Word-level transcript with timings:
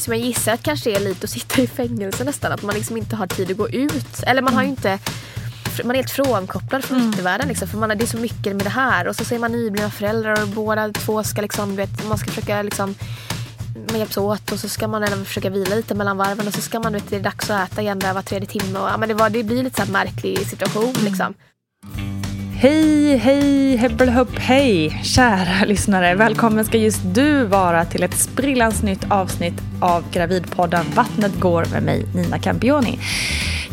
som 0.00 0.12
jag 0.12 0.22
gissar 0.22 0.52
att 0.52 0.62
kanske 0.62 0.96
är 0.96 1.00
lite 1.00 1.24
att 1.24 1.30
sitta 1.30 1.62
i 1.62 1.66
fängelse 1.66 2.24
nästan. 2.24 2.52
Att 2.52 2.62
man 2.62 2.74
liksom 2.74 2.96
inte 2.96 3.16
har 3.16 3.26
tid 3.26 3.50
att 3.50 3.56
gå 3.56 3.68
ut. 3.68 4.22
Eller 4.26 4.42
man 4.42 4.54
har 4.54 4.62
ju 4.62 4.68
inte 4.68 4.98
man 5.84 5.90
är 5.90 5.94
helt 5.94 6.10
frånkopplad 6.10 6.84
från 6.84 6.98
mm. 6.98 7.10
yttervärlden. 7.10 7.48
Liksom, 7.48 7.68
för 7.68 7.78
man, 7.78 7.88
det 7.88 8.04
är 8.04 8.06
så 8.06 8.16
mycket 8.16 8.56
med 8.56 8.66
det 8.66 8.70
här. 8.70 9.08
Och 9.08 9.16
så 9.16 9.34
är 9.34 9.38
man 9.38 9.52
nyblivna 9.52 9.90
föräldrar 9.90 10.42
och 10.42 10.48
båda 10.48 10.92
två 10.92 11.24
ska 11.24 11.42
liksom, 11.42 11.76
vet, 11.76 12.08
man 12.08 12.18
ska 12.18 12.30
försöka 12.30 12.62
liksom 12.62 12.94
man 13.90 13.98
hjälps 13.98 14.16
åt 14.16 14.52
och 14.52 14.58
så 14.58 14.68
ska 14.68 14.88
man 14.88 15.04
även 15.04 15.24
försöka 15.24 15.50
vila 15.50 15.76
lite 15.76 15.94
mellan 15.94 16.16
varven 16.16 16.46
och 16.46 16.54
så 16.54 16.60
ska 16.60 16.80
man, 16.80 16.92
vet, 16.92 17.10
det 17.10 17.16
är 17.16 17.20
dags 17.20 17.50
att 17.50 17.72
äta 17.72 17.82
igen 17.82 17.98
där 17.98 18.14
var 18.14 18.22
tredje 18.22 18.48
timme. 18.48 18.78
Och, 18.78 18.88
ja, 18.88 18.96
men 18.96 19.08
det, 19.08 19.14
var, 19.14 19.30
det 19.30 19.42
blir 19.42 19.62
lite 19.62 19.86
så 19.86 19.92
märklig 19.92 20.46
situation 20.46 20.94
mm. 20.96 22.23
Hej, 22.56 23.16
hej, 23.16 23.76
hebbelhopp, 23.76 24.38
hej! 24.38 25.00
Kära 25.02 25.64
lyssnare, 25.66 26.14
välkommen 26.14 26.64
ska 26.64 26.78
just 26.78 27.00
du 27.14 27.44
vara 27.44 27.84
till 27.84 28.02
ett 28.02 28.14
sprillans 28.14 28.82
nytt 28.82 29.10
avsnitt 29.10 29.54
av 29.80 30.04
Gravidpodden 30.12 30.86
Vattnet 30.94 31.40
går 31.40 31.64
med 31.72 31.82
mig, 31.82 32.06
Nina 32.14 32.38
Campioni. 32.38 32.98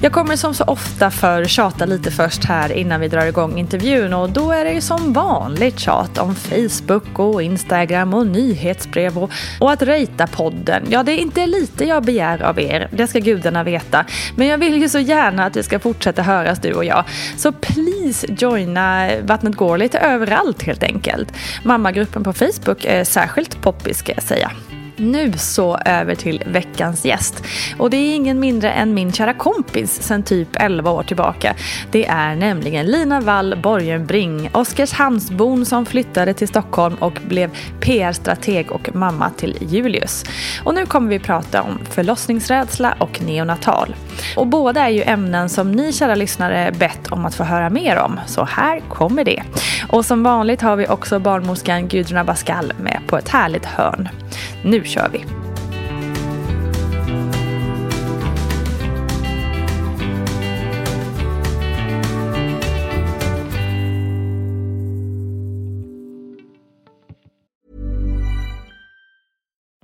Jag 0.04 0.12
kommer 0.12 0.36
som 0.36 0.54
så 0.54 0.64
ofta 0.64 1.12
för 1.12 1.46
tjata 1.46 1.86
lite 1.86 2.12
först 2.12 2.46
här 2.46 2.72
innan 2.72 3.02
vi 3.02 3.08
drar 3.08 3.26
igång 3.26 3.58
intervjun 3.58 4.14
och 4.14 4.30
då 4.30 4.52
är 4.52 4.66
det 4.66 4.72
ju 4.72 4.82
som 4.82 5.14
vanligt 5.14 5.80
tjat 5.80 6.18
om 6.18 6.36
Facebook 6.36 7.20
och 7.20 7.44
Instagram 7.44 8.14
och 8.14 8.28
nyhetsbrev 8.28 9.18
och, 9.18 9.32
och 9.60 9.72
att 9.72 9.82
rejta 9.82 10.28
podden. 10.28 10.84
Ja, 10.90 11.04
det 11.04 11.12
är 11.12 11.18
inte 11.18 11.48
lite 11.48 11.86
jag 11.86 12.04
begär 12.04 12.42
av 12.42 12.60
er, 12.60 12.90
det 12.92 13.08
ska 13.08 13.20
gudarna 13.20 13.64
veta. 13.64 14.06
Men 14.36 14.48
jag 14.48 14.58
vill 14.58 14.82
ju 14.82 14.90
så 14.90 15.00
gärna 15.00 15.46
att 15.46 15.56
vi 15.56 15.64
ska 15.64 15.80
fortsätta 15.80 16.22
höras 16.22 16.60
du 16.60 16.74
och 16.74 16.86
jag. 16.86 17.04
Så 17.38 17.52
please 17.52 18.28
joina 18.38 19.10
Vattnet 19.24 19.56
går 19.56 19.78
lite 19.78 20.00
överallt 20.00 20.64
helt 20.64 20.84
enkelt. 20.84 21.34
Mammagruppen 21.64 22.24
på 22.24 22.34
Facebook 22.34 22.86
är 22.86 23.04
särskilt 23.04 23.62
poppis 23.62 23.98
ska 23.98 24.12
jag 24.14 24.24
säga. 24.24 24.52
Nu 24.96 25.34
så 25.34 25.78
över 25.86 26.16
till 26.16 26.44
veckans 26.46 27.06
gäst. 27.06 27.44
Och 27.78 27.90
det 27.90 27.98
är 27.98 28.16
ingen 28.16 28.40
mindre 28.40 28.72
än 28.72 28.94
min 28.94 29.14
kära 29.14 29.34
kompis 29.34 30.02
sen 30.02 30.24
typ 30.24 30.50
11 30.54 30.92
år 30.92 31.04
tillbaka. 31.04 31.56
Det 31.92 32.06
är 32.06 32.36
nämligen 32.36 32.86
Lina 32.86 33.22
Wall 33.22 33.58
Borgenbring, 33.64 34.50
Oskarshamnsbon 34.54 35.66
som 35.66 35.86
flyttade 35.86 36.34
till 36.34 36.48
Stockholm 36.48 36.96
och 36.96 37.20
blev 37.28 37.52
PR-strateg 37.80 38.72
och 38.72 38.96
mamma 38.96 39.30
till 39.30 39.58
Julius. 39.62 40.24
Och 40.64 40.76
nu 40.76 40.86
kommer 40.86 41.10
vi 41.10 41.20
prata 41.20 41.62
om 41.62 41.80
förlossningsrädsla 41.90 42.96
och 43.00 43.22
neonatal. 43.22 43.96
Och 44.36 44.48
båda 44.48 44.82
är 44.82 44.90
ju 44.90 45.04
ämnen 45.04 45.50
som 45.50 45.72
ni 45.72 45.94
kära 45.94 46.16
lyssnare 46.16 46.72
bett 46.72 47.08
om 47.12 47.26
att 47.26 47.36
få 47.36 47.44
höra 47.44 47.70
mer 47.70 47.98
om. 47.98 48.20
Så 48.26 48.44
här 48.44 48.80
kommer 48.80 49.24
det. 49.24 49.44
Och 49.90 50.06
som 50.06 50.24
vanligt 50.24 50.62
har 50.62 50.76
vi 50.76 50.88
också 50.88 51.20
barnmorskan 51.20 51.88
Gudrun 51.88 52.18
Abascal 52.18 52.74
med 52.80 53.00
på 53.08 53.18
ett 53.18 53.30
härligt 53.30 53.66
hörn. 53.66 54.10
Nu 54.64 54.81
kör 54.84 55.10
vi! 55.10 55.26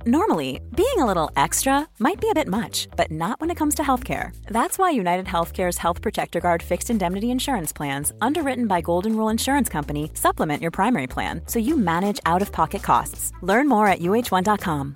Normally, 0.08 0.62
being 0.74 1.00
a 1.00 1.06
little 1.06 1.30
extra 1.36 1.86
might 2.00 2.22
be 2.22 2.30
a 2.30 2.34
bit 2.34 2.48
much, 2.48 2.88
but 2.96 3.12
not 3.12 3.42
when 3.42 3.52
it 3.52 3.58
comes 3.58 3.76
to 3.76 3.84
healthcare. 3.84 4.34
That's 4.48 4.80
why 4.80 4.92
United 4.92 5.26
Healthcare's 5.26 5.78
Health 5.78 6.02
Protector 6.02 6.40
Guard 6.40 6.64
fixed 6.64 6.90
indemnity 6.90 7.30
insurance 7.30 7.74
plans, 7.74 8.14
underwritten 8.22 8.68
by 8.68 8.80
Golden 8.80 9.18
Rule 9.18 9.28
Insurance 9.28 9.68
Company, 9.68 10.12
supplement 10.14 10.62
your 10.62 10.72
primary 10.72 11.08
plan 11.08 11.42
so 11.46 11.60
you 11.60 11.76
manage 11.76 12.22
out 12.26 12.42
of 12.42 12.54
pocket 12.54 12.84
costs. 12.84 13.34
Learn 13.42 13.68
more 13.68 13.90
at 13.90 14.00
uh1.com. 14.00 14.96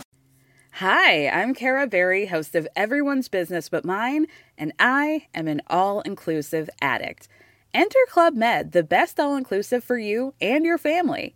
Hi, 0.75 1.27
I'm 1.27 1.53
Kara 1.55 1.87
Berry, 1.87 2.27
host 2.27 2.55
of 2.55 2.65
Everyone's 2.77 3.27
Business 3.27 3.67
But 3.67 3.83
Mine, 3.83 4.27
and 4.57 4.71
I 4.79 5.27
am 5.35 5.49
an 5.49 5.61
all 5.67 5.99
inclusive 6.03 6.69
addict. 6.81 7.27
Enter 7.73 7.99
Club 8.07 8.33
Med, 8.35 8.71
the 8.71 8.81
best 8.81 9.19
all 9.19 9.35
inclusive 9.35 9.83
for 9.83 9.97
you 9.97 10.35
and 10.39 10.63
your 10.63 10.77
family. 10.77 11.35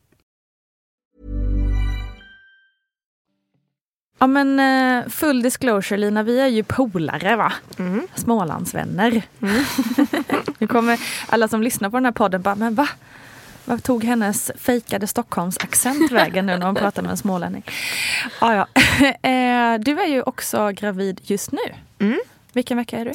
Ja 4.21 4.27
men 4.27 4.59
eh, 4.59 5.09
full 5.09 5.41
disclosure 5.41 5.97
Lina, 5.97 6.23
vi 6.23 6.39
är 6.39 6.47
ju 6.47 6.63
polare 6.63 7.35
va? 7.35 7.53
Mm. 7.79 8.07
Smålandsvänner. 8.15 9.21
Mm. 9.41 9.63
nu 10.59 10.67
kommer 10.67 10.99
alla 11.27 11.47
som 11.47 11.63
lyssnar 11.63 11.89
på 11.89 11.97
den 11.97 12.05
här 12.05 12.11
podden 12.11 12.41
bara, 12.41 12.55
men 12.55 12.75
va? 12.75 12.87
Vad 13.65 13.83
tog 13.83 14.03
hennes 14.03 14.51
fejkade 14.57 15.07
Stockholmsaccent 15.07 16.11
vägen 16.11 16.45
nu 16.45 16.57
när 16.57 16.65
hon 16.65 16.75
pratar 16.75 17.01
med 17.01 17.11
en 17.11 17.17
smålänning? 17.17 17.63
Ja, 18.41 18.55
ja. 18.55 18.67
Eh, 19.29 19.79
du 19.79 20.01
är 20.01 20.07
ju 20.07 20.21
också 20.21 20.71
gravid 20.71 21.21
just 21.23 21.51
nu. 21.51 21.75
Mm. 21.99 22.19
Vilken 22.53 22.77
vecka 22.77 22.97
är 22.97 23.05
du 23.05 23.11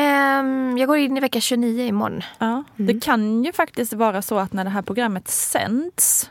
um, 0.00 0.78
Jag 0.78 0.88
går 0.88 0.96
in 0.96 1.16
i 1.16 1.20
vecka 1.20 1.40
29 1.40 1.84
imorgon. 1.84 2.22
Ja. 2.38 2.46
Mm. 2.46 2.64
Det 2.76 3.00
kan 3.00 3.44
ju 3.44 3.52
faktiskt 3.52 3.92
vara 3.92 4.22
så 4.22 4.38
att 4.38 4.52
när 4.52 4.64
det 4.64 4.70
här 4.70 4.82
programmet 4.82 5.28
sänds 5.28 6.30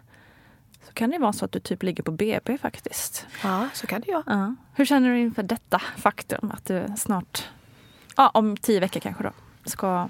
kan 1.00 1.10
det 1.10 1.18
vara 1.18 1.34
så 1.34 1.46
att 1.46 1.52
du 1.52 1.60
typ 1.60 1.84
ligger 1.84 2.04
på 2.04 2.12
BB 2.12 2.58
faktiskt. 2.58 3.26
Ja, 3.44 3.68
så 3.74 3.88
kan 3.88 4.02
det 4.02 4.12
vara. 4.12 4.24
Ja. 4.26 4.56
Hur 4.74 4.86
känner 4.86 5.10
du 5.10 5.20
inför 5.20 5.44
detta 5.44 5.82
faktum 5.98 6.52
att 6.52 6.66
du 6.66 6.86
snart, 6.98 7.50
ja 8.18 8.30
om 8.30 8.58
tio 8.58 8.80
veckor 8.80 9.00
kanske 9.00 9.24
då, 9.24 9.32
ska 9.66 10.10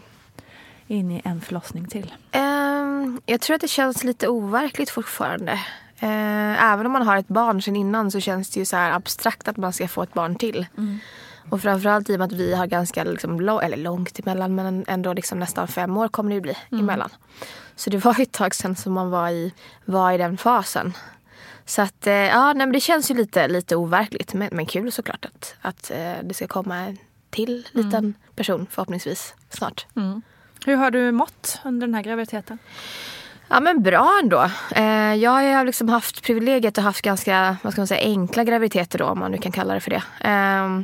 in 0.88 1.12
i 1.12 1.22
en 1.24 1.42
förlossning 1.42 1.88
till? 1.88 2.14
Um, 2.34 3.22
jag 3.26 3.42
tror 3.42 3.56
att 3.56 3.62
det 3.62 3.68
känns 3.68 4.04
lite 4.04 4.28
overkligt 4.28 4.90
fortfarande. 4.90 5.52
Uh, 6.04 6.64
även 6.64 6.86
om 6.86 6.92
man 6.92 7.08
har 7.08 7.18
ett 7.18 7.28
barn 7.28 7.62
sen 7.62 7.76
innan 7.76 8.12
så 8.12 8.20
känns 8.20 8.50
det 8.50 8.60
ju 8.60 8.66
så 8.66 8.76
här 8.76 8.92
abstrakt 8.92 9.48
att 9.48 9.58
man 9.58 9.74
ska 9.74 9.88
få 9.88 10.04
ett 10.04 10.14
barn 10.14 10.36
till. 10.36 10.66
Mm. 10.78 11.00
Och 11.50 11.62
framförallt 11.62 12.10
i 12.10 12.16
och 12.16 12.20
med 12.20 12.26
att 12.26 12.32
vi 12.32 12.56
har 12.56 12.68
ganska 12.68 13.04
liksom, 13.04 13.42
lång, 13.42 13.62
eller 13.62 13.78
långt 13.78 14.20
emellan 14.20 14.56
men 14.56 14.86
ändå 14.88 15.14
liksom 15.14 15.40
nästan 15.40 15.68
fem 15.68 15.98
år 15.98 16.08
kommer 16.08 16.30
det 16.30 16.36
ju 16.36 16.42
bli 16.42 16.58
mm. 16.72 16.84
emellan. 16.84 17.10
Så 17.76 17.90
det 17.90 17.98
var 17.98 18.22
ett 18.22 18.32
tag 18.32 18.56
sedan 18.56 18.76
som 18.76 18.94
man 18.94 19.10
var 19.10 19.30
i, 19.30 19.54
var 19.86 20.12
i 20.12 20.18
den 20.18 20.38
fasen. 20.38 20.94
Så 21.66 21.82
att 21.82 22.08
eh, 22.08 22.14
ja, 22.14 22.54
nej, 22.54 22.68
men 22.68 22.72
det 22.72 22.80
känns 22.80 23.12
ju 23.12 23.16
lite, 23.16 23.48
lite 23.48 23.76
overkligt 23.76 24.34
men, 24.34 24.50
men 24.52 24.66
kul 24.66 24.92
såklart 24.92 25.26
att, 25.26 25.56
att 25.62 25.92
eh, 25.92 26.14
det 26.24 26.34
ska 26.34 26.48
komma 26.48 26.76
en 26.76 26.98
till 27.30 27.68
liten 27.72 27.94
mm. 27.94 28.14
person 28.36 28.68
förhoppningsvis 28.72 29.36
snart. 29.50 29.86
Mm. 29.96 30.22
Hur 30.66 30.76
har 30.76 30.92
du 30.92 31.12
mått 31.12 31.60
under 31.66 31.88
den 31.88 31.94
här 31.94 32.04
graviditeten? 32.04 32.58
Ja 33.48 33.60
men 33.60 33.84
bra 33.84 34.20
ändå. 34.24 34.50
Eh, 34.76 35.16
jag 35.16 35.32
har 35.32 35.66
liksom 35.66 35.90
haft 35.90 36.24
privilegiet 36.24 36.78
att 36.78 36.84
ha 36.84 36.90
haft 36.90 37.02
ganska 37.02 37.58
vad 37.62 37.74
ska 37.74 37.82
man 37.82 37.88
säga, 37.88 38.02
enkla 38.02 38.44
graviditeter 38.44 39.00
då 39.00 39.06
om 39.06 39.20
man 39.20 39.32
nu 39.32 39.38
kan 39.38 39.52
kalla 39.52 39.74
det 39.74 39.80
för 39.80 39.90
det. 39.90 40.04
Eh, 40.20 40.82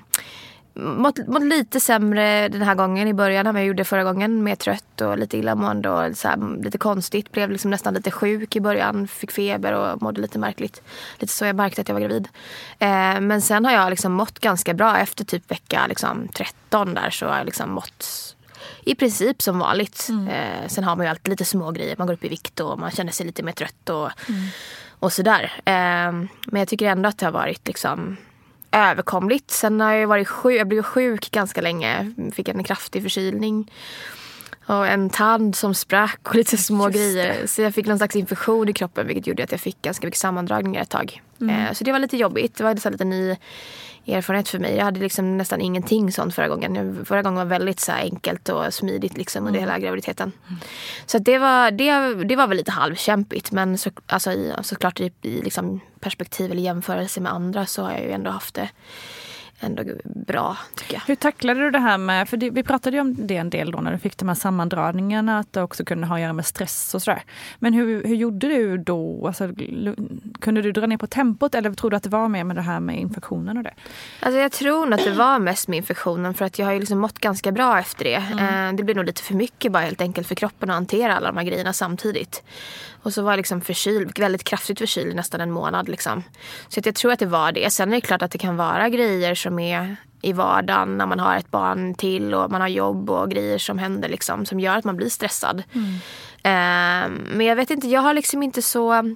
mått, 0.75 1.27
mått 1.27 1.43
lite 1.43 1.79
sämre 1.79 2.47
den 2.47 2.61
här 2.61 2.75
gången 2.75 3.07
i 3.07 3.13
början 3.13 3.47
än 3.47 3.53
vad 3.53 3.61
jag 3.61 3.67
gjorde 3.67 3.83
förra 3.83 4.03
gången. 4.03 4.43
Mer 4.43 4.55
trött 4.55 5.01
och 5.01 5.17
lite 5.17 5.37
illamående 5.37 5.89
och 5.89 6.17
så 6.17 6.27
här, 6.27 6.63
lite 6.63 6.77
konstigt. 6.77 7.31
Blev 7.31 7.51
liksom 7.51 7.71
nästan 7.71 7.93
lite 7.93 8.11
sjuk 8.11 8.55
i 8.55 8.61
början. 8.61 9.07
Fick 9.07 9.31
feber 9.31 9.73
och 9.73 10.01
mådde 10.01 10.21
lite 10.21 10.39
märkligt. 10.39 10.81
Lite 11.19 11.33
så 11.33 11.45
jag 11.45 11.55
märkte 11.55 11.81
att 11.81 11.87
jag 11.87 11.95
var 11.95 12.01
gravid. 12.01 12.27
Eh, 12.79 13.19
men 13.21 13.41
sen 13.41 13.65
har 13.65 13.71
jag 13.71 13.89
liksom 13.89 14.13
mått 14.13 14.39
ganska 14.39 14.73
bra. 14.73 14.97
Efter 14.97 15.25
typ 15.25 15.51
vecka 15.51 15.87
liksom, 15.87 16.27
13 16.27 16.93
där 16.93 17.09
så 17.09 17.25
har 17.25 17.37
jag 17.37 17.45
liksom 17.45 17.71
mått 17.71 18.35
i 18.83 18.95
princip 18.95 19.41
som 19.41 19.59
vanligt. 19.59 20.07
Mm. 20.09 20.27
Eh, 20.27 20.67
sen 20.67 20.83
har 20.83 20.95
man 20.95 21.05
ju 21.05 21.09
alltid 21.09 21.29
lite 21.29 21.45
små 21.45 21.71
grejer. 21.71 21.95
Man 21.97 22.07
går 22.07 22.13
upp 22.13 22.23
i 22.23 22.29
vikt 22.29 22.59
och 22.59 22.79
man 22.79 22.91
känner 22.91 23.11
sig 23.11 23.25
lite 23.25 23.43
mer 23.43 23.51
trött 23.51 23.89
och, 23.89 24.29
mm. 24.29 24.47
och 24.99 25.13
sådär. 25.13 25.53
Eh, 25.65 26.11
men 26.45 26.59
jag 26.59 26.67
tycker 26.67 26.85
ändå 26.85 27.09
att 27.09 27.17
det 27.17 27.25
har 27.25 27.33
varit 27.33 27.67
liksom 27.67 28.17
överkomligt. 28.75 29.51
Sen 29.51 29.79
har 29.79 29.93
jag 29.93 30.07
varit 30.07 30.27
sjuk, 30.27 30.59
jag 30.59 30.67
blev 30.67 30.83
sjuk 30.83 31.31
ganska 31.31 31.61
länge. 31.61 32.11
Fick 32.33 32.47
en 32.49 32.63
kraftig 32.63 33.01
förkylning. 33.01 33.71
Och 34.65 34.87
en 34.87 35.09
tand 35.09 35.55
som 35.55 35.73
sprack 35.75 36.19
och 36.29 36.35
lite 36.35 36.57
små 36.57 36.89
grejer. 36.89 37.47
Så 37.47 37.61
jag 37.61 37.73
fick 37.73 37.85
någon 37.85 37.97
slags 37.97 38.15
infektion 38.15 38.69
i 38.69 38.73
kroppen 38.73 39.07
vilket 39.07 39.27
gjorde 39.27 39.43
att 39.43 39.51
jag 39.51 39.61
fick 39.61 39.81
ganska 39.81 40.07
mycket 40.07 40.19
sammandragningar 40.19 40.81
ett 40.81 40.89
tag. 40.89 41.21
Eh, 41.41 41.73
så 41.73 41.83
det 41.83 41.91
var 41.91 41.99
lite 41.99 42.17
jobbigt. 42.17 42.55
Det 42.55 42.63
var 42.63 42.75
så 42.75 42.89
lite 42.89 43.05
ny 43.05 43.35
erfarenhet 44.07 44.49
för 44.49 44.59
mig. 44.59 44.75
Jag 44.75 44.85
hade 44.85 44.99
liksom 44.99 45.37
nästan 45.37 45.61
ingenting 45.61 46.11
sånt 46.11 46.35
förra 46.35 46.47
gången. 46.47 47.05
Förra 47.05 47.21
gången 47.21 47.37
var 47.37 47.45
väldigt 47.45 47.79
så 47.79 47.91
enkelt 47.91 48.49
och 48.49 48.73
smidigt 48.73 49.17
liksom 49.17 49.47
under 49.47 49.59
hela 49.59 49.79
graviditeten. 49.79 50.31
Så 51.05 51.17
det, 51.17 51.37
var, 51.37 51.71
det, 51.71 52.13
det 52.23 52.35
var 52.35 52.47
väl 52.47 52.57
lite 52.57 52.71
halvkämpigt. 52.71 53.51
Men 53.51 53.77
så, 53.77 53.91
alltså, 54.07 54.31
i, 54.31 54.53
såklart 54.61 54.99
i, 54.99 55.11
i 55.21 55.41
liksom 55.41 55.79
perspektiv 55.99 56.51
eller 56.51 56.61
jämförelse 56.61 57.21
med 57.21 57.31
andra 57.31 57.65
så 57.65 57.83
har 57.83 57.91
jag 57.91 58.01
ju 58.01 58.11
ändå 58.11 58.31
haft 58.31 58.55
det 58.55 58.69
ändå 59.59 59.83
bra 60.03 60.57
tycker 60.75 60.93
jag. 60.93 61.01
Hur 61.07 61.15
tacklade 61.15 61.59
du 61.59 61.71
det 61.71 61.79
här 61.79 61.97
med, 61.97 62.29
för 62.29 62.37
det, 62.37 62.49
vi 62.49 62.63
pratade 62.63 62.97
ju 62.97 63.01
om 63.01 63.27
det 63.27 63.37
en 63.37 63.49
del 63.49 63.71
då 63.71 63.77
när 63.77 63.91
du 63.91 63.97
fick 63.97 64.17
de 64.17 64.27
här 64.27 64.35
sammandragningarna, 64.35 65.39
att 65.39 65.53
det 65.53 65.61
också 65.61 65.85
kunde 65.85 66.07
ha 66.07 66.15
att 66.15 66.21
göra 66.21 66.33
med 66.33 66.45
stress 66.45 66.95
och 66.95 67.01
sådär. 67.01 67.23
Men 67.59 67.73
hur, 67.73 68.03
hur 68.03 68.15
gjorde 68.15 68.47
du 68.47 68.77
då? 68.77 69.27
Alltså, 69.27 69.49
kunde 70.39 70.61
du 70.61 70.71
dra 70.71 70.85
ner 70.85 70.97
på 70.97 71.07
tempot 71.07 71.55
eller 71.55 71.73
tror 71.73 71.89
du 71.89 71.97
att 71.97 72.03
det 72.03 72.09
var 72.09 72.27
mer 72.27 72.43
med 72.43 72.55
det 72.55 72.61
här 72.61 72.79
med 72.79 72.99
infektionen 72.99 73.57
och 73.57 73.63
det? 73.63 73.73
Alltså 74.19 74.39
jag 74.39 74.51
tror 74.51 74.85
nog 74.85 74.93
att 74.99 75.05
det 75.05 75.13
var 75.13 75.39
mest 75.39 75.67
med 75.67 75.77
infektionen 75.77 76.33
för 76.33 76.45
att 76.45 76.59
jag 76.59 76.65
har 76.65 76.73
ju 76.73 76.79
liksom 76.79 76.99
mått 76.99 77.19
ganska 77.19 77.51
bra 77.51 77.79
efter 77.79 78.05
det. 78.05 78.23
Mm. 78.31 78.69
Eh, 78.69 78.75
det 78.77 78.83
blev 78.83 78.97
nog 78.97 79.05
lite 79.05 79.21
för 79.21 79.33
mycket 79.33 79.71
bara 79.71 79.83
helt 79.83 80.01
enkelt 80.01 80.27
för 80.27 80.35
kroppen 80.35 80.69
att 80.69 80.75
hantera 80.75 81.17
alla 81.17 81.27
de 81.27 81.37
här 81.37 81.45
grejerna 81.45 81.73
samtidigt. 81.73 82.43
Och 83.05 83.13
så 83.13 83.21
var 83.21 83.31
jag 83.31 83.37
liksom 83.37 83.61
förkyld, 83.61 84.19
väldigt 84.19 84.43
kraftigt 84.43 84.79
förkyld 84.79 85.15
nästan 85.15 85.41
en 85.41 85.51
månad. 85.51 85.89
Liksom. 85.89 86.23
Så 86.67 86.79
att 86.79 86.85
jag 86.85 86.95
tror 86.95 87.11
att 87.11 87.19
det 87.19 87.25
var 87.25 87.51
det. 87.51 87.73
Sen 87.73 87.89
är 87.89 87.95
det 87.95 88.01
klart 88.01 88.21
att 88.21 88.31
det 88.31 88.37
kan 88.37 88.57
vara 88.57 88.89
grejer 88.89 89.35
som 89.35 89.59
är 89.59 89.95
i 90.21 90.33
vardagen 90.33 90.97
när 90.97 91.05
man 91.05 91.19
har 91.19 91.35
ett 91.37 91.51
barn 91.51 91.95
till 91.95 92.33
och 92.33 92.51
man 92.51 92.61
har 92.61 92.67
jobb 92.67 93.09
och 93.09 93.31
grejer 93.31 93.57
som 93.57 93.77
händer 93.77 94.09
liksom, 94.09 94.45
som 94.45 94.59
gör 94.59 94.77
att 94.77 94.85
man 94.85 94.97
blir 94.97 95.09
stressad. 95.09 95.63
Mm. 95.73 95.93
Eh, 96.43 97.35
men 97.35 97.45
jag 97.45 97.55
vet 97.55 97.69
inte, 97.69 97.87
jag 97.87 98.01
har 98.01 98.13
liksom 98.13 98.43
inte 98.43 98.61
så 98.61 99.15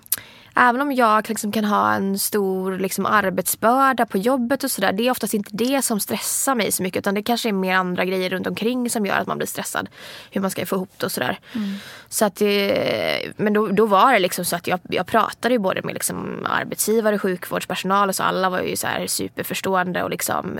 även 0.59 0.81
om 0.81 0.91
jag 0.91 1.29
liksom 1.29 1.51
kan 1.51 1.65
ha 1.65 1.93
en 1.93 2.19
stor 2.19 2.77
liksom, 2.77 3.05
arbetsbörda 3.05 4.05
på 4.05 4.17
jobbet 4.17 4.63
och 4.63 4.71
sådär. 4.71 4.91
Det 4.91 5.07
är 5.07 5.11
oftast 5.11 5.33
inte 5.33 5.49
det 5.53 5.81
som 5.81 5.99
stressar 5.99 6.55
mig 6.55 6.71
så 6.71 6.83
mycket. 6.83 6.99
Utan 6.99 7.15
det 7.15 7.23
kanske 7.23 7.49
är 7.49 7.53
mer 7.53 7.75
andra 7.75 8.05
grejer 8.05 8.29
runt 8.29 8.47
omkring 8.47 8.89
som 8.89 9.05
gör 9.05 9.17
att 9.17 9.27
man 9.27 9.37
blir 9.37 9.47
stressad. 9.47 9.89
Hur 10.31 10.41
man 10.41 10.51
ska 10.51 10.65
få 10.65 10.75
ihop 10.75 10.91
det 10.97 11.05
och 11.05 11.11
sådär. 11.11 11.39
Mm. 11.55 11.75
Så 12.09 12.25
att 12.25 12.35
det, 12.35 13.33
men 13.37 13.53
då, 13.53 13.67
då 13.67 13.85
var 13.85 14.13
det 14.13 14.19
liksom 14.19 14.45
så 14.45 14.55
att 14.55 14.67
jag, 14.67 14.79
jag 14.89 15.07
pratade 15.07 15.53
ju 15.53 15.59
både 15.59 15.81
med 15.81 15.93
liksom 15.93 16.45
arbetsgivare, 16.49 17.19
sjukvårdspersonal 17.19 18.09
och 18.09 18.15
så. 18.15 18.23
Alla 18.23 18.49
var 18.49 18.61
ju 18.61 18.75
så 18.75 18.87
superförstående 19.07 20.03
och 20.03 20.09
liksom 20.09 20.59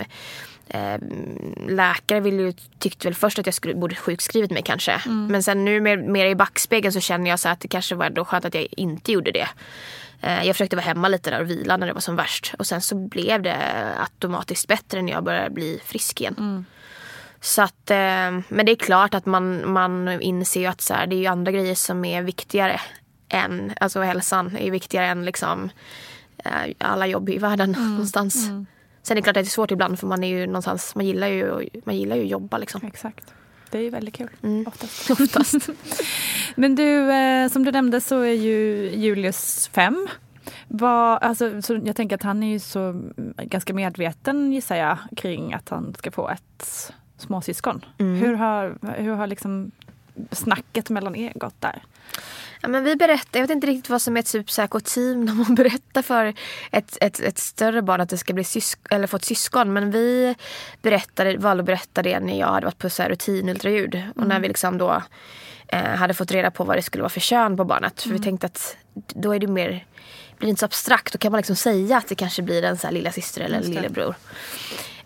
Eh, 0.74 0.98
läkare 1.68 2.20
vill 2.20 2.40
ju, 2.40 2.52
tyckte 2.78 3.06
väl 3.08 3.14
först 3.14 3.38
att 3.38 3.46
jag 3.46 3.54
skulle, 3.54 3.74
borde 3.74 3.94
sjukskrivit 3.94 4.50
mig 4.50 4.62
kanske. 4.62 4.92
Mm. 4.92 5.26
Men 5.26 5.42
sen 5.42 5.64
nu 5.64 5.80
mer, 5.80 5.96
mer 5.96 6.26
i 6.26 6.34
backspegeln 6.34 6.92
så 6.92 7.00
känner 7.00 7.30
jag 7.30 7.40
så 7.40 7.48
att 7.48 7.60
det 7.60 7.68
kanske 7.68 7.94
var 7.94 8.06
ändå 8.06 8.24
skönt 8.24 8.44
att 8.44 8.54
jag 8.54 8.66
inte 8.70 9.12
gjorde 9.12 9.30
det. 9.30 9.48
Eh, 10.20 10.44
jag 10.44 10.56
försökte 10.56 10.76
vara 10.76 10.86
hemma 10.86 11.08
lite 11.08 11.30
där 11.30 11.40
och 11.40 11.50
vila 11.50 11.76
när 11.76 11.86
det 11.86 11.92
var 11.92 12.00
som 12.00 12.16
värst. 12.16 12.54
Och 12.58 12.66
sen 12.66 12.80
så 12.80 12.94
blev 12.94 13.42
det 13.42 13.56
automatiskt 13.96 14.68
bättre 14.68 15.02
när 15.02 15.12
jag 15.12 15.24
började 15.24 15.50
bli 15.50 15.80
frisk 15.84 16.20
igen. 16.20 16.34
Mm. 16.38 16.64
Så 17.40 17.62
att, 17.62 17.90
eh, 17.90 18.40
men 18.48 18.66
det 18.66 18.72
är 18.72 18.76
klart 18.76 19.14
att 19.14 19.26
man, 19.26 19.72
man 19.72 20.20
inser 20.20 20.60
ju 20.60 20.66
att 20.66 20.80
så 20.80 20.94
här, 20.94 21.06
det 21.06 21.26
är 21.26 21.30
andra 21.30 21.52
grejer 21.52 21.74
som 21.74 22.04
är 22.04 22.22
viktigare 22.22 22.80
än, 23.28 23.72
alltså 23.80 24.00
hälsan 24.00 24.56
är 24.56 24.70
viktigare 24.70 25.06
än 25.06 25.24
liksom 25.24 25.70
alla 26.78 27.06
jobb 27.06 27.28
i 27.28 27.38
världen 27.38 27.74
mm. 27.74 27.90
någonstans. 27.90 28.48
Mm. 28.48 28.66
Sen 29.02 29.16
är 29.16 29.20
det 29.20 29.22
klart 29.22 29.36
att 29.36 29.44
det 29.44 29.48
är 29.48 29.50
svårt 29.50 29.70
ibland 29.70 29.98
för 29.98 30.06
man 30.06 30.24
är 30.24 30.28
ju 30.28 30.46
någonstans, 30.46 30.94
man 30.94 31.06
gillar 31.06 31.26
ju, 31.26 31.68
man 31.84 31.96
gillar 31.96 32.16
ju 32.16 32.22
att 32.22 32.28
jobba 32.28 32.58
liksom. 32.58 32.80
Exakt. 32.86 33.34
Det 33.70 33.78
är 33.78 33.82
ju 33.82 33.90
väldigt 33.90 34.14
kul. 34.14 34.30
Mm. 34.42 34.66
Oftast. 34.66 35.10
Oftast. 35.20 35.68
Men 36.54 36.74
du, 36.74 37.12
eh, 37.12 37.48
som 37.48 37.64
du 37.64 37.72
nämnde 37.72 38.00
så 38.00 38.20
är 38.20 38.32
ju 38.32 38.90
Julius 38.94 39.68
fem. 39.68 40.08
Vad, 40.68 41.22
alltså, 41.22 41.62
så 41.62 41.80
jag 41.84 41.96
tänker 41.96 42.16
att 42.16 42.22
han 42.22 42.42
är 42.42 42.52
ju 42.52 42.58
så 42.58 43.02
ganska 43.36 43.74
medveten 43.74 44.52
gissar 44.52 44.76
jag 44.76 44.98
kring 45.16 45.52
att 45.52 45.68
han 45.68 45.94
ska 45.98 46.10
få 46.10 46.28
ett 46.28 46.92
småsyskon. 47.16 47.84
Mm. 47.98 48.20
Hur 48.20 48.34
har, 48.34 48.78
hur 48.96 49.12
har 49.12 49.26
liksom 49.26 49.70
snacket 50.30 50.90
mellan 50.90 51.16
er 51.16 51.32
gått 51.34 51.60
där? 51.60 51.82
Ja, 52.62 52.68
men 52.68 52.84
vi 52.84 52.96
berättar, 52.96 53.40
jag 53.40 53.40
vet 53.40 53.50
inte 53.50 53.66
riktigt 53.66 53.90
vad 53.90 54.02
som 54.02 54.16
är 54.16 54.20
ett 54.20 54.32
typ 54.32 54.84
team 54.84 55.24
när 55.24 55.34
man 55.34 55.54
berättar 55.54 56.02
för 56.02 56.34
ett, 56.70 56.98
ett, 57.00 57.20
ett 57.20 57.38
större 57.38 57.82
barn 57.82 58.00
att 58.00 58.08
det 58.08 58.18
ska 58.18 58.32
bli 58.32 58.44
sysk 58.44 58.78
eller 58.90 59.06
få 59.06 59.16
ett 59.16 59.24
syskon. 59.24 59.72
Men 59.72 59.90
vi 59.90 60.34
berättade, 60.82 61.36
valde 61.36 61.60
att 61.60 61.66
berätta 61.66 62.02
det 62.02 62.20
när 62.20 62.38
jag 62.38 62.46
hade 62.46 62.66
varit 62.66 62.78
på 62.78 62.90
så 62.90 63.02
här 63.02 63.10
rutinultraljud. 63.10 63.94
Mm. 63.94 64.10
Och 64.10 64.22
när 64.22 64.24
mm. 64.24 64.42
vi 64.42 64.48
liksom 64.48 64.78
då 64.78 65.02
eh, 65.68 65.82
hade 65.82 66.14
fått 66.14 66.32
reda 66.32 66.50
på 66.50 66.64
vad 66.64 66.76
det 66.76 66.82
skulle 66.82 67.02
vara 67.02 67.10
för 67.10 67.20
kön 67.20 67.56
på 67.56 67.64
barnet. 67.64 68.02
För 68.02 68.08
mm. 68.08 68.18
vi 68.18 68.24
tänkte 68.24 68.46
att 68.46 68.76
då 68.94 69.34
är 69.34 69.38
det 69.38 69.46
mer, 69.46 69.68
blir 69.68 70.46
det 70.46 70.48
inte 70.48 70.60
så 70.60 70.66
abstrakt. 70.66 71.12
Då 71.12 71.18
kan 71.18 71.32
man 71.32 71.38
liksom 71.38 71.56
säga 71.56 71.96
att 71.96 72.08
det 72.08 72.14
kanske 72.14 72.42
blir 72.42 72.62
en 72.62 72.78
så 72.78 72.86
här 72.86 72.94
lilla 72.94 73.12
syster 73.12 73.40
eller 73.40 73.56
en 73.56 73.70
lillebror. 73.70 74.14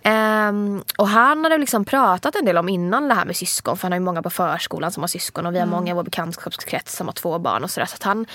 Um, 0.09 0.85
och 0.99 1.09
han 1.09 1.45
hade 1.45 1.59
liksom 1.59 1.85
pratat 1.85 2.37
en 2.37 2.45
del 2.45 2.59
om 2.59 2.69
innan 2.69 3.09
det 3.09 3.15
här 3.15 3.25
med 3.25 3.37
syskon. 3.37 3.77
För 3.77 3.83
han 3.83 3.93
har 3.93 3.99
ju 3.99 4.05
många 4.05 4.23
på 4.23 4.31
förskolan 4.31 4.93
som 4.93 5.03
har 5.03 5.09
syskon. 5.09 5.47
Och 5.47 5.55
vi 5.55 5.59
har 5.59 5.67
mm. 5.67 5.77
många 5.77 5.91
i 5.91 5.95
vår 5.95 6.03
bekantskapskrets 6.03 6.97
som 6.97 7.06
har 7.06 7.12
två 7.12 7.39
barn 7.39 7.65
och 7.65 7.71
sådär. 7.71 7.87
Så 7.87 7.95
att 7.95 8.03
han 8.03 8.27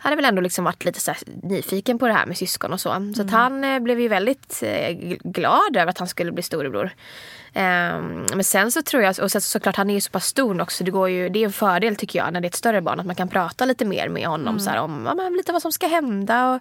hade 0.00 0.16
väl 0.16 0.24
ändå 0.24 0.42
liksom 0.42 0.64
varit 0.64 0.84
lite 0.84 1.00
så 1.00 1.12
nyfiken 1.42 1.98
på 1.98 2.06
det 2.06 2.12
här 2.12 2.26
med 2.26 2.36
syskon 2.36 2.72
och 2.72 2.80
så. 2.80 2.88
Så 2.88 2.96
mm. 2.96 3.12
att 3.20 3.30
han 3.30 3.64
eh, 3.64 3.78
blev 3.78 4.00
ju 4.00 4.08
väldigt 4.08 4.62
eh, 4.62 4.96
glad 5.24 5.76
över 5.76 5.86
att 5.86 5.98
han 5.98 6.08
skulle 6.08 6.32
bli 6.32 6.42
storebror. 6.42 6.90
Um, 7.54 8.26
men 8.34 8.44
sen 8.44 8.72
så 8.72 8.82
tror 8.82 9.02
jag, 9.02 9.20
och 9.20 9.30
så, 9.30 9.40
såklart 9.40 9.76
han 9.76 9.90
är 9.90 9.94
ju 9.94 10.00
så 10.00 10.10
pass 10.10 10.26
stor 10.26 10.60
också, 10.60 10.84
det, 10.84 10.90
går 10.90 11.08
ju, 11.08 11.28
det 11.28 11.38
är 11.38 11.44
en 11.44 11.52
fördel 11.52 11.96
tycker 11.96 12.18
jag 12.18 12.32
när 12.32 12.40
det 12.40 12.46
är 12.46 12.48
ett 12.48 12.54
större 12.54 12.80
barn 12.80 13.00
att 13.00 13.06
man 13.06 13.14
kan 13.14 13.28
prata 13.28 13.64
lite 13.64 13.84
mer 13.84 14.08
med 14.08 14.26
honom 14.26 14.48
mm. 14.48 14.60
så 14.60 14.70
här, 14.70 14.78
om 14.78 15.02
ja, 15.06 15.14
men, 15.14 15.32
lite 15.32 15.52
vad 15.52 15.62
som 15.62 15.72
ska 15.72 15.86
hända. 15.86 16.50
Och 16.50 16.60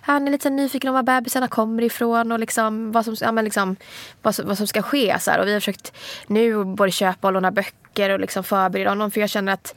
han 0.00 0.28
är 0.28 0.32
lite 0.32 0.50
nyfiken 0.50 0.88
om 0.88 0.94
var 0.94 1.02
bebisarna 1.02 1.48
kommer 1.48 1.82
ifrån 1.82 2.32
och 2.32 2.38
liksom, 2.38 2.92
vad, 2.92 3.04
som, 3.04 3.16
ja, 3.20 3.32
men 3.32 3.44
liksom, 3.44 3.76
vad, 4.22 4.40
vad 4.44 4.58
som 4.58 4.66
ska 4.66 4.82
ske. 4.82 5.16
Så 5.20 5.30
här. 5.30 5.38
Och 5.40 5.46
vi 5.46 5.52
har 5.52 5.60
försökt 5.60 5.92
nu 6.26 6.64
både 6.64 6.92
köpa 6.92 7.28
och 7.28 7.32
låna 7.32 7.50
böcker 7.50 8.10
och 8.10 8.20
liksom 8.20 8.44
förbereda 8.44 8.90
honom 8.90 9.10
för 9.10 9.20
jag 9.20 9.30
känner 9.30 9.52
att 9.52 9.74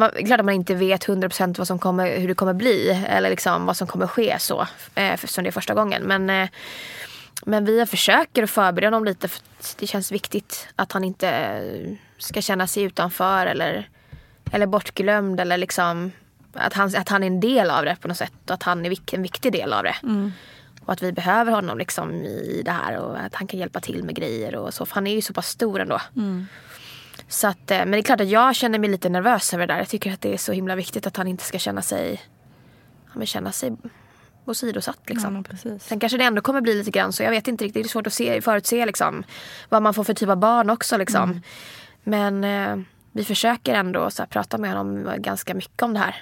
man, 0.00 0.10
klart 0.10 0.40
att 0.40 0.46
man 0.46 0.54
inte 0.54 0.74
vet 0.74 1.06
100% 1.06 1.58
vad 1.58 1.66
som 1.66 1.78
kommer, 1.78 2.18
hur 2.18 2.28
det 2.28 2.34
kommer 2.34 2.54
bli 2.54 3.04
eller 3.08 3.30
liksom 3.30 3.66
vad 3.66 3.76
som 3.76 3.86
kommer 3.86 4.06
ske 4.06 4.36
så. 4.38 4.66
Eh, 4.94 5.16
som 5.16 5.44
det 5.44 5.50
är 5.50 5.52
första 5.52 5.74
gången. 5.74 6.02
Men, 6.02 6.30
eh, 6.30 6.48
men 7.46 7.64
vi 7.64 7.86
försöker 7.86 8.42
att 8.42 8.50
förbereda 8.50 8.96
honom 8.96 9.04
lite. 9.04 9.28
För 9.28 9.42
det 9.78 9.86
känns 9.86 10.12
viktigt 10.12 10.68
att 10.76 10.92
han 10.92 11.04
inte 11.04 11.60
ska 12.18 12.42
känna 12.42 12.66
sig 12.66 12.82
utanför 12.82 13.46
eller, 13.46 13.88
eller 14.52 14.66
bortglömd. 14.66 15.40
Eller 15.40 15.56
liksom, 15.56 16.12
att, 16.54 16.72
han, 16.72 16.96
att 16.96 17.08
han 17.08 17.22
är 17.22 17.26
en 17.26 17.40
del 17.40 17.70
av 17.70 17.84
det 17.84 17.96
på 18.00 18.08
något 18.08 18.16
sätt. 18.16 18.32
Och 18.44 18.54
att 18.54 18.62
han 18.62 18.86
är 18.86 19.14
en 19.14 19.22
viktig 19.22 19.52
del 19.52 19.72
av 19.72 19.82
det. 19.82 19.96
Mm. 20.02 20.32
Och 20.84 20.92
att 20.92 21.02
vi 21.02 21.12
behöver 21.12 21.52
honom 21.52 21.78
liksom 21.78 22.12
i 22.24 22.62
det 22.64 22.70
här 22.70 22.98
och 22.98 23.18
att 23.18 23.34
han 23.34 23.46
kan 23.46 23.60
hjälpa 23.60 23.80
till 23.80 24.04
med 24.04 24.14
grejer 24.14 24.56
och 24.56 24.74
så. 24.74 24.86
För 24.86 24.94
han 24.94 25.06
är 25.06 25.14
ju 25.14 25.22
så 25.22 25.32
pass 25.32 25.48
stor 25.48 25.80
ändå. 25.80 26.00
Mm. 26.16 26.46
Så 27.30 27.48
att, 27.48 27.70
eh, 27.70 27.78
men 27.78 27.90
det 27.90 27.98
är 27.98 28.02
klart 28.02 28.20
att 28.20 28.28
jag 28.28 28.54
känner 28.56 28.78
mig 28.78 28.90
lite 28.90 29.08
nervös 29.08 29.54
över 29.54 29.66
det 29.66 29.72
där. 29.72 29.78
Jag 29.78 29.88
tycker 29.88 30.12
att 30.12 30.20
det 30.20 30.34
är 30.34 30.38
så 30.38 30.52
himla 30.52 30.76
viktigt 30.76 31.06
att 31.06 31.16
han 31.16 31.26
inte 31.26 31.44
ska 31.44 31.58
känna 31.58 31.82
sig, 31.82 32.22
ja, 33.14 33.26
känna 33.26 33.52
sig 33.52 33.76
åsidosatt. 34.44 35.00
Liksom. 35.06 35.44
Ja, 35.64 35.78
Sen 35.80 36.00
kanske 36.00 36.18
det 36.18 36.24
ändå 36.24 36.42
kommer 36.42 36.60
bli 36.60 36.74
lite 36.74 36.90
grann 36.90 37.12
så. 37.12 37.22
Jag 37.22 37.30
vet 37.30 37.48
inte 37.48 37.64
riktigt. 37.64 37.82
Det 37.82 37.86
är 37.86 37.88
svårt 37.88 38.06
att 38.06 38.12
se, 38.12 38.42
förutse 38.42 38.86
liksom, 38.86 39.24
vad 39.68 39.82
man 39.82 39.94
får 39.94 40.04
för 40.04 40.14
typ 40.14 40.28
av 40.28 40.36
barn 40.36 40.70
också. 40.70 40.96
Liksom. 40.96 41.30
Mm. 41.30 41.42
Men 42.04 42.44
eh, 42.44 42.84
vi 43.12 43.24
försöker 43.24 43.74
ändå 43.74 44.10
så 44.10 44.22
här, 44.22 44.26
prata 44.26 44.58
med 44.58 44.70
honom 44.70 45.14
ganska 45.18 45.54
mycket 45.54 45.82
om 45.82 45.94
det 45.94 46.00
här. 46.00 46.16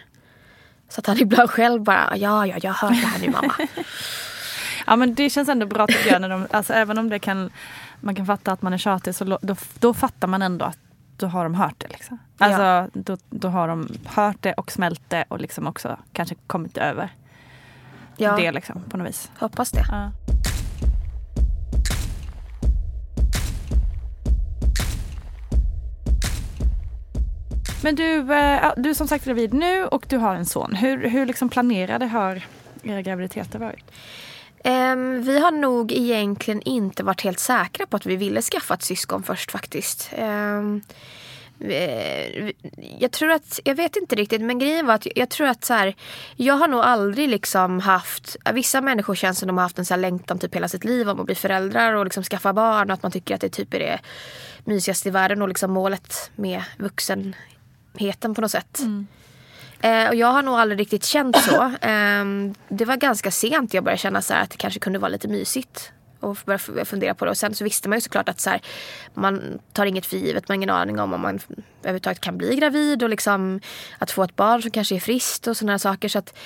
Så 0.88 1.00
att 1.00 1.06
han 1.06 1.18
ibland 1.20 1.50
själv 1.50 1.82
bara, 1.82 2.16
ja, 2.16 2.46
ja, 2.46 2.56
jag 2.62 2.72
hört 2.72 2.90
det 2.90 3.06
här 3.06 3.18
nu 3.18 3.30
mamma. 3.30 3.54
ja 4.86 4.96
men 4.96 5.14
det 5.14 5.30
känns 5.30 5.48
ändå 5.48 5.66
bra 5.66 5.86
tycker 5.86 6.12
jag. 6.12 6.20
När 6.20 6.28
de, 6.28 6.46
alltså, 6.50 6.72
även 6.72 6.98
om 6.98 7.08
det 7.08 7.18
kan, 7.18 7.50
man 8.00 8.14
kan 8.14 8.26
fatta 8.26 8.52
att 8.52 8.62
man 8.62 8.72
är 8.72 8.78
tjatig 8.78 9.14
så 9.14 9.24
då, 9.24 9.56
då 9.78 9.94
fattar 9.94 10.28
man 10.28 10.42
ändå 10.42 10.64
att 10.64 10.78
då 11.18 11.26
har 11.26 11.44
de 11.44 11.54
hört 11.54 11.74
det. 11.78 11.88
Liksom. 11.88 12.18
Alltså, 12.38 12.62
ja. 12.62 12.88
då, 12.92 13.16
då 13.30 13.48
har 13.48 13.68
de 13.68 13.88
hört 14.04 14.36
det 14.40 14.52
och 14.52 14.72
smält 14.72 15.02
det 15.08 15.24
och 15.28 15.40
liksom 15.40 15.66
också 15.66 15.96
kanske 16.12 16.34
kommit 16.46 16.76
över 16.76 17.10
ja. 18.16 18.36
det 18.36 18.52
liksom, 18.52 18.82
på 18.82 18.96
något 18.96 19.08
vis. 19.08 19.30
Hoppas 19.38 19.70
det. 19.70 19.84
Ja. 19.88 20.10
Men 27.82 27.94
du, 27.94 28.34
äh, 28.34 28.72
du 28.76 28.90
är 28.90 28.94
som 28.94 29.08
sagt 29.08 29.24
gravid 29.24 29.54
nu 29.54 29.86
och 29.86 30.06
du 30.08 30.16
har 30.16 30.34
en 30.34 30.46
son. 30.46 30.74
Hur, 30.74 31.08
hur 31.08 31.26
liksom 31.26 31.48
planerade 31.48 32.06
har 32.06 32.42
era 32.82 33.02
graviditeter 33.02 33.58
varit? 33.58 33.84
Um, 34.64 35.22
vi 35.22 35.38
har 35.38 35.50
nog 35.50 35.92
egentligen 35.92 36.62
inte 36.62 37.02
varit 37.02 37.20
helt 37.20 37.38
säkra 37.38 37.86
på 37.86 37.96
att 37.96 38.06
vi 38.06 38.16
ville 38.16 38.42
skaffa 38.42 38.74
ett 38.74 38.82
syskon 38.82 39.22
först 39.22 39.50
faktiskt. 39.50 40.10
Um, 40.18 40.82
eh, 41.60 42.52
jag 42.98 43.12
tror 43.12 43.30
att, 43.30 43.60
jag 43.64 43.74
vet 43.74 43.96
inte 43.96 44.16
riktigt 44.16 44.40
men 44.40 44.58
grejen 44.58 44.86
var 44.86 44.94
att 44.94 45.06
jag 45.16 45.28
tror 45.28 45.46
att 45.46 45.64
så 45.64 45.74
här, 45.74 45.94
jag 46.36 46.54
har 46.54 46.68
nog 46.68 46.80
aldrig 46.80 47.28
liksom 47.28 47.80
haft, 47.80 48.36
vissa 48.52 48.80
människor 48.80 49.14
känns 49.14 49.38
som 49.38 49.46
de 49.46 49.56
har 49.56 49.62
haft 49.62 49.78
en 49.78 49.84
så 49.84 49.94
här 49.94 50.00
längtan 50.00 50.38
typ 50.38 50.54
hela 50.54 50.68
sitt 50.68 50.84
liv 50.84 51.08
om 51.08 51.20
att 51.20 51.26
bli 51.26 51.34
föräldrar 51.34 51.92
och 51.92 52.04
liksom 52.04 52.24
skaffa 52.24 52.52
barn 52.52 52.90
och 52.90 52.94
att 52.94 53.02
man 53.02 53.12
tycker 53.12 53.34
att 53.34 53.40
det 53.40 53.48
typ 53.48 53.74
är 53.74 53.78
det 53.78 54.00
mysigaste 54.64 55.08
i 55.08 55.12
världen 55.12 55.42
och 55.42 55.48
liksom 55.48 55.72
målet 55.72 56.30
med 56.36 56.62
vuxenheten 56.78 58.34
på 58.34 58.40
något 58.40 58.50
sätt. 58.50 58.78
Mm. 58.78 59.06
Eh, 59.80 60.08
och 60.08 60.14
jag 60.14 60.26
har 60.26 60.42
nog 60.42 60.54
aldrig 60.54 60.80
riktigt 60.80 61.04
känt 61.04 61.36
så. 61.42 61.72
Eh, 61.88 62.24
det 62.68 62.84
var 62.84 62.96
ganska 62.96 63.30
sent 63.30 63.74
jag 63.74 63.84
började 63.84 63.98
känna 63.98 64.22
så 64.22 64.34
att 64.34 64.50
det 64.50 64.56
kanske 64.56 64.80
kunde 64.80 64.98
vara 64.98 65.08
lite 65.08 65.28
mysigt 65.28 65.92
och 66.20 66.38
började 66.44 66.84
fundera 66.84 67.14
på 67.14 67.24
det. 67.24 67.30
Och 67.30 67.36
sen 67.36 67.54
så 67.54 67.64
visste 67.64 67.88
man 67.88 67.96
ju 67.96 68.00
såklart 68.00 68.28
att 68.28 68.40
så 68.40 68.50
här, 68.50 68.60
man 69.14 69.58
tar 69.72 69.86
inget 69.86 70.06
för 70.06 70.16
givet. 70.16 70.48
Man 70.48 70.54
har 70.54 70.56
ingen 70.56 70.70
aning 70.70 71.00
om 71.00 71.12
om 71.12 71.20
man 71.20 71.40
överhuvudtaget 71.82 72.20
kan 72.20 72.38
bli 72.38 72.56
gravid 72.56 73.02
och 73.02 73.08
liksom 73.08 73.60
att 73.98 74.10
få 74.10 74.22
ett 74.22 74.36
barn 74.36 74.62
som 74.62 74.70
kanske 74.70 74.94
är 74.94 75.00
friskt 75.00 75.46
och 75.46 75.56
sådana 75.56 75.78
saker. 75.78 76.08
Så 76.08 76.18
att, 76.18 76.38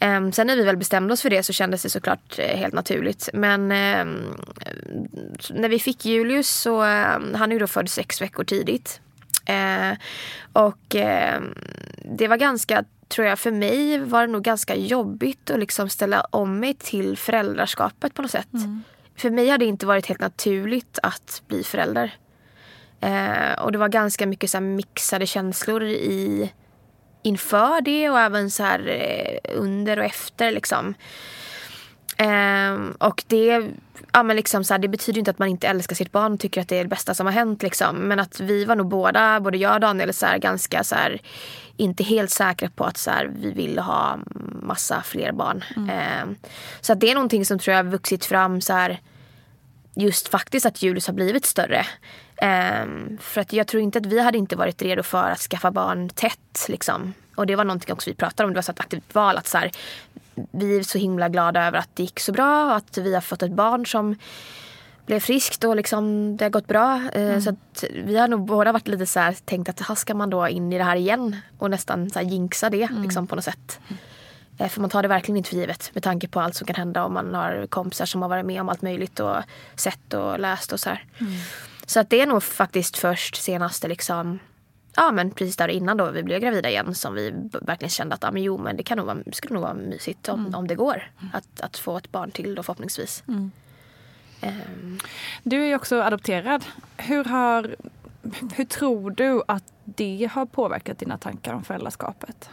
um, 0.00 0.32
sen 0.32 0.46
när 0.46 0.56
vi 0.56 0.64
väl 0.64 0.76
bestämde 0.76 1.12
oss 1.12 1.22
för 1.22 1.30
det 1.30 1.42
så 1.42 1.52
kändes 1.52 1.82
det 1.82 1.90
såklart 1.90 2.38
uh, 2.38 2.44
helt 2.44 2.74
naturligt. 2.74 3.28
Men 3.32 3.60
um, 3.60 4.36
när 5.50 5.68
vi 5.68 5.78
fick 5.78 6.04
Julius 6.04 6.48
så, 6.48 6.82
um, 6.82 7.34
han 7.34 7.50
är 7.50 7.52
ju 7.52 7.58
då 7.58 7.66
född 7.66 7.88
sex 7.88 8.22
veckor 8.22 8.44
tidigt. 8.44 9.00
Uh, 9.50 9.98
och 10.52 10.94
uh, 10.94 11.40
det 12.06 12.28
var 12.28 12.36
ganska 12.36 12.84
tror 13.08 13.26
jag 13.26 13.38
för 13.38 13.50
mig 13.50 13.98
var 13.98 14.20
det 14.26 14.32
nog 14.32 14.42
ganska 14.42 14.74
jobbigt 14.74 15.50
att 15.50 15.60
liksom 15.60 15.88
ställa 15.88 16.20
om 16.20 16.60
mig 16.60 16.74
till 16.74 17.16
föräldraskapet 17.16 18.14
på 18.14 18.22
något 18.22 18.30
sätt. 18.30 18.54
Mm 18.54 18.82
för 19.16 19.30
mig 19.30 19.48
har 19.48 19.58
det 19.58 19.64
inte 19.64 19.86
varit 19.86 20.06
helt 20.06 20.20
naturligt 20.20 20.98
att 21.02 21.42
bli 21.48 21.62
förälder. 21.64 22.14
Eh, 23.00 23.62
och 23.62 23.72
det 23.72 23.78
var 23.78 23.88
ganska 23.88 24.26
mycket 24.26 24.50
så 24.50 24.60
mixade 24.60 25.26
känslor 25.26 25.82
i, 25.82 26.52
inför 27.22 27.80
det 27.80 28.10
och 28.10 28.20
även 28.20 28.50
så 28.50 28.62
här, 28.62 28.88
eh, 28.88 29.58
under 29.58 29.98
och 29.98 30.04
efter. 30.04 30.52
Liksom. 30.52 30.94
Eh, 32.16 32.74
och 32.98 33.24
det, 33.26 33.70
ja, 34.12 34.22
men 34.22 34.36
liksom 34.36 34.64
så 34.64 34.74
här, 34.74 34.78
det 34.78 34.88
betyder 34.88 35.18
inte 35.18 35.30
att 35.30 35.38
man 35.38 35.48
inte 35.48 35.68
älskar 35.68 35.96
sitt 35.96 36.12
barn 36.12 36.32
och 36.32 36.40
tycker 36.40 36.60
att 36.60 36.68
det 36.68 36.76
är 36.76 36.84
det 36.84 36.90
bästa 36.90 37.14
som 37.14 37.26
har 37.26 37.32
hänt. 37.32 37.62
Liksom. 37.62 37.96
Men 37.96 38.20
att 38.20 38.40
vi 38.40 38.64
var 38.64 38.76
nog 38.76 38.88
båda, 38.88 39.40
både 39.40 39.58
jag 39.58 39.74
och 39.74 39.80
Daniel, 39.80 40.14
så 40.14 40.26
här, 40.26 40.38
ganska 40.38 40.84
så 40.84 40.94
här, 40.94 41.20
inte 41.76 42.04
helt 42.04 42.30
säkra 42.30 42.70
på 42.70 42.84
att 42.84 42.96
så 42.96 43.10
här, 43.10 43.30
vi 43.36 43.52
vill 43.52 43.78
ha 43.78 44.18
massa 44.62 45.02
fler 45.02 45.32
barn. 45.32 45.64
Mm. 45.76 45.90
Eh, 45.90 46.36
så 46.80 46.94
det 46.94 47.10
är 47.10 47.14
någonting 47.14 47.44
som 47.44 47.58
tror 47.58 47.76
jag 47.76 47.84
har 47.84 47.90
vuxit 47.90 48.24
fram 48.24 48.60
så 48.60 48.72
här, 48.72 49.00
just 49.94 50.28
faktiskt 50.28 50.66
att 50.66 50.82
Julius 50.82 51.06
har 51.06 51.14
blivit 51.14 51.46
större. 51.46 51.86
Eh, 52.36 52.86
för 53.20 53.40
att 53.40 53.52
jag 53.52 53.66
tror 53.66 53.82
inte 53.82 53.98
att 53.98 54.06
vi 54.06 54.20
hade 54.20 54.38
inte 54.38 54.56
varit 54.56 54.82
redo 54.82 55.02
för 55.02 55.30
att 55.30 55.40
skaffa 55.40 55.70
barn 55.70 56.08
tätt. 56.08 56.66
Liksom. 56.68 57.14
Och 57.36 57.46
det 57.46 57.56
var 57.56 57.64
någonting 57.64 57.92
också 57.92 58.10
vi 58.10 58.14
pratade 58.16 58.46
om. 58.46 58.52
Det 58.52 58.58
var 58.58 58.62
så 58.62 58.72
ett 58.72 58.80
aktivt 58.80 59.14
val. 59.14 59.36
Att 59.36 59.46
så 59.46 59.58
här, 59.58 59.70
vi 60.50 60.78
är 60.78 60.82
så 60.82 60.98
himla 60.98 61.28
glada 61.28 61.66
över 61.66 61.78
att 61.78 61.90
det 61.94 62.02
gick 62.02 62.20
så 62.20 62.32
bra. 62.32 62.74
Att 62.74 62.98
vi 62.98 63.14
har 63.14 63.20
fått 63.20 63.42
ett 63.42 63.52
barn 63.52 63.86
som 63.86 64.16
blev 65.06 65.20
friskt 65.20 65.64
och 65.64 65.76
liksom 65.76 66.36
det 66.36 66.44
har 66.44 66.50
gått 66.50 66.66
bra. 66.66 67.02
Eh, 67.12 67.22
mm. 67.22 67.40
Så 67.40 67.50
att 67.50 67.84
vi 68.04 68.16
har 68.16 68.28
nog 68.28 68.46
båda 68.46 68.72
varit 68.72 68.88
lite 68.88 69.06
så 69.06 69.20
här, 69.20 69.36
tänkt 69.44 69.68
att 69.68 69.80
här 69.80 69.94
ska 69.94 70.14
man 70.14 70.30
då 70.30 70.48
in 70.48 70.72
i 70.72 70.78
det 70.78 70.84
här 70.84 70.96
igen 70.96 71.36
och 71.58 71.70
nästan 71.70 72.10
så 72.10 72.18
här 72.18 72.26
jinxa 72.26 72.70
det 72.70 72.82
mm. 72.82 73.02
liksom, 73.02 73.26
på 73.26 73.34
något 73.34 73.44
sätt. 73.44 73.80
Mm. 73.88 74.68
För 74.68 74.80
man 74.80 74.90
tar 74.90 75.02
det 75.02 75.08
verkligen 75.08 75.36
inte 75.36 75.50
för 75.50 75.56
givet 75.56 75.90
med 75.94 76.02
tanke 76.02 76.28
på 76.28 76.40
allt 76.40 76.54
som 76.54 76.66
kan 76.66 76.76
hända 76.76 77.04
om 77.04 77.14
man 77.14 77.34
har 77.34 77.66
kompisar 77.66 78.06
som 78.06 78.22
har 78.22 78.28
varit 78.28 78.46
med 78.46 78.60
om 78.60 78.68
allt 78.68 78.82
möjligt 78.82 79.20
och 79.20 79.36
sett 79.74 80.14
och 80.14 80.40
läst 80.40 80.72
och 80.72 80.80
så 80.80 80.88
här. 80.90 81.04
Mm. 81.18 81.32
Så 81.86 82.00
att 82.00 82.10
det 82.10 82.20
är 82.20 82.26
nog 82.26 82.42
faktiskt 82.42 82.98
först 82.98 83.36
senaste 83.36 83.88
liksom 83.88 84.38
Ja 84.96 85.12
men 85.12 85.30
precis 85.30 85.56
där 85.56 85.68
innan 85.68 85.96
då 85.96 86.10
vi 86.10 86.22
blev 86.22 86.40
gravida 86.40 86.68
igen 86.68 86.94
som 86.94 87.14
vi 87.14 87.34
verkligen 87.62 87.90
kände 87.90 88.14
att 88.14 88.22
ja, 88.22 88.30
men 88.30 88.42
jo 88.42 88.58
men 88.58 88.76
det 88.76 88.82
kan 88.82 88.98
nog 88.98 89.06
vara, 89.06 89.18
skulle 89.32 89.54
nog 89.54 89.62
vara 89.62 89.74
mysigt 89.74 90.28
om, 90.28 90.40
mm. 90.40 90.54
om 90.54 90.66
det 90.68 90.74
går. 90.74 91.10
Att, 91.32 91.60
att 91.60 91.76
få 91.76 91.96
ett 91.96 92.12
barn 92.12 92.30
till 92.30 92.54
då 92.54 92.62
förhoppningsvis. 92.62 93.22
Mm. 94.48 94.82
Um. 94.82 94.98
Du 95.42 95.62
är 95.62 95.66
ju 95.66 95.74
också 95.74 96.02
adopterad. 96.02 96.64
Hur, 96.96 97.24
har, 97.24 97.76
hur 98.54 98.64
tror 98.64 99.10
du 99.10 99.42
att 99.48 99.64
det 99.84 100.30
har 100.32 100.46
påverkat 100.46 100.98
dina 100.98 101.18
tankar 101.18 101.54
om 101.54 101.64
föräldraskapet? 101.64 102.50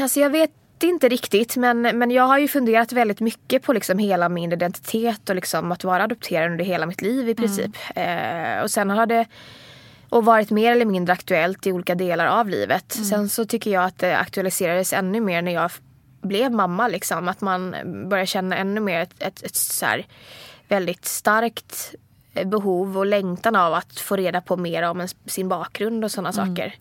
Alltså 0.00 0.20
jag 0.20 0.30
vet 0.30 0.50
inte 0.82 1.08
riktigt 1.08 1.56
men, 1.56 1.82
men 1.82 2.10
jag 2.10 2.26
har 2.26 2.38
ju 2.38 2.48
funderat 2.48 2.92
väldigt 2.92 3.20
mycket 3.20 3.62
på 3.62 3.72
liksom 3.72 3.98
hela 3.98 4.28
min 4.28 4.52
identitet 4.52 5.28
och 5.28 5.34
liksom 5.36 5.72
att 5.72 5.84
vara 5.84 6.04
adopterad 6.04 6.50
under 6.50 6.64
hela 6.64 6.86
mitt 6.86 7.02
liv 7.02 7.28
i 7.28 7.34
princip. 7.34 7.76
Mm. 7.94 8.58
Eh, 8.58 8.62
och 8.62 8.70
sen 8.70 8.90
har 8.90 9.06
det 9.06 9.26
och 10.08 10.24
varit 10.24 10.50
mer 10.50 10.72
eller 10.72 10.84
mindre 10.84 11.12
aktuellt 11.12 11.66
i 11.66 11.72
olika 11.72 11.94
delar 11.94 12.26
av 12.26 12.48
livet. 12.48 12.94
Mm. 12.94 13.04
Sen 13.04 13.28
så 13.28 13.44
tycker 13.44 13.70
jag 13.70 13.84
att 13.84 13.98
det 13.98 14.18
aktualiserades 14.18 14.92
ännu 14.92 15.20
mer 15.20 15.42
när 15.42 15.52
jag 15.52 15.70
blev 16.24 16.52
mamma. 16.52 16.88
Liksom. 16.88 17.28
Att 17.28 17.40
man 17.40 17.76
börjar 18.08 18.26
känna 18.26 18.56
ännu 18.56 18.80
mer 18.80 19.00
ett, 19.00 19.22
ett, 19.22 19.42
ett 19.42 19.56
så 19.56 19.86
här, 19.86 20.06
väldigt 20.68 21.04
starkt 21.04 21.94
behov 22.44 22.98
och 22.98 23.06
längtan 23.06 23.56
av 23.56 23.74
att 23.74 23.98
få 23.98 24.16
reda 24.16 24.40
på 24.40 24.56
mer 24.56 24.82
om 24.82 25.08
sin 25.26 25.48
bakgrund 25.48 26.04
och 26.04 26.10
sådana 26.10 26.28
mm. 26.28 26.46
saker. 26.46 26.74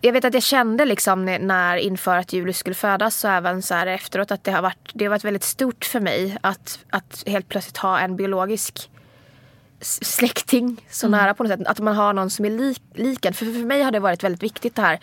Jag 0.00 0.12
vet 0.12 0.24
att 0.24 0.34
jag 0.34 0.42
kände 0.42 0.84
liksom 0.84 1.24
när 1.24 1.76
inför 1.76 2.16
att 2.16 2.32
Julius 2.32 2.58
skulle 2.58 2.74
födas 2.74 3.24
och 3.24 3.30
även 3.30 3.62
så 3.62 3.74
här 3.74 3.86
efteråt 3.86 4.30
att 4.30 4.44
det 4.44 4.52
har 4.52 4.62
varit, 4.62 4.90
det 4.94 5.04
har 5.04 5.10
varit 5.10 5.24
väldigt 5.24 5.44
stort 5.44 5.84
för 5.84 6.00
mig 6.00 6.36
att, 6.40 6.78
att 6.90 7.24
helt 7.26 7.48
plötsligt 7.48 7.76
ha 7.76 7.98
en 7.98 8.16
biologisk 8.16 8.90
släkting 9.82 10.84
så 10.90 11.06
mm. 11.06 11.20
nära 11.20 11.34
på 11.34 11.42
något 11.42 11.58
sätt. 11.58 11.66
Att 11.66 11.80
man 11.80 11.94
har 11.94 12.12
någon 12.12 12.30
som 12.30 12.44
är 12.44 12.50
lik, 12.50 12.82
likad. 12.94 13.36
För, 13.36 13.46
för 13.46 13.66
mig 13.66 13.82
har 13.82 13.90
det 13.90 14.00
varit 14.00 14.24
väldigt 14.24 14.42
viktigt 14.42 14.74
det 14.76 14.82
här. 14.82 14.98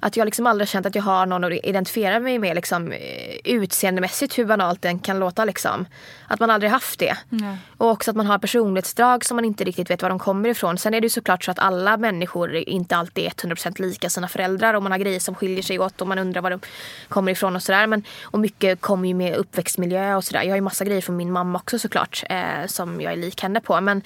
Att 0.00 0.16
jag 0.16 0.24
liksom 0.24 0.46
aldrig 0.46 0.68
känt 0.68 0.86
att 0.86 0.94
jag 0.94 1.02
har 1.02 1.26
någon 1.26 1.44
att 1.44 1.52
identifiera 1.52 2.20
mig 2.20 2.38
med 2.38 2.54
liksom, 2.56 2.92
eh, 2.92 2.98
utseendemässigt 3.44 4.38
hur 4.38 4.44
banalt 4.44 4.82
den 4.82 4.98
kan 4.98 5.18
låta. 5.18 5.44
Liksom. 5.44 5.86
Att 6.26 6.40
man 6.40 6.50
aldrig 6.50 6.70
haft 6.70 6.98
det. 6.98 7.16
Mm. 7.32 7.56
Och 7.76 7.90
också 7.90 8.10
att 8.10 8.16
man 8.16 8.26
har 8.26 8.38
personlighetsdrag 8.38 9.24
som 9.24 9.36
man 9.36 9.44
inte 9.44 9.64
riktigt 9.64 9.90
vet 9.90 10.02
var 10.02 10.08
de 10.08 10.18
kommer 10.18 10.48
ifrån. 10.48 10.78
Sen 10.78 10.94
är 10.94 11.00
det 11.00 11.04
ju 11.04 11.10
såklart 11.10 11.44
så 11.44 11.50
att 11.50 11.58
alla 11.58 11.96
människor 11.96 12.56
inte 12.56 12.96
alltid 12.96 13.24
är 13.24 13.30
100% 13.30 13.80
lika 13.80 14.10
sina 14.10 14.28
föräldrar. 14.28 14.74
Och 14.74 14.82
man 14.82 14.92
har 14.92 14.98
grejer 14.98 15.20
som 15.20 15.34
skiljer 15.34 15.62
sig 15.62 15.78
åt 15.78 16.00
och 16.00 16.08
man 16.08 16.18
undrar 16.18 16.42
var 16.42 16.50
de 16.50 16.60
kommer 17.08 17.32
ifrån 17.32 17.56
och 17.56 17.62
sådär. 17.62 18.02
Och 18.22 18.38
mycket 18.38 18.80
kommer 18.80 19.08
ju 19.08 19.14
med 19.14 19.36
uppväxtmiljö 19.36 20.14
och 20.14 20.24
sådär. 20.24 20.42
Jag 20.42 20.50
har 20.50 20.56
ju 20.56 20.60
massa 20.60 20.84
grejer 20.84 21.00
från 21.00 21.16
min 21.16 21.32
mamma 21.32 21.58
också 21.58 21.78
såklart. 21.78 22.24
Eh, 22.30 22.66
som 22.66 23.00
jag 23.00 23.12
är 23.12 23.16
lik 23.16 23.42
henne 23.42 23.60
på. 23.60 23.80
Men 23.80 24.02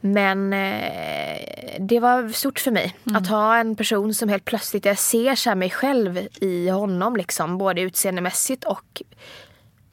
men 0.00 0.52
eh, 0.52 1.38
det 1.78 2.00
var 2.00 2.28
stort 2.28 2.58
för 2.60 2.70
mig 2.70 2.96
mm. 3.06 3.16
att 3.16 3.28
ha 3.28 3.56
en 3.56 3.76
person 3.76 4.14
som 4.14 4.28
helt 4.28 4.44
plötsligt, 4.44 4.84
jag 4.84 4.98
ser 4.98 5.34
så 5.34 5.54
mig 5.54 5.70
själv 5.70 6.28
i 6.40 6.68
honom 6.68 7.16
liksom. 7.16 7.58
Både 7.58 7.80
utseendemässigt 7.80 8.64
och 8.64 9.02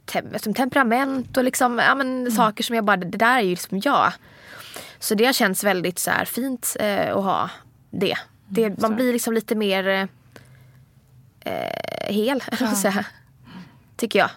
tem 0.06 0.25
som 0.39 0.54
temperament 0.54 1.38
och 1.38 1.44
liksom, 1.44 1.80
ja, 1.80 1.96
men, 1.96 2.20
mm. 2.20 2.32
saker 2.32 2.63
som 2.63 2.75
jag 2.75 2.86
bara, 2.86 2.98
det 2.98 3.18
där 3.18 3.38
är 3.38 3.42
ju 3.42 3.50
liksom 3.50 3.82
jag. 3.84 4.13
Så 5.00 5.15
det 5.15 5.25
har 5.25 5.34
känts 5.34 5.63
väldigt 5.63 6.00
så 6.00 6.12
här, 6.12 6.25
fint 6.25 6.75
eh, 6.80 7.18
att 7.18 7.24
ha 7.24 7.50
det. 7.92 8.15
det 8.48 8.63
mm, 8.63 8.77
man 8.82 8.96
blir 8.96 9.13
liksom 9.13 9.34
lite 9.34 9.56
mer 9.56 10.08
eh, 11.39 12.13
hel, 12.13 12.44
ja. 12.84 13.04
tycker 13.96 14.20
jag. 14.20 14.30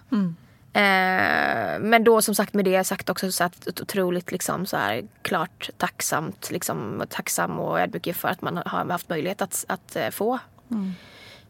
Eh, 0.72 1.78
men 1.80 2.04
då 2.04 2.22
som 2.22 2.34
sagt 2.34 2.54
med 2.54 2.64
det 2.64 2.84
sagt 2.84 3.10
också 3.10 3.32
så 3.32 3.44
att 3.44 3.80
otroligt 3.80 4.32
liksom 4.32 4.66
så 4.66 4.76
här 4.76 5.04
klart 5.22 5.70
tacksamt, 5.76 6.50
liksom, 6.50 7.02
tacksam 7.08 7.58
och 7.58 7.80
ödmjuk 7.80 8.16
för 8.16 8.28
att 8.28 8.42
man 8.42 8.56
har 8.56 8.84
haft 8.84 9.08
möjlighet 9.08 9.42
att, 9.42 9.64
att 9.68 9.96
eh, 9.96 10.10
få, 10.10 10.38
mm. 10.70 10.92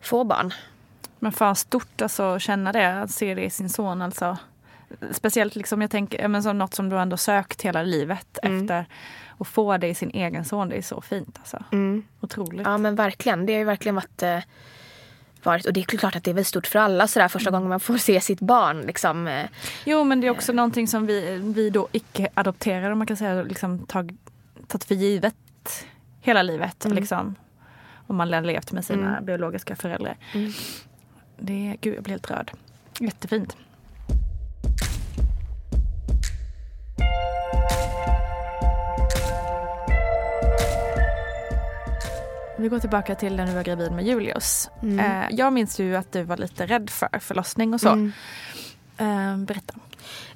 få 0.00 0.24
barn. 0.24 0.54
Men 1.18 1.32
fan 1.32 1.56
stort 1.56 2.02
alltså 2.02 2.22
att 2.22 2.42
känna 2.42 2.72
det, 2.72 3.02
att 3.02 3.10
se 3.10 3.34
det 3.34 3.44
i 3.44 3.50
sin 3.50 3.70
son 3.70 4.02
alltså. 4.02 4.36
Speciellt 5.10 5.56
liksom 5.56 5.82
jag 5.82 5.90
tänker, 5.90 6.28
men 6.28 6.42
som 6.42 6.58
något 6.58 6.74
som 6.74 6.88
du 6.88 6.98
ändå 6.98 7.16
sökt 7.16 7.62
hela 7.62 7.82
livet 7.82 8.38
mm. 8.42 8.62
efter. 8.62 8.86
Att 9.38 9.48
få 9.48 9.76
det 9.76 9.88
i 9.88 9.94
sin 9.94 10.10
egen 10.10 10.44
son, 10.44 10.68
det 10.68 10.76
är 10.76 10.82
så 10.82 11.00
fint 11.00 11.38
alltså. 11.38 11.64
Mm. 11.72 12.04
Otroligt. 12.20 12.66
Ja 12.66 12.78
men 12.78 12.94
verkligen, 12.94 13.46
det 13.46 13.52
har 13.52 13.58
ju 13.58 13.64
verkligen 13.64 13.94
varit 13.94 14.22
eh, 14.22 14.38
varit. 15.46 15.66
Och 15.66 15.72
det 15.72 15.80
är 15.80 15.84
klart 15.84 16.16
att 16.16 16.24
det 16.24 16.30
är 16.30 16.34
väl 16.34 16.44
stort 16.44 16.66
för 16.66 16.78
alla 16.78 17.06
sådär 17.06 17.28
första 17.28 17.48
mm. 17.48 17.58
gången 17.58 17.68
man 17.68 17.80
får 17.80 17.96
se 17.96 18.20
sitt 18.20 18.40
barn. 18.40 18.80
Liksom. 18.80 19.28
Eh. 19.28 19.46
Jo 19.84 20.04
men 20.04 20.20
det 20.20 20.26
är 20.26 20.30
också 20.30 20.52
eh. 20.52 20.56
någonting 20.56 20.88
som 20.88 21.06
vi, 21.06 21.38
vi 21.42 21.70
då 21.70 21.88
icke 21.92 22.28
adopterade 22.34 22.94
man 22.94 23.06
kan 23.06 23.16
säga 23.16 23.42
liksom 23.42 23.78
tag, 23.78 24.16
tagit 24.66 24.84
för 24.84 24.94
givet 24.94 25.34
hela 26.20 26.42
livet. 26.42 26.84
Mm. 26.84 26.96
Liksom, 26.96 27.34
om 28.06 28.16
man 28.16 28.30
levt 28.30 28.72
med 28.72 28.84
sina 28.84 29.08
mm. 29.08 29.24
biologiska 29.24 29.76
föräldrar. 29.76 30.16
Mm. 30.34 30.52
Det, 31.38 31.76
gud 31.80 31.96
jag 31.96 32.02
blir 32.02 32.12
helt 32.12 32.30
rörd. 32.30 32.52
Jättefint. 32.98 33.56
Vi 42.58 42.68
går 42.68 42.78
tillbaka 42.78 43.14
till 43.14 43.36
när 43.36 43.46
du 43.46 43.52
var 43.52 43.62
gravid 43.62 43.92
med 43.92 44.06
Julius. 44.06 44.70
Mm. 44.82 44.98
Eh, 44.98 45.28
jag 45.30 45.52
minns 45.52 45.80
ju 45.80 45.96
att 45.96 46.12
du 46.12 46.22
var 46.22 46.36
lite 46.36 46.66
rädd 46.66 46.90
för 46.90 47.18
förlossning 47.18 47.74
och 47.74 47.80
så. 47.80 47.88
Mm. 47.88 48.12
Eh, 48.98 49.36
berätta. 49.36 49.74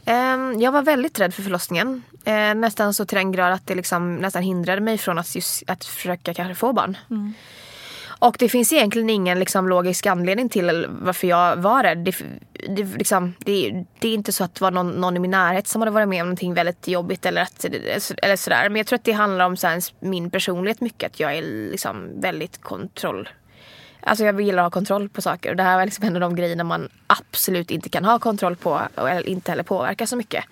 Ehm, 0.05 0.61
jag 0.61 0.73
var 0.73 0.83
väldigt 0.83 1.21
rädd 1.21 1.35
för 1.35 1.43
förlossningen. 1.43 2.03
Eh, 2.25 2.55
nästan 2.55 2.95
så 2.95 3.05
till 3.05 3.17
den 3.17 3.33
grad 3.33 3.53
att 3.53 3.67
det 3.67 3.75
liksom 3.75 4.17
nästan 4.17 4.43
hindrade 4.43 4.81
mig 4.81 4.99
från 4.99 5.19
att, 5.19 5.35
just, 5.35 5.63
att 5.67 5.85
försöka 5.85 6.35
kanske 6.35 6.55
få 6.55 6.73
barn. 6.73 6.97
Mm. 7.11 7.35
Och 8.23 8.37
det 8.39 8.49
finns 8.49 8.73
egentligen 8.73 9.11
ingen 9.11 9.39
liksom, 9.39 9.69
logisk 9.69 10.07
anledning 10.07 10.49
till 10.49 10.87
varför 10.89 11.27
jag 11.27 11.57
var 11.57 11.83
rädd. 11.83 11.99
Det, 11.99 12.17
det, 12.69 12.83
liksom, 12.83 13.35
det, 13.39 13.85
det 13.99 14.09
är 14.09 14.15
inte 14.15 14.33
så 14.33 14.45
att 14.45 14.55
det 14.55 14.63
var 14.63 14.71
någon, 14.71 14.91
någon, 14.91 15.17
i 15.17 15.21
min 15.21 15.31
närhet 15.31 15.69
som 15.69 15.81
hade 15.81 15.91
varit 15.91 16.09
med 16.09 16.23
om 16.23 16.27
någonting 16.27 16.55
väldigt 16.55 16.89
jobbigt 16.89 17.27
eller, 17.27 17.43
att, 17.43 17.65
eller 18.23 18.37
sådär. 18.37 18.69
Men 18.69 18.77
jag 18.77 18.87
tror 18.87 18.99
att 18.99 19.05
det 19.05 19.13
handlar 19.13 19.47
om 19.47 19.57
så 19.57 19.67
här, 19.67 19.83
min 20.01 20.31
personlighet 20.31 20.81
mycket. 20.81 21.13
Att 21.13 21.21
jag 21.21 21.37
är 21.37 21.43
liksom 21.43 22.21
väldigt 22.21 22.63
kontroll 22.63 23.29
Alltså 24.05 24.25
jag 24.25 24.41
gillar 24.41 24.63
att 24.63 24.67
ha 24.67 24.71
kontroll 24.71 25.09
på 25.09 25.23
saker 25.23 25.51
och 25.51 25.57
det 25.57 25.63
här 25.63 25.77
var 25.77 25.85
liksom 25.85 26.05
en 26.05 26.15
av 26.15 26.21
de 26.21 26.37
grejerna 26.37 26.65
man 26.65 26.89
absolut 27.07 27.71
inte 27.71 27.89
kan 27.89 28.05
ha 28.05 28.19
kontroll 28.19 28.57
på 28.57 28.81
och 28.95 29.11
inte 29.11 29.51
heller 29.51 29.63
påverka 29.63 30.07
så 30.07 30.17
mycket. 30.17 30.45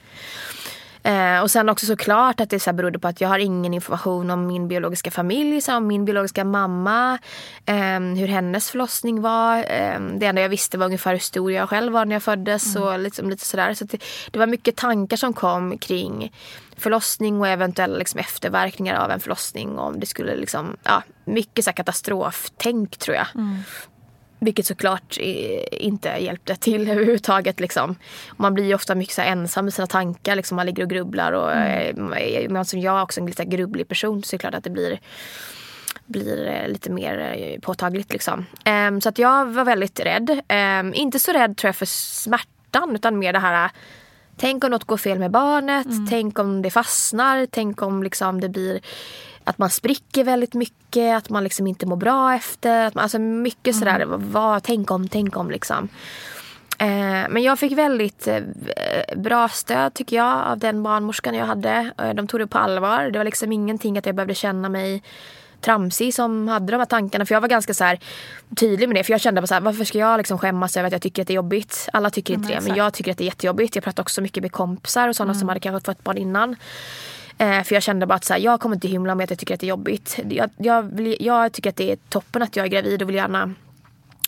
Eh, 1.02 1.40
och 1.40 1.50
sen 1.50 1.68
också 1.68 1.86
såklart 1.86 2.40
att 2.40 2.50
det 2.50 2.60
så 2.60 2.70
här 2.70 2.76
berodde 2.76 2.98
på 2.98 3.08
att 3.08 3.20
jag 3.20 3.28
har 3.28 3.38
ingen 3.38 3.74
information 3.74 4.30
om 4.30 4.46
min 4.46 4.68
biologiska 4.68 5.10
familj, 5.10 5.60
så 5.60 5.76
om 5.76 5.86
min 5.86 6.04
biologiska 6.04 6.44
mamma, 6.44 7.18
eh, 7.66 8.00
hur 8.00 8.26
hennes 8.26 8.70
förlossning 8.70 9.20
var. 9.20 9.56
Eh, 9.58 10.00
det 10.00 10.26
enda 10.26 10.42
jag 10.42 10.48
visste 10.48 10.78
var 10.78 10.86
ungefär 10.86 11.12
hur 11.12 11.18
stor 11.18 11.52
jag 11.52 11.68
själv 11.68 11.92
var 11.92 12.04
när 12.04 12.14
jag 12.14 12.22
föddes 12.22 12.76
mm. 12.76 12.88
och 12.88 12.98
liksom 12.98 13.30
lite 13.30 13.46
sådär. 13.46 13.74
Så 13.74 13.84
det, 13.84 14.02
det, 14.30 14.38
var 14.38 14.46
mycket 14.46 14.76
tankar 14.76 15.16
som 15.16 15.32
kom 15.32 15.78
kring 15.78 16.32
förlossning 16.76 17.40
och 17.40 17.48
eventuella 17.48 17.98
liksom 17.98 18.20
efterverkningar 18.20 19.04
av 19.04 19.10
en 19.10 19.20
förlossning. 19.20 19.78
Om 19.78 20.00
det 20.00 20.06
skulle 20.06 20.36
liksom, 20.36 20.76
ja, 20.82 21.02
mycket 21.24 21.64
så 21.64 21.72
katastroftänk 21.72 22.96
tror 22.96 23.16
jag. 23.16 23.26
Mm. 23.34 23.58
Vilket 24.40 24.66
såklart 24.66 25.16
inte 25.72 26.08
hjälpte 26.08 26.56
till 26.56 26.88
överhuvudtaget. 26.90 27.60
Liksom. 27.60 27.96
Man 28.36 28.54
blir 28.54 28.64
ju 28.64 28.74
ofta 28.74 28.94
mycket 28.94 29.14
så 29.14 29.22
ensam 29.22 29.64
med 29.64 29.74
sina 29.74 29.86
tankar. 29.86 30.36
Liksom. 30.36 30.56
Man 30.56 30.66
ligger 30.66 30.82
och 30.82 30.90
grubblar. 30.90 31.32
Och, 31.32 31.52
mm. 31.52 32.12
Eh, 32.12 32.50
men 32.50 32.64
som 32.64 32.80
jag 32.80 32.98
är 32.98 33.02
också 33.02 33.20
en 33.20 33.26
lite 33.26 33.44
grubblig 33.44 33.88
person 33.88 34.22
så 34.22 34.36
är 34.36 34.38
det 34.38 34.40
klart 34.40 34.54
att 34.54 34.64
det 34.64 34.70
blir 34.70 35.00
blir 36.06 36.46
eh, 36.46 36.68
lite 36.68 36.90
mer 36.90 37.18
eh, 37.18 37.60
påtagligt. 37.60 38.12
Liksom. 38.12 38.46
Um, 38.88 39.00
så 39.00 39.08
att 39.08 39.18
jag 39.18 39.46
var 39.46 39.64
väldigt 39.64 40.00
rädd. 40.00 40.30
Um, 40.80 40.94
inte 40.94 41.18
så 41.18 41.32
rädd 41.32 41.56
tror 41.56 41.68
jag 41.68 41.76
för 41.76 41.86
smärtan 41.86 42.94
utan 42.94 43.18
mer 43.18 43.32
det 43.32 43.38
här 43.38 43.70
Tänk 44.40 44.64
om 44.64 44.70
något 44.70 44.84
går 44.84 44.96
fel 44.96 45.18
med 45.18 45.30
barnet, 45.30 45.86
mm. 45.86 46.06
tänk 46.06 46.38
om 46.38 46.62
det 46.62 46.70
fastnar, 46.70 47.46
tänk 47.50 47.82
om 47.82 48.02
liksom 48.02 48.40
det 48.40 48.48
blir 48.48 48.80
att 49.44 49.58
man 49.58 49.70
spricker 49.70 50.24
väldigt 50.24 50.54
mycket, 50.54 51.16
att 51.16 51.30
man 51.30 51.44
liksom 51.44 51.66
inte 51.66 51.86
mår 51.86 51.96
bra 51.96 52.34
efter. 52.34 52.86
Att 52.86 52.94
man, 52.94 53.02
alltså 53.02 53.18
mycket 53.18 53.74
mm. 53.74 53.78
sådär, 53.78 54.04
vad, 54.16 54.62
tänk 54.62 54.90
om, 54.90 55.08
tänk 55.08 55.36
om 55.36 55.50
liksom. 55.50 55.88
Eh, 56.78 57.28
men 57.30 57.42
jag 57.42 57.58
fick 57.58 57.72
väldigt 57.72 58.26
eh, 58.26 58.42
bra 59.16 59.48
stöd 59.48 59.94
tycker 59.94 60.16
jag 60.16 60.46
av 60.46 60.58
den 60.58 60.82
barnmorskan 60.82 61.34
jag 61.34 61.46
hade. 61.46 61.92
Eh, 61.98 62.14
de 62.14 62.26
tog 62.26 62.40
det 62.40 62.46
på 62.46 62.58
allvar. 62.58 63.10
Det 63.10 63.18
var 63.18 63.24
liksom 63.24 63.52
ingenting 63.52 63.98
att 63.98 64.06
jag 64.06 64.14
behövde 64.14 64.34
känna 64.34 64.68
mig 64.68 65.02
tramsig 65.60 66.14
som 66.14 66.48
hade 66.48 66.72
de 66.72 66.78
här 66.78 66.84
tankarna. 66.84 67.26
För 67.26 67.34
jag 67.34 67.40
var 67.40 67.48
ganska 67.48 67.74
så 67.74 67.84
här, 67.84 68.00
tydlig 68.56 68.88
med 68.88 68.96
det. 68.96 69.04
För 69.04 69.12
jag 69.12 69.20
kände 69.20 69.40
bara 69.40 69.46
så 69.46 69.54
här, 69.54 69.60
varför 69.60 69.84
ska 69.84 69.98
jag 69.98 70.18
liksom 70.18 70.38
skämmas 70.38 70.76
över 70.76 70.86
att 70.86 70.92
jag 70.92 71.02
tycker 71.02 71.22
att 71.22 71.28
det 71.28 71.32
är 71.32 71.36
jobbigt? 71.36 71.88
Alla 71.92 72.10
tycker 72.10 72.34
inte 72.34 72.52
mm, 72.52 72.64
det. 72.64 72.68
Men 72.68 72.76
jag 72.76 72.94
tycker 72.94 73.10
att 73.10 73.18
det 73.18 73.24
är 73.24 73.26
jättejobbigt. 73.26 73.74
Jag 73.74 73.84
pratar 73.84 74.02
också 74.02 74.20
mycket 74.20 74.42
med 74.42 74.52
kompisar 74.52 75.08
och 75.08 75.16
sådana 75.16 75.32
mm. 75.32 75.40
som 75.40 75.48
hade 75.48 75.60
kanske 75.60 75.86
fått 75.86 76.04
barn 76.04 76.18
innan. 76.18 76.56
Eh, 77.38 77.62
för 77.62 77.74
jag 77.74 77.82
kände 77.82 78.06
bara 78.06 78.14
att 78.14 78.24
så 78.24 78.32
här, 78.32 78.40
jag 78.40 78.60
kommer 78.60 78.76
inte 78.76 78.88
hymla 78.88 79.14
med 79.14 79.24
att 79.24 79.30
jag 79.30 79.38
tycker 79.38 79.54
att 79.54 79.60
det 79.60 79.66
är 79.66 79.68
jobbigt. 79.68 80.18
Jag, 80.30 80.50
jag, 80.56 80.82
vill, 80.82 81.16
jag 81.20 81.52
tycker 81.52 81.70
att 81.70 81.76
det 81.76 81.92
är 81.92 81.96
toppen 82.08 82.42
att 82.42 82.56
jag 82.56 82.66
är 82.66 82.70
gravid 82.70 83.02
och 83.02 83.08
vill 83.08 83.16
gärna 83.16 83.54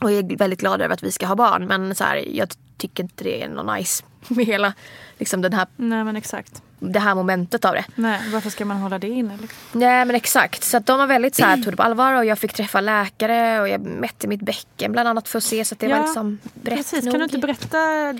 och 0.00 0.10
är 0.10 0.36
väldigt 0.36 0.60
glad 0.60 0.80
över 0.80 0.94
att 0.94 1.02
vi 1.02 1.12
ska 1.12 1.26
ha 1.26 1.34
barn. 1.34 1.66
Men 1.66 1.94
så 1.94 2.04
här, 2.04 2.16
jag 2.16 2.48
tycker 2.76 3.02
inte 3.02 3.24
det 3.24 3.42
är 3.42 3.48
något 3.48 3.76
nice 3.76 4.04
med 4.28 4.46
hela 4.46 4.72
liksom 5.22 5.42
den 5.42 5.52
här, 5.52 5.66
Nej 5.76 6.04
men 6.04 6.16
exakt. 6.16 6.62
det 6.78 6.98
här 6.98 7.14
momentet 7.14 7.64
av 7.64 7.74
det. 7.74 7.84
Nej, 7.94 8.20
varför 8.32 8.50
ska 8.50 8.64
man 8.64 8.76
hålla 8.76 8.98
det 8.98 9.08
inne? 9.08 9.36
Liksom? 9.40 9.80
Nej 9.80 10.04
men 10.04 10.16
exakt. 10.16 10.64
Så 10.64 10.76
att 10.76 10.86
de 10.86 10.98
var 10.98 11.06
väldigt 11.06 11.34
så 11.34 11.44
här, 11.44 11.56
tog 11.56 11.72
det 11.72 11.76
på 11.76 11.82
allvar 11.82 12.14
och 12.14 12.24
jag 12.24 12.38
fick 12.38 12.52
träffa 12.52 12.80
läkare 12.80 13.60
och 13.60 13.68
jag 13.68 13.80
mätte 13.80 14.28
mitt 14.28 14.40
bäcken 14.40 14.92
bland 14.92 15.08
annat 15.08 15.28
för 15.28 15.38
att 15.38 15.44
se 15.44 15.64
så 15.64 15.74
att 15.74 15.78
det 15.78 15.86
ja, 15.86 15.96
var 15.96 16.04
liksom 16.04 16.38
brett 16.54 16.76
precis. 16.76 17.04
nog. 17.04 17.12
Kan 17.12 17.18
du 17.18 17.24
inte 17.24 17.38
berätta 17.38 17.78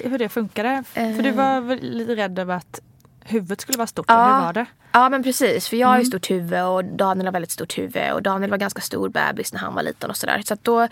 hur 0.08 0.18
det 0.18 0.28
funkade? 0.28 0.84
Uh, 0.98 1.16
för 1.16 1.22
du 1.22 1.30
var 1.30 1.60
väl 1.60 1.78
lite 1.82 2.16
rädd 2.16 2.38
över 2.38 2.54
att 2.54 2.80
huvudet 3.24 3.60
skulle 3.60 3.78
vara 3.78 3.86
stort. 3.86 4.06
Ja. 4.08 4.36
Hur 4.36 4.44
var 4.44 4.52
det? 4.52 4.66
Ja 4.92 5.08
men 5.08 5.22
precis. 5.22 5.68
För 5.68 5.76
jag 5.76 5.88
har 5.88 5.94
ju 5.94 6.00
mm. 6.00 6.10
stort 6.10 6.30
huvud 6.30 6.62
och 6.62 6.84
Daniel 6.84 7.26
har 7.26 7.32
väldigt 7.32 7.50
stort 7.50 7.78
huvud. 7.78 8.12
Och 8.12 8.22
Daniel 8.22 8.50
var 8.50 8.58
ganska 8.58 8.80
stor 8.80 9.08
bebis 9.08 9.52
när 9.52 9.60
han 9.60 9.74
var 9.74 9.82
liten 9.82 10.10
och 10.10 10.16
sådär. 10.16 10.42
Så 10.44 10.54
att 10.54 10.64
då 10.64 10.88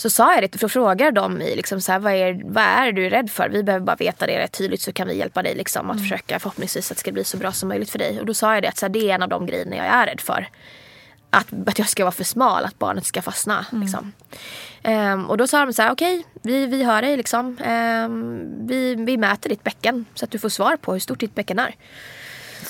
så 0.00 0.10
sa 0.10 0.34
jag 0.34 0.42
det, 0.42 0.58
för 0.58 0.58
då 0.58 0.68
frågade 0.68 1.10
de 1.10 1.34
mig 1.34 1.56
liksom 1.56 1.80
så 1.80 1.92
här, 1.92 1.98
vad, 1.98 2.12
är, 2.12 2.40
vad 2.44 2.64
är 2.64 2.92
du 2.92 3.10
rädd 3.10 3.30
för? 3.30 3.48
Vi 3.48 3.62
behöver 3.62 3.86
bara 3.86 3.96
veta 3.96 4.26
det 4.26 4.38
rätt 4.38 4.52
tydligt 4.52 4.80
så 4.80 4.92
kan 4.92 5.08
vi 5.08 5.16
hjälpa 5.16 5.42
dig 5.42 5.54
liksom, 5.54 5.90
att 5.90 5.96
mm. 5.96 6.04
försöka 6.04 6.38
förhoppningsvis 6.38 6.90
att 6.90 6.96
det 6.96 7.00
ska 7.00 7.12
bli 7.12 7.24
så 7.24 7.36
bra 7.36 7.52
som 7.52 7.68
möjligt 7.68 7.90
för 7.90 7.98
dig. 7.98 8.20
Och 8.20 8.26
då 8.26 8.34
sa 8.34 8.54
jag 8.54 8.62
det 8.62 8.68
att 8.68 8.76
så 8.76 8.86
här, 8.86 8.90
det 8.90 9.10
är 9.10 9.14
en 9.14 9.22
av 9.22 9.28
de 9.28 9.46
grejerna 9.46 9.76
jag 9.76 9.86
är 9.86 10.06
rädd 10.06 10.20
för. 10.20 10.48
Att, 11.30 11.46
att 11.66 11.78
jag 11.78 11.88
ska 11.88 12.04
vara 12.04 12.12
för 12.12 12.24
smal, 12.24 12.64
att 12.64 12.78
barnet 12.78 13.06
ska 13.06 13.22
fastna. 13.22 13.66
Mm. 13.72 13.82
Liksom. 13.82 14.12
Um, 14.84 15.30
och 15.30 15.36
då 15.36 15.46
sa 15.46 15.64
de 15.64 15.72
så 15.72 15.82
här, 15.82 15.92
okej, 15.92 16.18
okay, 16.18 16.30
vi, 16.42 16.66
vi 16.66 16.84
hör 16.84 17.02
dig 17.02 17.16
liksom. 17.16 17.46
Um, 17.46 18.66
vi, 18.66 18.94
vi 18.94 19.16
mäter 19.16 19.50
ditt 19.50 19.64
bäcken 19.64 20.04
så 20.14 20.24
att 20.24 20.30
du 20.30 20.38
får 20.38 20.48
svar 20.48 20.76
på 20.76 20.92
hur 20.92 21.00
stort 21.00 21.20
ditt 21.20 21.34
bäcken 21.34 21.58
är. 21.58 21.74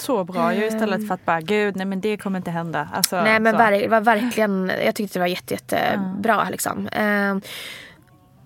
Så 0.01 0.25
bra 0.25 0.55
ju 0.55 0.67
istället 0.67 1.07
för 1.07 1.15
att 1.15 1.25
bara 1.25 1.41
gud 1.41 1.77
nej 1.77 1.87
men 1.87 2.01
det 2.01 2.17
kommer 2.17 2.37
inte 2.39 2.51
hända. 2.51 2.89
Alltså, 2.93 3.23
nej 3.23 3.41
men 3.41 3.57
ver 3.57 3.89
var 3.89 4.01
verkligen, 4.01 4.73
jag 4.85 4.95
tyckte 4.95 5.19
det 5.19 5.21
var 5.21 5.27
jätte, 5.27 5.55
jättebra 5.55 6.41
mm. 6.41 6.51
liksom. 6.51 6.89
Um, 7.01 7.43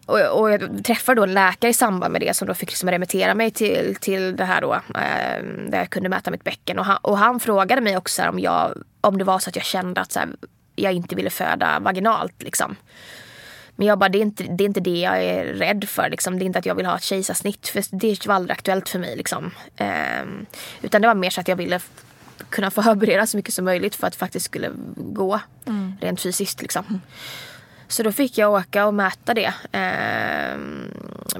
och, 0.06 0.40
och, 0.40 0.52
jag 0.52 0.84
träffade 0.84 1.20
då 1.20 1.24
en 1.24 1.34
läkare 1.34 1.70
i 1.70 1.74
samband 1.74 2.12
med 2.12 2.20
det 2.20 2.36
som 2.36 2.48
då 2.48 2.54
fick 2.54 2.70
liksom 2.70 2.90
remittera 2.90 3.34
mig 3.34 3.50
till, 3.50 3.96
till 4.00 4.36
det 4.36 4.44
här 4.44 4.60
då. 4.60 4.74
Eh, 4.74 5.44
där 5.68 5.78
jag 5.78 5.90
kunde 5.90 6.08
mäta 6.08 6.30
mitt 6.30 6.44
bäcken. 6.44 6.78
Och 6.78 6.84
han, 6.84 6.98
och 7.02 7.18
han 7.18 7.40
frågade 7.40 7.80
mig 7.80 7.96
också 7.96 8.28
om, 8.28 8.38
jag, 8.38 8.82
om 9.00 9.18
det 9.18 9.24
var 9.24 9.38
så 9.38 9.50
att 9.50 9.56
jag 9.56 9.64
kände 9.64 10.00
att 10.00 10.12
så 10.12 10.18
här, 10.18 10.28
jag 10.74 10.92
inte 10.92 11.14
ville 11.14 11.30
föda 11.30 11.78
vaginalt. 11.80 12.42
Liksom. 12.42 12.76
Men 13.76 13.86
jag 13.86 13.98
bara, 13.98 14.08
det 14.08 14.18
är, 14.18 14.22
inte, 14.22 14.42
det 14.42 14.64
är 14.64 14.66
inte 14.66 14.80
det 14.80 15.00
jag 15.00 15.24
är 15.24 15.44
rädd 15.44 15.88
för. 15.88 16.10
Liksom. 16.10 16.38
Det 16.38 16.44
är 16.44 16.46
inte 16.46 16.58
att 16.58 16.66
jag 16.66 16.74
vill 16.74 16.86
ha 16.86 16.96
ett 16.96 17.02
kejsarsnitt. 17.02 17.68
För 17.68 17.84
det 17.90 18.26
var 18.26 18.34
aldrig 18.34 18.52
aktuellt 18.52 18.88
för 18.88 18.98
mig. 18.98 19.16
Liksom. 19.16 19.50
Eh, 19.76 20.24
utan 20.82 21.02
det 21.02 21.08
var 21.08 21.14
mer 21.14 21.30
så 21.30 21.40
att 21.40 21.48
jag 21.48 21.56
ville 21.56 21.80
kunna 22.48 22.70
förbereda 22.82 23.26
så 23.26 23.36
mycket 23.36 23.54
som 23.54 23.64
möjligt 23.64 23.94
för 23.94 24.06
att 24.06 24.12
det 24.12 24.18
faktiskt 24.18 24.46
skulle 24.46 24.70
gå 24.96 25.40
mm. 25.66 25.92
rent 26.00 26.20
fysiskt. 26.20 26.62
Liksom. 26.62 26.84
Mm. 26.88 27.00
Så 27.88 28.02
då 28.02 28.12
fick 28.12 28.38
jag 28.38 28.52
åka 28.52 28.86
och 28.86 28.94
mäta 28.94 29.34
det 29.34 29.54
eh, 29.72 30.58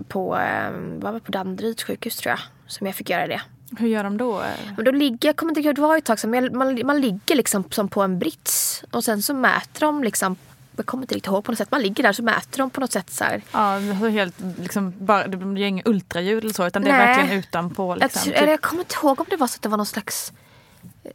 på, 0.09 0.39
eh, 0.39 0.71
var 0.99 1.19
på 1.19 1.33
Danderyds 1.33 1.85
sjukhus 1.85 2.17
tror 2.17 2.31
jag. 2.31 2.41
Som 2.67 2.87
jag 2.87 2.97
fick 2.97 3.11
göra 3.11 3.27
det. 3.27 3.41
Hur 3.79 3.89
gör 3.89 4.05
de 4.05 4.17
då? 4.17 4.43
Men 4.77 4.85
då 4.85 4.91
ligger, 4.91 5.29
jag 5.29 5.37
kommer 5.37 5.51
inte 5.51 5.61
ihåg, 5.61 5.75
det 5.75 5.81
var 5.81 5.97
ett 5.97 6.05
tag 6.05 6.19
sedan, 6.19 6.59
man, 6.59 6.81
man 6.87 7.01
ligger 7.01 7.35
liksom 7.35 7.65
som 7.71 7.89
på 7.89 8.03
en 8.03 8.19
brits. 8.19 8.85
Och 8.91 9.05
sen 9.05 9.23
så 9.23 9.35
mäter 9.35 9.81
de 9.81 10.05
liksom 10.05 10.37
jag 10.77 10.87
kommer 10.87 11.03
inte 11.03 11.15
riktigt 11.15 11.33
ihåg 11.33 11.45
på 11.45 11.53
något 11.53 11.59
sätt. 11.59 11.71
Man 11.71 11.83
ligger 11.83 12.03
där 12.03 12.13
så 12.13 12.23
mäter 12.23 12.59
de 12.59 12.71
på 12.71 12.81
något 12.81 12.93
sätt 12.93 13.11
så 13.11 13.25
här. 13.25 13.43
Ja, 13.53 13.79
helt 14.09 14.35
liksom 14.59 14.95
bara, 14.99 15.27
det 15.27 15.37
blir 15.37 15.67
inget 15.67 15.89
ultraljud 15.89 16.45
eller 16.45 16.55
så 16.55 16.67
utan 16.67 16.83
Nej. 16.83 16.93
det 16.93 16.99
är 16.99 17.07
verkligen 17.07 17.39
utanpå. 17.39 17.95
Liksom. 17.95 18.33
Jag, 18.33 18.43
eller 18.43 18.51
jag 18.51 18.61
kommer 18.61 18.83
inte 18.83 18.95
ihåg 19.03 19.21
om 19.21 19.27
det 19.31 19.37
var 19.37 19.47
så 19.47 19.57
att 19.57 19.63
det 19.63 19.69
var 19.69 19.77
någon 19.77 19.87
slags 19.87 20.33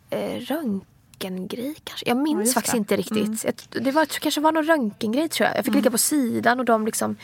eh, 0.09 0.39
röntgen 0.39 0.85
röntgengrej 1.23 1.75
kanske. 1.83 2.09
Jag 2.09 2.17
minns 2.17 2.49
ja, 2.49 2.53
faktiskt 2.53 2.73
det. 2.73 2.77
inte 2.77 2.97
riktigt. 2.97 3.43
Mm. 3.43 3.83
Det 3.83 3.91
var, 3.91 4.05
kanske 4.05 4.41
var 4.41 4.51
någon 4.51 4.63
röntgengrej 4.63 5.29
tror 5.29 5.47
jag. 5.47 5.57
Jag 5.57 5.65
fick 5.65 5.71
mm. 5.71 5.81
ligga 5.81 5.91
på 5.91 5.97
sidan 5.97 6.59
och 6.59 6.65
de 6.65 6.85
liksom 6.85 7.15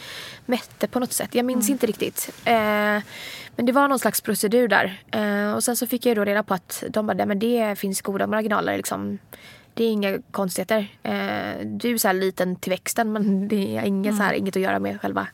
mätte 0.46 0.88
på 0.88 1.00
något 1.00 1.14
sätt. 1.14 1.36
Jag 1.36 1.46
minns 1.46 1.68
mm. 1.68 1.74
inte 1.74 1.88
riktigt. 1.88 2.30
Eh, 2.46 2.56
men 3.56 3.66
det 3.66 3.72
var 3.72 3.88
någon 3.88 4.00
slags 4.00 4.22
procedur 4.22 4.68
där. 4.68 5.04
Eh, 5.12 5.54
och 5.56 5.64
sen 5.64 5.76
så 5.76 5.88
fick 5.88 6.06
jag 6.06 6.18
då 6.18 6.26
reda 6.26 6.44
på 6.44 6.54
att 6.54 6.84
de 6.90 7.08
bara, 7.08 7.26
men 7.26 7.40
det 7.40 7.80
finns 7.80 8.02
goda 8.02 8.28
marginaler 8.28 8.78
liksom. 8.78 9.20
Det 9.76 9.84
är 9.84 9.92
inga 9.92 10.20
konstigheter. 10.32 10.88
Eh, 11.04 11.66
du 11.66 11.94
är 11.94 11.98
så 11.98 12.08
här 12.08 12.14
liten 12.14 12.56
till 12.56 12.70
växten 12.70 13.14
men 13.14 13.48
det 13.48 13.78
är 13.78 13.86
inget, 13.86 14.16
så 14.16 14.22
här, 14.22 14.30
mm. 14.30 14.42
inget 14.42 14.56
att 14.56 14.62
göra 14.62 14.80
med 14.80 15.02
själva 15.02 15.28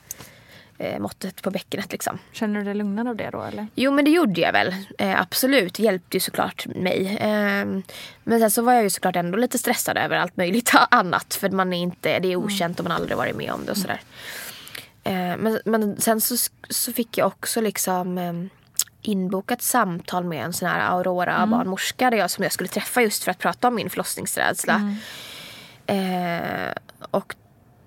eh, 0.77 0.99
måttet 0.99 1.41
på 1.41 1.51
bäckenet. 1.51 1.91
Liksom. 1.91 2.17
Känner 2.31 2.59
du 2.59 2.65
dig 2.65 2.73
lugnad 2.73 3.07
av 3.07 3.15
det 3.15 3.29
då? 3.29 3.41
Eller? 3.41 3.67
Jo 3.75 3.91
men 3.91 4.05
det 4.05 4.11
gjorde 4.11 4.41
jag 4.41 4.53
väl. 4.53 4.75
Eh, 4.97 5.21
absolut, 5.21 5.73
det 5.73 5.83
hjälpte 5.83 6.17
ju 6.17 6.21
såklart 6.21 6.67
mig. 6.67 7.17
Eh, 7.17 7.65
men 8.23 8.39
sen 8.39 8.51
så 8.51 8.61
var 8.61 8.73
jag 8.73 8.83
ju 8.83 8.89
såklart 8.89 9.15
ändå 9.15 9.37
lite 9.37 9.57
stressad 9.57 9.97
över 9.97 10.17
allt 10.17 10.37
möjligt 10.37 10.71
annat. 10.91 11.33
För 11.33 11.49
man 11.49 11.73
är 11.73 11.81
inte, 11.81 12.19
det 12.19 12.27
är 12.27 12.33
mm. 12.33 12.45
okänt 12.45 12.79
och 12.79 12.85
man 12.85 12.91
aldrig 12.91 13.17
varit 13.17 13.35
med 13.35 13.51
om 13.51 13.65
det 13.65 13.71
och 13.71 13.77
mm. 13.77 13.81
sådär. 13.81 14.01
Eh, 15.03 15.37
men, 15.37 15.59
men 15.65 16.01
sen 16.01 16.21
så, 16.21 16.35
så 16.69 16.93
fick 16.93 17.17
jag 17.17 17.27
också 17.27 17.61
liksom 17.61 18.17
eh, 18.17 18.33
inbokat 19.01 19.61
samtal 19.61 20.23
med 20.23 20.45
en 20.45 20.53
sån 20.53 20.69
här 20.69 20.91
Aurora 20.91 21.35
mm. 21.35 21.75
där 21.97 22.11
jag, 22.17 22.31
som 22.31 22.43
jag 22.43 22.51
skulle 22.51 22.69
träffa 22.69 23.01
just 23.01 23.23
för 23.23 23.31
att 23.31 23.39
prata 23.39 23.67
om 23.67 23.75
min 23.75 23.89
förlossningsrädsla. 23.89 24.73
Mm. 24.73 24.95
Eh, 25.87 26.73
och 27.11 27.35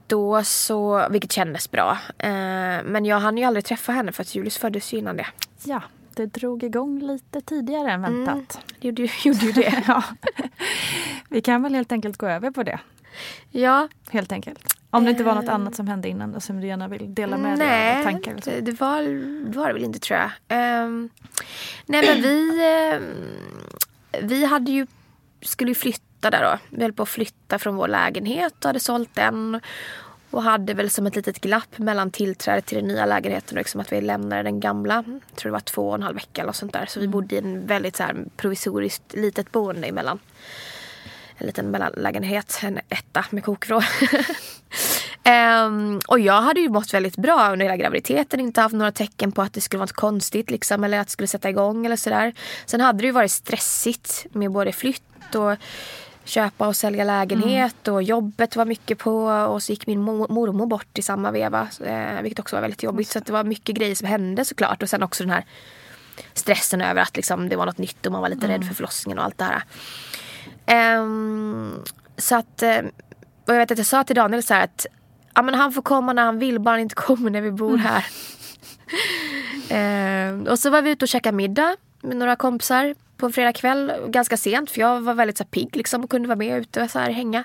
då 0.06 0.44
så, 0.44 1.08
vilket 1.10 1.32
kändes 1.32 1.70
bra. 1.70 1.98
Eh, 2.18 2.28
men 2.84 3.04
jag 3.04 3.20
hann 3.20 3.38
ju 3.38 3.44
aldrig 3.44 3.64
träffa 3.64 3.92
henne 3.92 4.12
för 4.12 4.22
att 4.22 4.34
Julius 4.34 4.58
föddes 4.58 4.92
ju 4.92 4.98
innan 4.98 5.16
det. 5.16 5.26
Ja, 5.64 5.82
det 6.14 6.26
drog 6.26 6.62
igång 6.62 7.00
lite 7.00 7.40
tidigare 7.40 7.92
än 7.92 8.02
väntat. 8.02 8.34
Mm, 8.34 8.66
det 8.80 8.88
gjorde, 8.88 9.02
gjorde 9.24 9.46
ju 9.46 9.52
det. 9.52 9.84
ja. 9.88 10.02
Vi 11.28 11.40
kan 11.40 11.62
väl 11.62 11.74
helt 11.74 11.92
enkelt 11.92 12.16
gå 12.16 12.26
över 12.26 12.50
på 12.50 12.62
det. 12.62 12.80
Ja. 13.50 13.88
Helt 14.10 14.32
enkelt. 14.32 14.76
Om 14.94 15.04
det 15.04 15.10
inte 15.10 15.24
var 15.24 15.34
något 15.34 15.48
annat 15.48 15.74
som 15.74 15.88
hände 15.88 16.08
innan 16.08 16.32
då, 16.32 16.40
som 16.40 16.60
du 16.60 16.66
gärna 16.66 16.88
vill 16.88 17.14
dela 17.14 17.36
med 17.36 17.58
dig 17.58 17.66
av 17.66 17.72
Nej, 17.72 18.04
tankar? 18.04 18.36
det, 18.44 18.60
det, 18.60 18.80
var, 18.80 19.02
det 19.50 19.58
var 19.58 19.66
det 19.66 19.72
väl 19.72 19.84
inte 19.84 19.98
tror 19.98 20.18
jag. 20.18 20.30
Ehm, 20.48 21.10
nej 21.86 22.06
men 22.06 22.22
vi, 22.22 22.60
ehm, 22.62 24.28
vi 24.28 24.44
hade 24.44 24.70
ju, 24.70 24.86
skulle 25.42 25.70
ju 25.70 25.74
flytta 25.74 26.30
där 26.30 26.42
då. 26.42 26.58
Vi 26.76 26.82
höll 26.82 26.92
på 26.92 27.02
att 27.02 27.08
flytta 27.08 27.58
från 27.58 27.76
vår 27.76 27.88
lägenhet 27.88 28.54
och 28.58 28.64
hade 28.64 28.80
sålt 28.80 29.14
den. 29.14 29.60
Och 30.30 30.42
hade 30.42 30.74
väl 30.74 30.90
som 30.90 31.06
ett 31.06 31.16
litet 31.16 31.40
glapp 31.40 31.78
mellan 31.78 32.10
tillträdet 32.10 32.66
till 32.66 32.78
den 32.78 32.86
nya 32.88 33.06
lägenheten 33.06 33.56
och 33.56 33.60
liksom 33.60 33.80
att 33.80 33.92
vi 33.92 34.00
lämnade 34.00 34.42
den 34.42 34.60
gamla. 34.60 35.04
Jag 35.06 35.36
tror 35.36 35.50
det 35.50 35.52
var 35.52 35.60
två 35.60 35.88
och 35.88 35.94
en 35.94 36.02
halv 36.02 36.14
vecka 36.14 36.42
eller 36.42 36.52
sånt 36.52 36.72
där. 36.72 36.86
Så 36.86 37.00
vi 37.00 37.08
bodde 37.08 37.34
i 37.34 37.38
en 37.38 37.66
väldigt 37.66 37.96
så 37.96 38.02
här 38.02 38.24
provisoriskt 38.36 39.14
litet 39.14 39.52
boende 39.52 39.86
emellan. 39.86 40.18
En 41.38 41.46
liten 41.46 41.70
mellanlägenhet, 41.70 42.60
en 42.62 42.80
etta 42.88 43.24
med 43.30 43.44
kokvrå. 43.44 43.82
Ehm, 45.26 46.00
och 46.08 46.20
jag 46.20 46.42
hade 46.42 46.60
ju 46.60 46.68
mått 46.68 46.94
väldigt 46.94 47.16
bra 47.16 47.52
under 47.52 47.66
hela 47.66 47.76
graviditeten. 47.76 48.40
Inte 48.40 48.60
haft 48.60 48.74
några 48.74 48.92
tecken 48.92 49.32
på 49.32 49.42
att 49.42 49.52
det 49.52 49.60
skulle 49.60 49.78
vara 49.78 49.84
något 49.84 49.92
konstigt 49.92 50.50
liksom, 50.50 50.84
eller 50.84 50.98
att 50.98 51.06
det 51.06 51.10
skulle 51.10 51.26
sätta 51.26 51.50
igång 51.50 51.86
eller 51.86 51.96
sådär. 51.96 52.32
Sen 52.66 52.80
hade 52.80 52.98
det 52.98 53.06
ju 53.06 53.12
varit 53.12 53.30
stressigt 53.30 54.26
med 54.32 54.50
både 54.50 54.72
flytt 54.72 55.34
och 55.34 55.56
köpa 56.24 56.66
och 56.66 56.76
sälja 56.76 57.04
lägenhet 57.04 57.88
och 57.88 58.02
jobbet 58.02 58.56
var 58.56 58.64
mycket 58.64 58.98
på 58.98 59.24
och 59.26 59.62
så 59.62 59.72
gick 59.72 59.86
min 59.86 60.00
mor- 60.00 60.28
mormor 60.28 60.66
bort 60.66 60.98
i 60.98 61.02
samma 61.02 61.30
veva. 61.30 61.68
Eh, 61.84 62.22
vilket 62.22 62.38
också 62.38 62.56
var 62.56 62.60
väldigt 62.60 62.82
jobbigt. 62.82 63.08
Så 63.08 63.18
att 63.18 63.26
det 63.26 63.32
var 63.32 63.44
mycket 63.44 63.74
grejer 63.74 63.94
som 63.94 64.08
hände 64.08 64.44
såklart. 64.44 64.82
Och 64.82 64.90
sen 64.90 65.02
också 65.02 65.22
den 65.22 65.30
här 65.30 65.44
stressen 66.34 66.80
över 66.80 67.02
att 67.02 67.16
liksom, 67.16 67.48
det 67.48 67.56
var 67.56 67.66
något 67.66 67.78
nytt 67.78 68.06
och 68.06 68.12
man 68.12 68.20
var 68.20 68.28
lite 68.28 68.48
rädd 68.48 68.66
för 68.66 68.74
förlossningen 68.74 69.18
och 69.18 69.24
allt 69.24 69.38
det 69.38 69.44
här. 69.44 69.62
Ehm, 70.66 71.82
så 72.16 72.36
att, 72.36 72.62
eh, 72.62 72.78
och 73.46 73.54
jag 73.54 73.58
vet 73.58 73.70
att 73.70 73.78
jag 73.78 73.86
sa 73.86 74.04
till 74.04 74.16
Daniel 74.16 74.42
så 74.42 74.54
här 74.54 74.64
att 74.64 74.86
ja, 75.34 75.42
men 75.42 75.54
han 75.54 75.72
får 75.72 75.82
komma 75.82 76.12
när 76.12 76.24
han 76.24 76.38
vill, 76.38 76.60
bara 76.60 76.70
han 76.70 76.80
inte 76.80 76.94
kommer 76.94 77.30
när 77.30 77.40
vi 77.40 77.50
bor 77.50 77.76
här. 77.76 78.04
Ehm, 79.68 80.46
och 80.46 80.58
så 80.58 80.70
var 80.70 80.82
vi 80.82 80.90
ute 80.90 81.04
och 81.04 81.08
käkade 81.08 81.36
middag 81.36 81.76
med 82.02 82.16
några 82.16 82.36
kompisar 82.36 82.94
på 83.16 83.26
en 83.26 83.32
fredagkväll. 83.32 83.92
Ganska 84.08 84.36
sent 84.36 84.70
för 84.70 84.80
jag 84.80 85.00
var 85.00 85.14
väldigt 85.14 85.38
så 85.38 85.44
här, 85.44 85.48
pigg 85.48 85.76
liksom, 85.76 86.04
och 86.04 86.10
kunde 86.10 86.28
vara 86.28 86.36
med 86.36 86.58
ute 86.58 86.82
och 86.82 86.90
så 86.90 86.98
här, 86.98 87.10
hänga. 87.10 87.44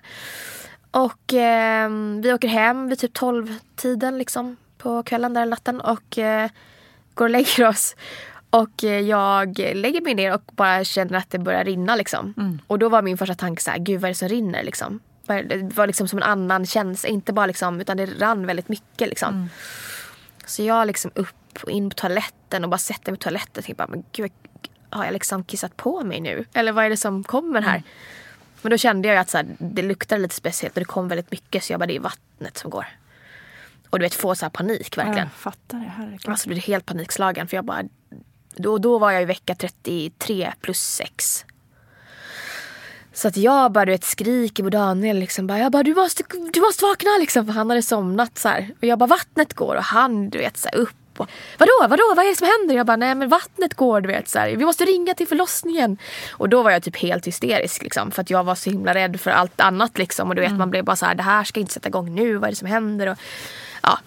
Och 0.91 1.34
ehm, 1.34 2.21
vi 2.21 2.34
åker 2.34 2.47
hem 2.47 2.89
vid 2.89 2.99
typ 2.99 3.17
12-tiden 3.17 4.17
liksom, 4.17 4.58
på 4.77 5.03
kvällen 5.03 5.34
där 5.34 5.45
natten 5.45 5.82
och 5.82 6.17
eh, 6.17 6.49
går 7.13 7.25
och 7.25 7.29
lägger 7.29 7.67
oss. 7.67 7.95
Och 8.49 8.83
eh, 8.83 8.99
jag 8.99 9.59
lägger 9.59 10.01
mig 10.01 10.13
ner 10.15 10.33
och 10.33 10.41
bara 10.51 10.83
känner 10.83 11.17
att 11.17 11.29
det 11.29 11.39
börjar 11.39 11.63
rinna 11.63 11.95
liksom. 11.95 12.59
Och 12.67 12.79
då 12.79 12.89
var 12.89 13.01
min 13.01 13.17
första 13.17 13.35
tanke 13.35 13.62
så 13.63 13.71
här, 13.71 13.79
gud 13.79 14.01
vad 14.01 14.09
är 14.09 14.13
det 14.13 14.17
som 14.17 14.27
rinner 14.29 14.63
liksom? 14.63 14.99
Det 15.25 15.75
var 15.75 15.88
liksom 15.88 16.07
som 16.07 16.19
en 16.19 16.23
annan 16.23 16.65
känsla, 16.65 17.09
inte 17.09 17.33
bara 17.33 17.45
liksom, 17.45 17.81
utan 17.81 17.97
det 17.97 18.05
rann 18.05 18.45
väldigt 18.45 18.69
mycket 18.69 19.09
liksom. 19.09 19.49
Så 20.45 20.63
jag 20.63 20.88
liksom 20.88 21.12
upp 21.15 21.35
och 21.63 21.71
in 21.71 21.89
på 21.89 21.93
toaletten 21.95 22.63
och 22.63 22.69
bara 22.69 22.77
sätter 22.77 23.12
mig 23.12 23.19
på 23.19 23.23
toaletten 23.23 23.51
och 23.57 23.63
tänker 23.63 23.75
bara, 23.75 23.88
men 23.88 24.03
gud, 24.12 24.31
har 24.89 25.05
jag 25.05 25.13
liksom 25.13 25.43
kissat 25.43 25.77
på 25.77 26.03
mig 26.03 26.21
nu? 26.21 26.45
Eller 26.53 26.71
vad 26.71 26.85
är 26.85 26.89
det 26.89 26.97
som 26.97 27.23
kommer 27.23 27.62
här? 27.62 27.83
Men 28.62 28.69
då 28.69 28.77
kände 28.77 29.07
jag 29.07 29.17
att 29.17 29.29
så 29.29 29.38
här, 29.38 29.47
det 29.59 29.81
luktade 29.81 30.21
lite 30.21 30.35
speciellt 30.35 30.77
och 30.77 30.81
det 30.81 30.85
kom 30.85 31.07
väldigt 31.07 31.31
mycket 31.31 31.63
så 31.63 31.73
jag 31.73 31.79
bara, 31.79 31.85
det 31.85 31.95
är 31.95 31.99
vattnet 31.99 32.57
som 32.57 32.69
går. 32.69 32.85
Och 33.89 33.99
du 33.99 34.05
vet, 34.05 34.13
få 34.13 34.35
så 34.35 34.45
här 34.45 34.49
panik 34.49 34.97
verkligen. 34.97 35.19
Jag 35.19 35.31
fattar 35.31 35.77
det, 35.77 35.91
herregud. 35.97 36.21
Alltså 36.29 36.49
blev 36.49 36.59
helt 36.59 36.85
panikslagen 36.85 37.47
för 37.47 37.57
jag 37.57 37.65
bara... 37.65 37.83
Då, 38.62 38.78
då 38.78 39.00
var 39.00 39.12
jag 39.12 39.22
i 39.22 39.26
vecka 39.26 39.56
33 39.56 40.54
plus 40.62 40.80
6. 40.80 41.45
Så 43.13 43.28
att 43.28 43.38
jag 43.38 43.72
bara 43.72 43.86
du 43.86 43.91
vet, 43.91 44.04
skriker 44.04 44.63
på 44.63 44.69
Daniel 44.69 45.19
liksom 45.19 45.48
bara, 45.48 45.60
jag 45.60 45.72
bara 45.72 45.84
du 45.84 45.95
måste, 45.95 46.24
du 46.54 46.62
måste 46.62 46.86
vakna 46.86 47.10
liksom 47.19 47.45
för 47.45 47.54
han 47.54 47.69
hade 47.69 47.82
somnat 47.82 48.38
så 48.38 48.50
här. 48.50 48.69
Och 48.78 48.84
jag 48.84 49.00
bara 49.00 49.08
vattnet 49.08 49.54
går 49.54 49.76
och 49.76 49.84
han 49.84 50.30
du 50.30 50.38
vet 50.38 50.58
så 50.58 50.69
här, 50.69 50.78
upp 50.78 50.95
och 51.19 51.30
vadå, 51.58 51.72
vadå, 51.89 52.13
vad 52.15 52.26
är 52.26 52.30
det 52.30 52.36
som 52.36 52.48
händer? 52.60 52.76
Jag 52.76 52.86
bara 52.86 52.98
nej 52.98 53.15
men 53.15 53.30
vattnet 53.30 53.74
går 53.74 54.02
du 54.02 54.08
vet 54.08 54.30
så 54.30 54.39
här. 54.39 54.56
Vi 54.56 54.65
måste 54.65 54.86
ringa 54.86 55.13
till 55.13 55.28
förlossningen. 55.28 55.98
Och 56.32 56.50
då 56.50 56.63
var 56.63 56.72
jag 56.72 56.84
typ 56.84 56.98
helt 56.98 57.28
hysterisk 57.28 57.84
liksom 57.84 58.12
för 58.12 58.22
att 58.22 58.30
jag 58.30 58.43
var 58.43 58.56
så 58.56 58.69
himla 58.69 58.93
rädd 58.93 59.19
för 59.19 59.32
allt 59.32 59.62
annat 59.62 59.98
liksom. 59.98 60.30
Och 60.30 60.36
du 60.36 60.41
vet 60.41 60.58
man 60.58 60.69
blev 60.69 60.84
bara 60.84 60.95
så 60.95 61.06
här, 61.06 61.15
det 61.15 61.24
här 61.24 61.43
ska 61.43 61.60
inte 61.60 61.74
sätta 61.74 61.89
igång 61.89 62.15
nu, 62.15 62.36
vad 62.36 62.48
är 62.48 62.52
det 62.52 62.56
som 62.56 62.67
händer? 62.67 63.08
Och, 63.08 63.17
ja. 63.82 64.00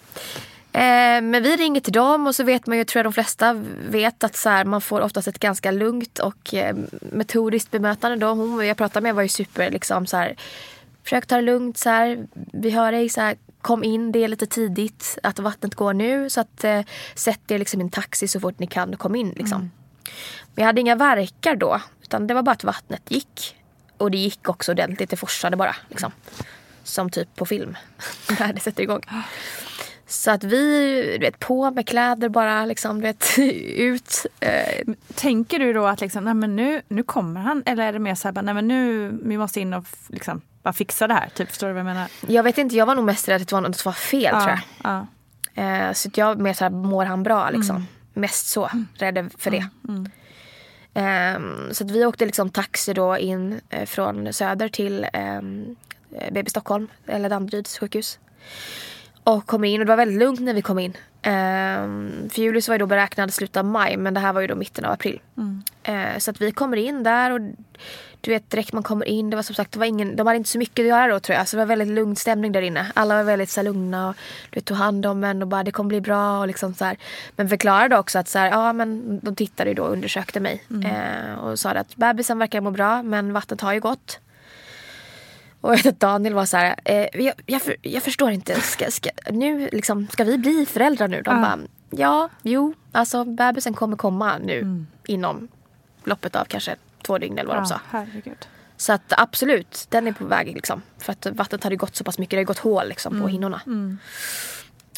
Eh, 0.74 1.22
men 1.22 1.42
vi 1.42 1.56
ringer 1.56 1.80
till 1.80 1.92
dem 1.92 2.26
och 2.26 2.34
så 2.34 2.44
vet 2.44 2.66
man 2.66 2.78
ju, 2.78 2.84
tror 2.84 2.98
jag 2.98 3.06
de 3.06 3.12
flesta 3.12 3.62
vet 3.88 4.24
att 4.24 4.36
så 4.36 4.48
här, 4.48 4.64
man 4.64 4.80
får 4.80 5.00
oftast 5.00 5.28
ett 5.28 5.38
ganska 5.38 5.70
lugnt 5.70 6.18
och 6.18 6.54
eh, 6.54 6.76
metodiskt 7.00 7.70
bemötande. 7.70 8.16
Då. 8.16 8.34
Hon 8.34 8.66
jag 8.66 8.76
pratade 8.76 9.02
med 9.02 9.14
var 9.14 9.22
ju 9.22 9.28
super 9.28 9.70
liksom 9.70 10.06
så 10.06 10.16
här, 10.16 10.36
försök 11.02 11.26
ta 11.26 11.36
det 11.36 11.42
lugnt 11.42 11.78
så 11.78 11.88
här, 11.88 12.26
vi 12.52 12.70
hör 12.70 12.92
dig 12.92 13.08
så 13.08 13.20
här, 13.20 13.36
kom 13.60 13.84
in, 13.84 14.12
det 14.12 14.24
är 14.24 14.28
lite 14.28 14.46
tidigt 14.46 15.18
att 15.22 15.38
vattnet 15.38 15.74
går 15.74 15.92
nu 15.92 16.30
så 16.30 16.40
att 16.40 16.64
eh, 16.64 16.80
sätt 17.14 17.50
er 17.50 17.58
liksom 17.58 17.80
i 17.80 17.84
en 17.84 17.90
taxi 17.90 18.28
så 18.28 18.40
fort 18.40 18.58
ni 18.58 18.66
kan 18.66 18.92
och 18.94 19.00
kom 19.00 19.14
in 19.14 19.30
liksom. 19.36 19.70
Men 20.54 20.62
jag 20.62 20.66
hade 20.66 20.80
inga 20.80 20.94
verkar 20.94 21.56
då 21.56 21.80
utan 22.02 22.26
det 22.26 22.34
var 22.34 22.42
bara 22.42 22.52
att 22.52 22.64
vattnet 22.64 23.10
gick. 23.10 23.56
Och 23.96 24.10
det 24.10 24.18
gick 24.18 24.48
också 24.48 24.72
ordentligt, 24.72 25.10
det 25.10 25.16
forsade 25.16 25.56
bara 25.56 25.76
liksom. 25.88 26.12
Som 26.84 27.10
typ 27.10 27.36
på 27.36 27.46
film, 27.46 27.76
när 28.40 28.52
det 28.52 28.60
sätter 28.60 28.82
igång. 28.82 29.00
Så 30.12 30.30
att 30.30 30.44
vi, 30.44 31.16
du 31.20 31.26
vet, 31.26 31.38
på 31.38 31.70
med 31.70 31.88
kläder 31.88 32.28
bara 32.28 32.66
liksom, 32.66 33.00
du 33.00 33.02
vet, 33.02 33.38
ut. 33.76 34.26
Eh, 34.40 34.94
Tänker 35.14 35.58
du 35.58 35.72
då 35.72 35.86
att 35.86 36.00
liksom, 36.00 36.24
nej, 36.24 36.34
men 36.34 36.56
nu, 36.56 36.82
nu 36.88 37.02
kommer 37.02 37.40
han? 37.40 37.62
Eller 37.66 37.86
är 37.86 37.92
det 37.92 37.98
mer 37.98 38.14
så 38.14 38.28
här, 38.28 38.42
nej, 38.42 38.54
men 38.54 38.68
nu, 38.68 39.10
vi 39.22 39.38
måste 39.38 39.60
in 39.60 39.74
och 39.74 39.84
liksom, 40.08 40.40
bara 40.62 40.72
fixa 40.72 41.06
det 41.06 41.14
här? 41.14 41.28
Typ, 41.34 41.48
förstår 41.48 41.66
du 41.66 41.72
vad 41.72 41.80
jag 41.80 41.84
menar? 41.84 42.08
jag 42.26 42.42
vet 42.42 42.58
inte, 42.58 42.76
jag 42.76 42.86
var 42.86 42.94
nog 42.94 43.04
mest 43.04 43.28
rädd 43.28 43.42
att 43.42 43.48
det 43.48 43.54
var 43.54 43.60
något 43.60 43.76
som 43.76 43.88
var 43.88 43.96
fel 43.96 44.34
tror 44.34 44.48
jag. 44.48 44.60
ja. 44.82 45.06
Eh, 45.62 45.92
så 45.92 46.10
jag 46.14 46.40
mer 46.40 46.52
så 46.52 46.64
här, 46.64 46.70
mår 46.70 47.04
han 47.04 47.22
bra 47.22 47.50
liksom. 47.50 47.86
Mest 48.14 48.46
så, 48.46 48.70
rädd 48.94 49.30
för 49.38 49.50
det. 49.50 49.68
Ehm, 50.94 51.74
så 51.74 51.84
att 51.84 51.90
vi 51.90 52.06
åkte 52.06 52.26
liksom 52.26 52.50
taxi 52.50 52.94
då 52.94 53.18
in 53.18 53.60
eh, 53.70 53.86
från 53.86 54.32
Söder 54.32 54.68
till 54.68 55.06
um, 55.40 55.76
BB 56.32 56.50
Stockholm, 56.50 56.88
eller 57.06 57.28
Danderyds 57.28 57.78
sjukhus. 57.78 58.18
Och 59.24 59.46
kommer 59.46 59.68
in 59.68 59.80
och 59.80 59.86
det 59.86 59.90
var 59.92 59.96
väldigt 59.96 60.18
lugnt 60.18 60.40
när 60.40 60.54
vi 60.54 60.62
kom 60.62 60.78
in. 60.78 60.96
Um, 61.26 62.28
för 62.30 62.42
Julius 62.42 62.68
var 62.68 62.74
ju 62.74 62.78
då 62.78 62.86
beräknad 62.86 63.32
slutet 63.32 63.56
av 63.56 63.64
maj 63.64 63.96
men 63.96 64.14
det 64.14 64.20
här 64.20 64.32
var 64.32 64.40
ju 64.40 64.46
då 64.46 64.54
mitten 64.54 64.84
av 64.84 64.92
april. 64.92 65.20
Eh, 65.82 66.18
så 66.18 66.30
att 66.30 66.40
vi 66.40 66.52
kommer 66.52 66.76
in 66.76 67.02
där 67.02 67.30
och 67.30 67.40
du 68.20 68.30
vet 68.30 68.50
direkt 68.50 68.72
man 68.72 68.82
kommer 68.82 69.06
in, 69.06 69.30
det 69.30 69.36
var 69.36 69.42
som 69.42 69.54
sagt, 69.54 69.72
det 69.72 69.78
var 69.78 69.86
ingen, 69.86 70.16
de 70.16 70.26
hade 70.26 70.36
inte 70.36 70.50
så 70.50 70.58
mycket 70.58 70.82
att 70.82 70.88
göra 70.88 71.12
då 71.12 71.20
tror 71.20 71.38
jag. 71.38 71.48
Så 71.48 71.56
det 71.56 71.60
var 71.60 71.66
väldigt 71.66 71.88
lugn 71.88 72.16
stämning 72.16 72.52
där 72.52 72.62
inne. 72.62 72.92
Alla 72.94 73.14
var 73.14 73.22
väldigt 73.22 73.50
så 73.50 73.60
här, 73.60 73.64
lugna 73.64 74.08
och 74.08 74.16
du 74.50 74.60
vet, 74.60 74.64
tog 74.64 74.76
hand 74.76 75.06
om 75.06 75.24
en 75.24 75.42
och 75.42 75.48
bara 75.48 75.64
det 75.64 75.72
kommer 75.72 75.88
bli 75.88 76.00
bra 76.00 76.40
och 76.40 76.46
liksom 76.46 76.74
så 76.74 76.84
här. 76.84 76.96
Men 77.36 77.48
förklarade 77.48 77.98
också 77.98 78.18
att 78.18 78.28
så 78.28 78.38
här, 78.38 78.50
ja 78.50 78.72
men 78.72 79.20
de 79.22 79.36
tittade 79.36 79.70
ju 79.70 79.74
då 79.74 79.82
och 79.82 79.92
undersökte 79.92 80.40
mig. 80.40 80.64
Eh, 80.84 81.34
och 81.34 81.58
sa 81.58 81.70
att 81.70 81.96
bebisen 81.96 82.38
verkar 82.38 82.60
må 82.60 82.70
bra 82.70 83.02
men 83.02 83.32
vattnet 83.32 83.60
har 83.60 83.72
ju 83.72 83.80
gått. 83.80 84.18
Och 85.62 85.76
Daniel 85.98 86.34
var 86.34 86.46
så 86.46 86.56
här, 86.56 86.76
eh, 86.84 87.06
jag, 87.22 87.34
jag, 87.46 87.62
för, 87.62 87.76
jag 87.82 88.02
förstår 88.02 88.30
inte, 88.30 88.60
ska, 88.60 88.90
ska, 88.90 89.10
nu 89.30 89.68
liksom, 89.72 90.08
ska 90.08 90.24
vi 90.24 90.38
bli 90.38 90.66
föräldrar 90.66 91.08
nu? 91.08 91.22
De 91.22 91.34
Ja. 91.36 91.42
bara, 91.42 91.58
ja, 91.90 92.28
jo, 92.42 92.74
alltså 92.92 93.24
bebisen 93.24 93.74
kommer 93.74 93.96
komma 93.96 94.38
nu 94.38 94.84
inom 95.06 95.48
loppet 96.04 96.36
av 96.36 96.44
kanske 96.44 96.76
två 97.02 97.18
dygn 97.18 97.38
eller 97.38 97.48
vad 97.48 97.56
de 97.56 97.66
sa. 97.66 97.74
Ja, 97.74 97.80
herregud. 97.90 98.46
Så 98.76 98.92
att 98.92 99.12
absolut, 99.16 99.86
den 99.88 100.06
är 100.06 100.12
på 100.12 100.24
väg 100.24 100.46
liksom. 100.54 100.82
För 100.98 101.12
att 101.12 101.26
vattnet 101.26 101.64
hade 101.64 101.76
gått 101.76 101.96
så 101.96 102.04
pass 102.04 102.18
mycket, 102.18 102.30
det 102.30 102.36
hade 102.36 102.44
gått 102.44 102.58
hål 102.58 102.88
liksom 102.88 103.20
på 103.20 103.28
hinnorna. 103.28 103.60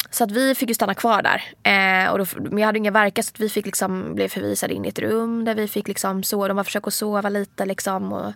Så 0.09 0.23
att 0.23 0.31
vi 0.31 0.55
fick 0.55 0.69
ju 0.69 0.75
stanna 0.75 0.93
kvar 0.93 1.21
där. 1.21 1.41
Eh, 1.63 2.11
och 2.11 2.17
då, 2.17 2.25
men 2.35 2.57
jag 2.57 2.65
hade 2.65 2.77
inga 2.77 2.91
verkar 2.91 3.23
så 3.23 3.29
att 3.33 3.39
vi 3.39 3.49
fick 3.49 3.65
liksom, 3.65 4.15
blev 4.15 4.27
förvisade 4.27 4.73
in 4.73 4.85
i 4.85 4.87
ett 4.87 4.99
rum 4.99 5.45
där 5.45 5.55
vi 5.55 5.67
fick 5.67 5.87
liksom 5.87 6.23
sova. 6.23 6.47
De 6.47 6.57
var 6.57 6.63
försöka 6.63 6.91
sova 6.91 7.29
lite 7.29 7.65
liksom 7.65 8.13
och 8.13 8.33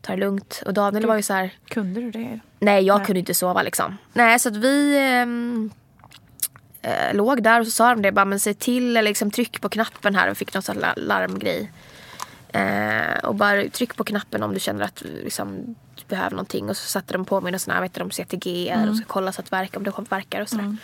ta 0.00 0.12
det 0.12 0.18
lugnt. 0.20 0.62
Och 0.66 0.74
Daniel 0.74 1.06
var 1.06 1.16
ju 1.16 1.22
så 1.22 1.32
här, 1.32 1.54
Kunde 1.68 2.00
du 2.00 2.10
det? 2.10 2.40
nej 2.58 2.84
jag 2.84 2.96
Nej. 2.98 3.06
kunde 3.06 3.18
inte 3.20 3.34
sova 3.34 3.62
liksom. 3.62 3.96
Nej 4.12 4.38
så 4.38 4.48
att 4.48 4.56
vi 4.56 4.98
ehm, 4.98 5.70
eh, 6.82 7.14
låg 7.14 7.42
där 7.42 7.60
och 7.60 7.66
så 7.66 7.70
sa 7.72 7.90
de 7.90 8.02
det 8.02 8.12
bara 8.12 8.24
men 8.24 8.40
säg 8.40 8.54
till 8.54 8.96
eller 8.96 9.08
liksom 9.10 9.30
tryck 9.30 9.60
på 9.60 9.68
knappen 9.68 10.14
här 10.14 10.30
och 10.30 10.36
fick 10.36 10.54
någon 10.54 10.62
sån 10.62 10.74
här 10.76 10.82
la- 10.82 10.94
larmgrej. 11.02 11.72
Eh, 12.52 13.18
och 13.24 13.34
bara 13.34 13.68
tryck 13.68 13.96
på 13.96 14.04
knappen 14.04 14.42
om 14.42 14.54
du 14.54 14.60
känner 14.60 14.84
att 14.84 15.02
liksom, 15.24 15.74
du 15.94 16.02
behöver 16.08 16.30
någonting. 16.30 16.68
Och 16.68 16.76
så 16.76 16.86
satte 16.88 17.12
de 17.12 17.24
på 17.24 17.40
här, 17.74 17.82
vet 17.82 17.94
du, 17.94 17.98
de 17.98 18.10
CTG 18.10 18.68
och 18.90 18.96
ska 18.96 19.06
kolla 19.06 19.32
så 19.32 19.40
att 19.40 19.52
verka, 19.52 19.78
om 19.78 19.84
det 19.84 19.90
verkar 20.12 20.40
och 20.40 20.48
sådär. 20.48 20.76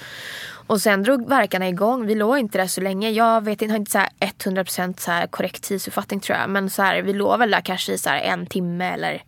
Och 0.67 0.81
sen 0.81 1.03
drog 1.03 1.29
verkarna 1.29 1.69
igång. 1.69 2.07
Vi 2.07 2.15
låg 2.15 2.39
inte 2.39 2.59
där 2.59 2.67
så 2.67 2.81
länge. 2.81 3.11
Jag 3.11 3.45
vet 3.45 3.63
inte, 3.63 3.73
har 3.73 3.79
inte 3.79 3.91
så 3.91 3.99
här 3.99 4.09
100% 4.21 5.01
så 5.01 5.11
här 5.11 5.27
korrekt 5.27 5.63
tidsuppfattning 5.63 6.21
tror 6.21 6.39
jag. 6.39 6.51
Men 6.51 6.71
så 6.71 6.83
här, 6.83 7.03
vi 7.03 7.13
låg 7.13 7.39
väl 7.39 7.51
där 7.51 7.61
kanske 7.61 7.93
i 7.93 7.99
så 7.99 8.09
här 8.09 8.21
en 8.21 8.47
timme 8.47 8.93
eller 8.93 9.23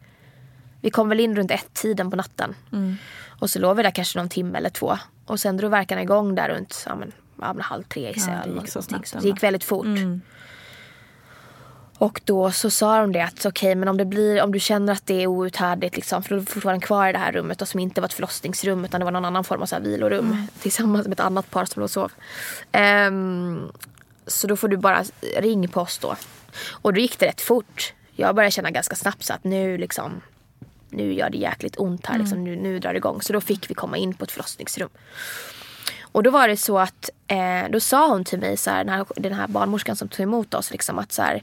vi 0.81 0.91
kom 0.91 1.09
väl 1.09 1.21
in 1.21 1.37
runt 1.37 1.51
ett 1.51 1.75
tiden 1.75 2.11
på 2.11 2.17
natten. 2.17 2.55
Och 3.41 3.51
så 3.51 3.59
låg 3.59 3.77
vi 3.77 3.83
där 3.83 3.91
kanske 3.91 4.19
någon 4.19 4.29
timme 4.29 4.59
eller 4.59 4.71
två. 4.71 4.99
Och 5.27 5.41
sen 5.41 5.57
drog 5.57 5.71
verkarna 5.71 6.03
igång 6.03 6.35
där 6.35 6.49
runt 6.49 6.85
ja, 6.87 6.95
men, 6.95 7.13
ja, 7.41 7.53
men 7.53 7.63
halv 7.63 7.83
tre 7.83 8.13
gissar 8.13 8.33
Ja, 8.33 8.53
det 8.53 8.61
gick 8.61 8.71
så 8.71 8.83
snabbt 8.83 9.15
det 9.23 9.29
gick 9.29 9.43
väldigt 9.43 9.65
fort. 9.65 9.87
Och 11.99 12.21
då 12.25 12.51
så 12.51 12.71
sa 12.71 13.01
de 13.01 13.13
det 13.13 13.21
att 13.21 13.39
okej 13.39 13.49
okay, 13.49 13.75
men 13.75 13.89
om 13.89 13.97
det 13.97 14.05
blir, 14.05 14.43
om 14.43 14.53
du 14.53 14.61
känner 14.61 14.93
att 14.93 15.07
det 15.07 15.23
är 15.23 15.27
outhärdligt 15.27 15.97
liksom, 15.97 16.23
för 16.23 16.31
då 16.31 16.41
du 16.41 16.47
fortfarande 16.47 16.87
kvar 16.87 17.09
i 17.09 17.13
det 17.13 17.19
här 17.19 17.33
rummet 17.33 17.59
då, 17.59 17.67
som 17.67 17.81
inte 17.81 18.01
var 18.01 18.09
ett 18.09 18.13
förlossningsrum 18.13 18.85
utan 18.85 19.01
det 19.01 19.05
var 19.05 19.13
någon 19.13 19.25
annan 19.25 19.45
form 19.45 19.63
av 19.63 19.67
så 19.67 19.75
här 19.75 19.83
vilorum 19.83 20.27
mm. 20.27 20.47
tillsammans 20.61 21.07
med 21.07 21.13
ett 21.13 21.21
annat 21.21 21.51
par 21.51 21.65
som 21.65 21.81
låg 21.81 21.85
och 21.85 21.91
sov. 21.91 22.13
Um, 23.09 23.73
så 24.27 24.47
då 24.47 24.57
får 24.57 24.69
du 24.69 24.77
bara 24.77 25.05
ring 25.37 25.69
på 25.69 25.81
oss 25.81 25.99
då. 25.99 26.17
Och 26.71 26.95
då 26.95 27.01
gick 27.01 27.19
det 27.19 27.27
rätt 27.27 27.41
fort. 27.41 27.95
Jag 28.17 28.35
började 28.35 28.51
känna 28.51 28.71
ganska 28.71 28.97
snabbt 28.97 29.25
så 29.25 29.33
att 29.33 29.45
nu 29.45 29.79
liksom 29.79 30.21
nu 30.91 31.13
gör 31.13 31.31
det 31.31 31.39
jäkligt 31.39 31.79
ont 31.79 32.07
här, 32.07 32.19
liksom, 32.19 32.39
mm. 32.39 32.55
nu, 32.55 32.57
nu 32.63 32.79
drar 32.79 32.93
det 32.93 32.97
igång. 32.97 33.23
Så 33.23 33.33
då 33.33 33.41
fick 33.41 33.71
vi 33.71 33.75
komma 33.75 33.97
in 33.97 34.15
på 34.15 34.25
ett 34.25 34.31
förlossningsrum. 34.31 34.89
Och 36.13 36.23
då 36.23 36.31
var 36.31 36.49
det 36.49 36.57
så 36.57 36.79
att 36.79 37.11
eh, 37.27 37.71
då 37.71 37.81
sa 37.81 38.09
hon 38.09 38.25
till 38.25 38.39
mig, 38.39 38.57
så 38.57 38.71
här, 38.71 38.85
den, 38.85 38.95
här, 38.95 39.07
den 39.17 39.33
här 39.33 39.49
barnmorskan 39.49 39.97
som 39.97 40.09
tog 40.09 40.21
emot 40.21 40.55
oss, 40.55 40.71
liksom, 40.71 40.99
att 40.99 41.13
så 41.13 41.23
här, 41.23 41.43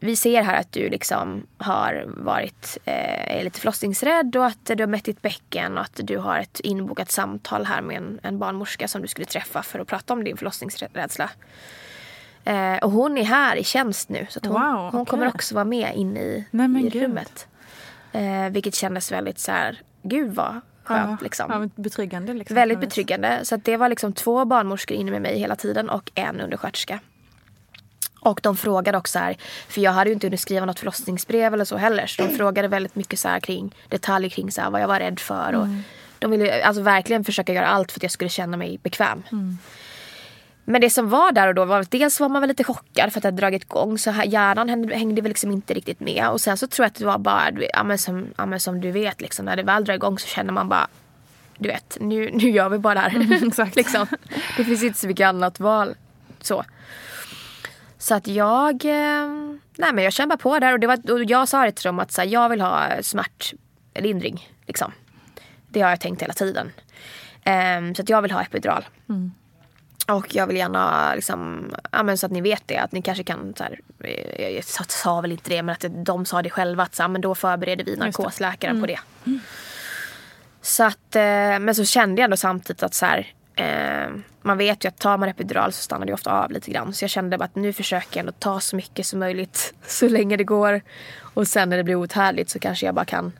vi 0.00 0.16
ser 0.16 0.42
här 0.42 0.60
att 0.60 0.72
du 0.72 0.88
liksom 0.88 1.46
har 1.58 2.04
varit 2.06 2.78
eh, 2.84 3.38
är 3.38 3.44
lite 3.44 3.60
förlossningsrädd 3.60 4.36
och 4.36 4.46
att 4.46 4.64
du 4.64 4.82
har 4.82 4.86
mätt 4.86 5.04
ditt 5.04 5.22
bäcken 5.22 5.78
och 5.78 5.84
att 5.84 6.00
du 6.02 6.18
har 6.18 6.38
ett 6.38 6.60
inbokat 6.60 7.10
samtal 7.10 7.66
här 7.66 7.82
med 7.82 7.96
en, 7.96 8.20
en 8.22 8.38
barnmorska 8.38 8.88
som 8.88 9.02
du 9.02 9.08
skulle 9.08 9.26
träffa 9.26 9.62
för 9.62 9.78
att 9.78 9.88
prata 9.88 10.12
om 10.12 10.24
din 10.24 10.36
förlossningsrädsla. 10.36 11.30
Eh, 12.44 12.76
och 12.76 12.90
hon 12.90 13.18
är 13.18 13.24
här 13.24 13.56
i 13.56 13.64
tjänst 13.64 14.08
nu 14.08 14.26
så 14.30 14.40
hon, 14.42 14.52
wow, 14.52 14.86
okay. 14.86 14.98
hon 14.98 15.06
kommer 15.06 15.26
också 15.26 15.54
vara 15.54 15.64
med 15.64 15.96
in 15.96 16.16
i, 16.16 16.44
Nej, 16.50 16.86
i 16.86 16.90
rummet. 16.90 17.46
Eh, 18.12 18.48
vilket 18.50 18.74
kändes 18.74 19.12
väldigt 19.12 19.38
så 19.38 19.52
här, 19.52 19.80
gud 20.02 20.34
vad 20.34 20.60
skönt. 20.84 21.20
Ja, 21.20 21.24
liksom. 21.24 21.46
ja, 21.50 21.82
betryggande. 21.82 22.34
Liksom, 22.34 22.54
väldigt 22.54 22.80
betryggande. 22.80 23.40
Så 23.42 23.56
det 23.56 23.76
var 23.76 23.88
liksom 23.88 24.12
två 24.12 24.44
barnmorskor 24.44 24.96
inne 24.96 25.10
med 25.10 25.22
mig 25.22 25.38
hela 25.38 25.56
tiden 25.56 25.90
och 25.90 26.10
en 26.14 26.40
undersköterska. 26.40 27.00
Och 28.20 28.40
de 28.42 28.56
frågade 28.56 28.98
också 28.98 29.18
här, 29.18 29.36
för 29.68 29.80
jag 29.80 29.92
hade 29.92 30.10
ju 30.10 30.14
inte 30.14 30.26
hunnit 30.26 30.40
skriva 30.40 30.66
något 30.66 30.78
förlossningsbrev 30.78 31.54
eller 31.54 31.64
så 31.64 31.76
heller. 31.76 32.06
Så 32.06 32.22
de 32.22 32.28
frågade 32.36 32.68
väldigt 32.68 32.94
mycket 32.94 33.18
så 33.18 33.28
här 33.28 33.40
kring 33.40 33.74
detaljer 33.88 34.30
kring 34.30 34.52
så 34.52 34.60
här, 34.60 34.70
vad 34.70 34.80
jag 34.80 34.88
var 34.88 34.98
rädd 34.98 35.20
för. 35.20 35.54
Och 35.54 35.64
mm. 35.64 35.82
De 36.18 36.30
ville 36.30 36.64
alltså 36.64 36.82
verkligen 36.82 37.24
försöka 37.24 37.52
göra 37.52 37.66
allt 37.66 37.92
för 37.92 37.98
att 37.98 38.02
jag 38.02 38.12
skulle 38.12 38.30
känna 38.30 38.56
mig 38.56 38.78
bekväm. 38.82 39.22
Mm. 39.32 39.58
Men 40.64 40.80
det 40.80 40.90
som 40.90 41.08
var 41.08 41.32
där 41.32 41.48
och 41.48 41.54
då 41.54 41.64
var 41.64 41.80
att 41.80 41.90
dels 41.90 42.20
var 42.20 42.28
man 42.28 42.42
väl 42.42 42.48
lite 42.48 42.64
chockad 42.64 43.12
för 43.12 43.18
att 43.18 43.22
det 43.22 43.26
hade 43.26 43.40
dragit 43.40 43.62
igång 43.62 43.98
så 43.98 44.10
här, 44.10 44.24
hjärnan 44.24 44.68
hängde 44.68 45.22
väl 45.22 45.28
liksom 45.28 45.50
inte 45.50 45.74
riktigt 45.74 46.00
med. 46.00 46.28
Och 46.28 46.40
sen 46.40 46.56
så 46.56 46.66
tror 46.66 46.84
jag 46.84 46.90
att 46.90 46.94
det 46.94 47.04
var 47.04 47.18
bara, 47.18 47.50
ja 47.72 47.82
men 47.82 47.98
som, 47.98 48.26
ja, 48.36 48.46
men 48.46 48.60
som 48.60 48.80
du 48.80 48.90
vet 48.90 49.20
liksom, 49.20 49.44
när 49.44 49.56
det 49.56 49.62
väl 49.62 49.84
drar 49.84 49.94
igång 49.94 50.18
så 50.18 50.26
känner 50.26 50.52
man 50.52 50.68
bara 50.68 50.88
du 51.60 51.68
vet, 51.68 51.96
nu, 52.00 52.30
nu 52.32 52.50
gör 52.50 52.68
vi 52.68 52.78
bara 52.78 52.94
det 52.94 53.00
här. 53.00 53.10
Mm, 53.10 53.50
liksom. 53.74 54.06
Det 54.56 54.64
finns 54.64 54.82
inte 54.82 54.98
så 54.98 55.06
mycket 55.06 55.26
annat 55.26 55.60
val. 55.60 55.94
Så. 56.40 56.64
Så 58.00 58.14
att 58.14 58.26
jag, 58.26 58.84
eh, 58.84 59.28
nej 59.76 59.92
men 59.92 60.04
jag 60.04 60.12
kämpade 60.12 60.42
på 60.42 60.58
där 60.58 60.72
och, 60.72 60.80
det 60.80 60.86
var, 60.86 61.10
och 61.10 61.24
jag 61.24 61.48
sa 61.48 61.64
det 61.64 61.72
till 61.72 61.84
dem 61.84 61.98
att 61.98 62.12
så 62.12 62.20
här, 62.20 62.28
jag 62.28 62.48
vill 62.48 62.60
ha 62.60 62.88
smärtlindring. 63.02 64.48
Liksom. 64.66 64.92
Det 65.68 65.80
har 65.80 65.90
jag 65.90 66.00
tänkt 66.00 66.22
hela 66.22 66.32
tiden. 66.32 66.72
Um, 67.46 67.94
så 67.94 68.02
att 68.02 68.08
jag 68.08 68.22
vill 68.22 68.30
ha 68.30 68.42
epidural. 68.42 68.84
Mm. 69.08 69.32
Och 70.08 70.34
jag 70.34 70.46
vill 70.46 70.56
gärna 70.56 71.14
liksom, 71.14 71.70
ja, 71.92 72.02
men 72.02 72.18
så 72.18 72.26
att 72.26 72.32
ni 72.32 72.40
vet 72.40 72.62
det. 72.66 72.78
Att 72.78 72.92
ni 72.92 73.02
kanske 73.02 73.24
kan, 73.24 73.54
så 73.56 73.64
här, 73.64 73.80
eh, 74.04 74.48
jag 74.48 74.64
sa 74.90 75.20
väl 75.20 75.32
inte 75.32 75.50
det 75.50 75.62
men 75.62 75.72
att 75.72 75.84
de 76.04 76.24
sa 76.26 76.42
det 76.42 76.50
själva. 76.50 76.82
Att 76.82 76.94
så 76.94 77.02
här, 77.02 77.08
men 77.08 77.20
då 77.20 77.34
förbereder 77.34 77.84
vi 77.84 77.96
narkosläkaren 77.96 78.76
mm. 78.76 78.82
på 78.82 78.86
det. 78.86 79.00
Mm. 79.26 79.40
Så 80.62 80.84
att, 80.84 81.16
eh, 81.16 81.58
men 81.58 81.74
så 81.74 81.84
kände 81.84 82.20
jag 82.20 82.24
ändå 82.24 82.36
samtidigt 82.36 82.82
att 82.82 82.94
så 82.94 83.06
här, 83.06 83.34
eh, 83.60 84.10
man 84.42 84.58
vet 84.58 84.84
ju 84.84 84.88
att 84.88 84.98
tar 84.98 85.18
man 85.18 85.28
epidural 85.28 85.72
så 85.72 85.82
stannar 85.82 86.06
det 86.06 86.12
ofta 86.12 86.32
av 86.32 86.50
lite 86.50 86.70
grann. 86.70 86.92
Så 86.92 87.04
jag 87.04 87.10
kände 87.10 87.38
bara 87.38 87.44
att 87.44 87.54
nu 87.54 87.72
försöker 87.72 88.16
jag 88.16 88.20
ändå 88.20 88.32
ta 88.32 88.60
så 88.60 88.76
mycket 88.76 89.06
som 89.06 89.18
möjligt 89.18 89.74
så 89.86 90.08
länge 90.08 90.36
det 90.36 90.44
går. 90.44 90.80
Och 91.20 91.48
sen 91.48 91.68
när 91.68 91.76
det 91.76 91.84
blir 91.84 91.94
outhärdligt 91.94 92.50
så 92.50 92.58
kanske 92.58 92.86
jag 92.86 92.94
bara 92.94 93.04
kan. 93.04 93.32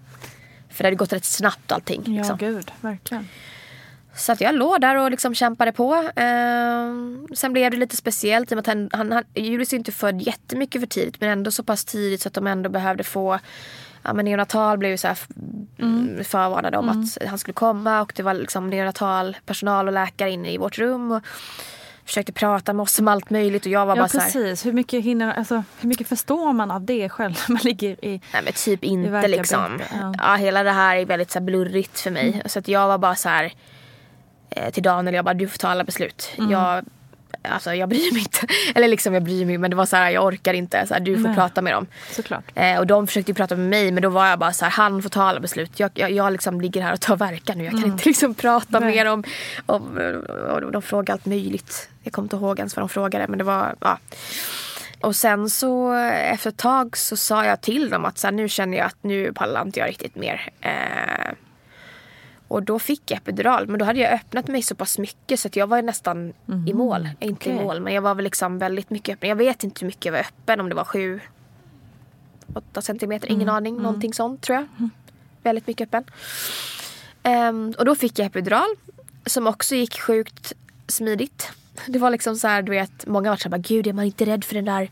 För 0.68 0.84
det 0.84 0.86
hade 0.86 0.96
gått 0.96 1.12
rätt 1.12 1.24
snabbt 1.24 1.72
allting. 1.72 2.02
Ja, 2.06 2.12
liksom. 2.12 2.36
gud, 2.36 2.72
verkligen. 2.80 3.28
Så 4.14 4.32
att 4.32 4.40
jag 4.40 4.54
låg 4.54 4.80
där 4.80 4.96
och 4.96 5.10
liksom 5.10 5.34
kämpade 5.34 5.72
på. 5.72 5.94
Eh, 6.16 6.94
sen 7.34 7.52
blev 7.52 7.70
det 7.70 7.76
lite 7.76 7.96
speciellt 7.96 8.52
i 8.52 8.54
och 8.54 8.56
med 8.56 8.60
att 8.60 8.66
han, 8.66 8.90
han, 8.92 9.12
han, 9.12 9.24
Julius 9.34 9.72
är 9.72 9.76
inte 9.76 9.92
född 9.92 10.22
jättemycket 10.22 10.80
för 10.80 10.88
tidigt 10.88 11.20
men 11.20 11.30
ändå 11.30 11.50
så 11.50 11.62
pass 11.62 11.84
tidigt 11.84 12.20
så 12.20 12.28
att 12.28 12.34
de 12.34 12.46
ändå 12.46 12.70
behövde 12.70 13.04
få 13.04 13.38
ja, 14.02 14.12
men 14.12 14.24
neonatal 14.24 14.78
blev 14.78 14.90
ju 14.90 14.96
så 14.96 15.08
här 15.08 15.18
mm. 15.78 16.24
förvarnade 16.24 16.78
om 16.78 16.88
mm. 16.88 17.00
att 17.00 17.28
han 17.28 17.38
skulle 17.38 17.54
komma 17.54 18.00
och 18.00 18.12
det 18.16 18.22
var 18.22 18.34
liksom 18.34 18.70
neonatal 18.70 19.36
personal 19.46 19.86
och 19.86 19.94
läkare 19.94 20.30
inne 20.30 20.52
i 20.52 20.58
vårt 20.58 20.78
rum. 20.78 21.12
Och 21.12 21.22
försökte 22.04 22.32
prata 22.32 22.72
med 22.72 22.82
oss 22.82 22.98
om 22.98 23.08
allt 23.08 23.30
möjligt 23.30 23.66
och 23.66 23.72
jag 23.72 23.86
var 23.86 23.96
ja, 23.96 24.02
bara 24.02 24.08
precis. 24.08 24.32
så 24.32 24.38
här, 24.38 24.64
hur 24.64 24.72
mycket, 24.72 25.04
hinner, 25.04 25.32
alltså, 25.32 25.64
hur 25.80 25.88
mycket 25.88 26.08
förstår 26.08 26.52
man 26.52 26.70
av 26.70 26.84
det 26.84 27.08
själv 27.08 27.32
när 27.48 27.52
man 27.52 27.60
ligger 27.62 28.04
i 28.04 28.20
Nej 28.32 28.42
men 28.44 28.52
typ 28.52 28.84
inte 28.84 29.28
liksom. 29.28 29.80
Ja. 30.00 30.14
ja. 30.18 30.34
hela 30.34 30.62
det 30.62 30.70
här 30.70 30.96
är 30.96 31.06
väldigt 31.06 31.30
så 31.30 31.38
här, 31.38 31.46
blurrigt 31.46 32.00
för 32.00 32.10
mig. 32.10 32.32
Mm. 32.32 32.48
Så 32.48 32.58
att 32.58 32.68
jag 32.68 32.88
var 32.88 32.98
bara 32.98 33.14
så 33.14 33.28
här 33.28 33.52
eh, 34.50 34.70
till 34.70 34.82
Daniel, 34.82 35.14
jag 35.14 35.24
bara 35.24 35.34
du 35.34 35.48
får 35.48 35.58
ta 35.58 35.68
alla 35.68 35.84
beslut. 35.84 36.32
Mm. 36.38 36.50
Jag 36.50 36.84
Alltså 37.42 37.74
jag 37.74 37.88
bryr 37.88 38.12
mig 38.12 38.22
inte. 38.22 38.46
Eller 38.74 38.88
liksom 38.88 39.14
jag 39.14 39.22
bryr 39.22 39.46
mig 39.46 39.58
men 39.58 39.70
det 39.70 39.76
var 39.76 39.86
så 39.86 39.96
här, 39.96 40.10
jag 40.10 40.24
orkar 40.24 40.54
inte. 40.54 40.86
Så 40.86 40.94
här, 40.94 41.00
du 41.00 41.16
får 41.16 41.28
Nej. 41.28 41.34
prata 41.34 41.62
med 41.62 41.72
dem. 41.72 41.86
Såklart. 42.10 42.44
Eh, 42.54 42.78
och 42.78 42.86
de 42.86 43.06
försökte 43.06 43.30
ju 43.30 43.34
prata 43.34 43.56
med 43.56 43.68
mig 43.68 43.92
men 43.92 44.02
då 44.02 44.08
var 44.08 44.26
jag 44.26 44.38
bara 44.38 44.52
så 44.52 44.64
här, 44.64 44.72
han 44.72 45.02
får 45.02 45.10
ta 45.10 45.22
alla 45.22 45.40
beslut. 45.40 45.80
Jag, 45.80 45.90
jag, 45.94 46.10
jag 46.10 46.32
liksom 46.32 46.60
ligger 46.60 46.82
här 46.82 46.92
och 46.92 47.00
tar 47.00 47.16
verkan 47.16 47.58
nu. 47.58 47.64
Jag 47.64 47.70
kan 47.70 47.78
mm. 47.78 47.92
inte 47.92 48.08
liksom 48.08 48.34
prata 48.34 48.80
Nej. 48.80 48.94
mer 48.94 49.06
om, 49.06 49.24
om 49.66 49.98
och 50.50 50.72
de 50.72 50.82
frågade 50.82 51.12
allt 51.12 51.26
möjligt. 51.26 51.88
Jag 52.02 52.12
kommer 52.12 52.26
inte 52.26 52.36
ihåg 52.36 52.58
ens 52.58 52.76
vad 52.76 52.82
de 52.82 52.88
frågade 52.88 53.26
men 53.28 53.38
det 53.38 53.44
var, 53.44 53.74
ja. 53.80 53.98
Och 55.00 55.16
sen 55.16 55.50
så 55.50 55.92
efter 55.92 56.50
ett 56.50 56.56
tag 56.56 56.96
så 56.96 57.16
sa 57.16 57.44
jag 57.44 57.60
till 57.60 57.90
dem 57.90 58.04
att 58.04 58.18
så 58.18 58.26
här, 58.26 58.32
nu 58.32 58.48
känner 58.48 58.78
jag 58.78 58.86
att 58.86 59.02
nu 59.02 59.32
pallar 59.32 59.62
inte 59.62 59.80
jag 59.80 59.88
riktigt 59.88 60.16
mer. 60.16 60.48
Eh, 60.60 61.32
och 62.50 62.62
då 62.62 62.78
fick 62.78 63.10
jag 63.10 63.16
epidural. 63.16 63.66
Men 63.66 63.78
då 63.78 63.84
hade 63.84 63.98
jag 63.98 64.12
öppnat 64.12 64.48
mig 64.48 64.62
så 64.62 64.74
pass 64.74 64.98
mycket 64.98 65.40
så 65.40 65.48
att 65.48 65.56
jag 65.56 65.66
var 65.66 65.82
nästan 65.82 66.32
mm. 66.48 66.68
i 66.68 66.74
mål. 66.74 67.08
Inte 67.20 67.50
okay. 67.50 67.52
i 67.52 67.64
mål 67.64 67.80
men 67.80 67.94
jag 67.94 68.02
var 68.02 68.14
väl 68.14 68.24
liksom 68.24 68.58
väldigt 68.58 68.90
mycket 68.90 69.12
öppen. 69.12 69.28
Jag 69.28 69.36
vet 69.36 69.64
inte 69.64 69.80
hur 69.80 69.86
mycket 69.86 70.04
jag 70.04 70.12
var 70.12 70.20
öppen. 70.20 70.60
Om 70.60 70.68
det 70.68 70.74
var 70.74 70.84
sju, 70.84 71.20
åtta 72.54 72.82
centimeter. 72.82 73.28
Ingen 73.28 73.42
mm. 73.42 73.54
aning. 73.54 73.74
Mm. 73.74 73.82
Någonting 73.82 74.14
sånt 74.14 74.42
tror 74.42 74.56
jag. 74.56 74.66
Mm. 74.78 74.90
Väldigt 75.42 75.66
mycket 75.66 75.88
öppen. 75.88 76.04
Um, 77.48 77.74
och 77.78 77.84
då 77.84 77.94
fick 77.94 78.18
jag 78.18 78.26
epidural. 78.26 78.68
Som 79.26 79.46
också 79.46 79.74
gick 79.74 80.00
sjukt 80.00 80.52
smidigt. 80.88 81.52
Det 81.86 81.98
var 81.98 82.10
liksom 82.10 82.36
så 82.36 82.48
här, 82.48 82.62
du 82.62 82.72
vet, 82.72 83.06
många 83.06 83.30
var 83.30 83.36
så 83.36 83.48
här, 83.48 83.58
gud 83.58 83.86
är 83.86 83.92
man 83.92 84.04
inte 84.04 84.26
rädd 84.26 84.44
för 84.44 84.54
den 84.54 84.64
där 84.64 84.90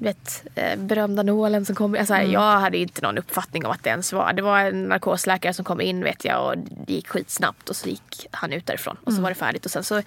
vet, 0.00 0.42
eh, 0.54 0.78
berömda 0.78 1.22
nålen 1.22 1.64
som 1.64 1.74
kom. 1.74 1.96
Alltså, 1.98 2.14
mm. 2.14 2.32
Jag 2.32 2.60
hade 2.60 2.78
inte 2.78 3.02
någon 3.02 3.18
uppfattning 3.18 3.66
om 3.66 3.72
att 3.72 3.84
det 3.84 3.90
ens 3.90 4.12
var. 4.12 4.32
Det 4.32 4.42
var 4.42 4.60
en 4.60 4.88
narkosläkare 4.88 5.54
som 5.54 5.64
kom 5.64 5.80
in 5.80 6.04
vet 6.04 6.24
jag 6.24 6.46
och 6.46 6.58
det 6.58 6.92
gick 6.92 7.08
skitsnabbt 7.08 7.68
och 7.68 7.76
så 7.76 7.88
gick 7.88 8.26
han 8.30 8.52
ut 8.52 8.66
därifrån 8.66 8.96
och 9.04 9.12
så 9.12 9.18
mm. 9.18 9.22
var 9.22 9.30
det 9.30 9.34
färdigt 9.34 9.64
och 9.64 9.70
sen 9.70 9.84
så 9.84 10.02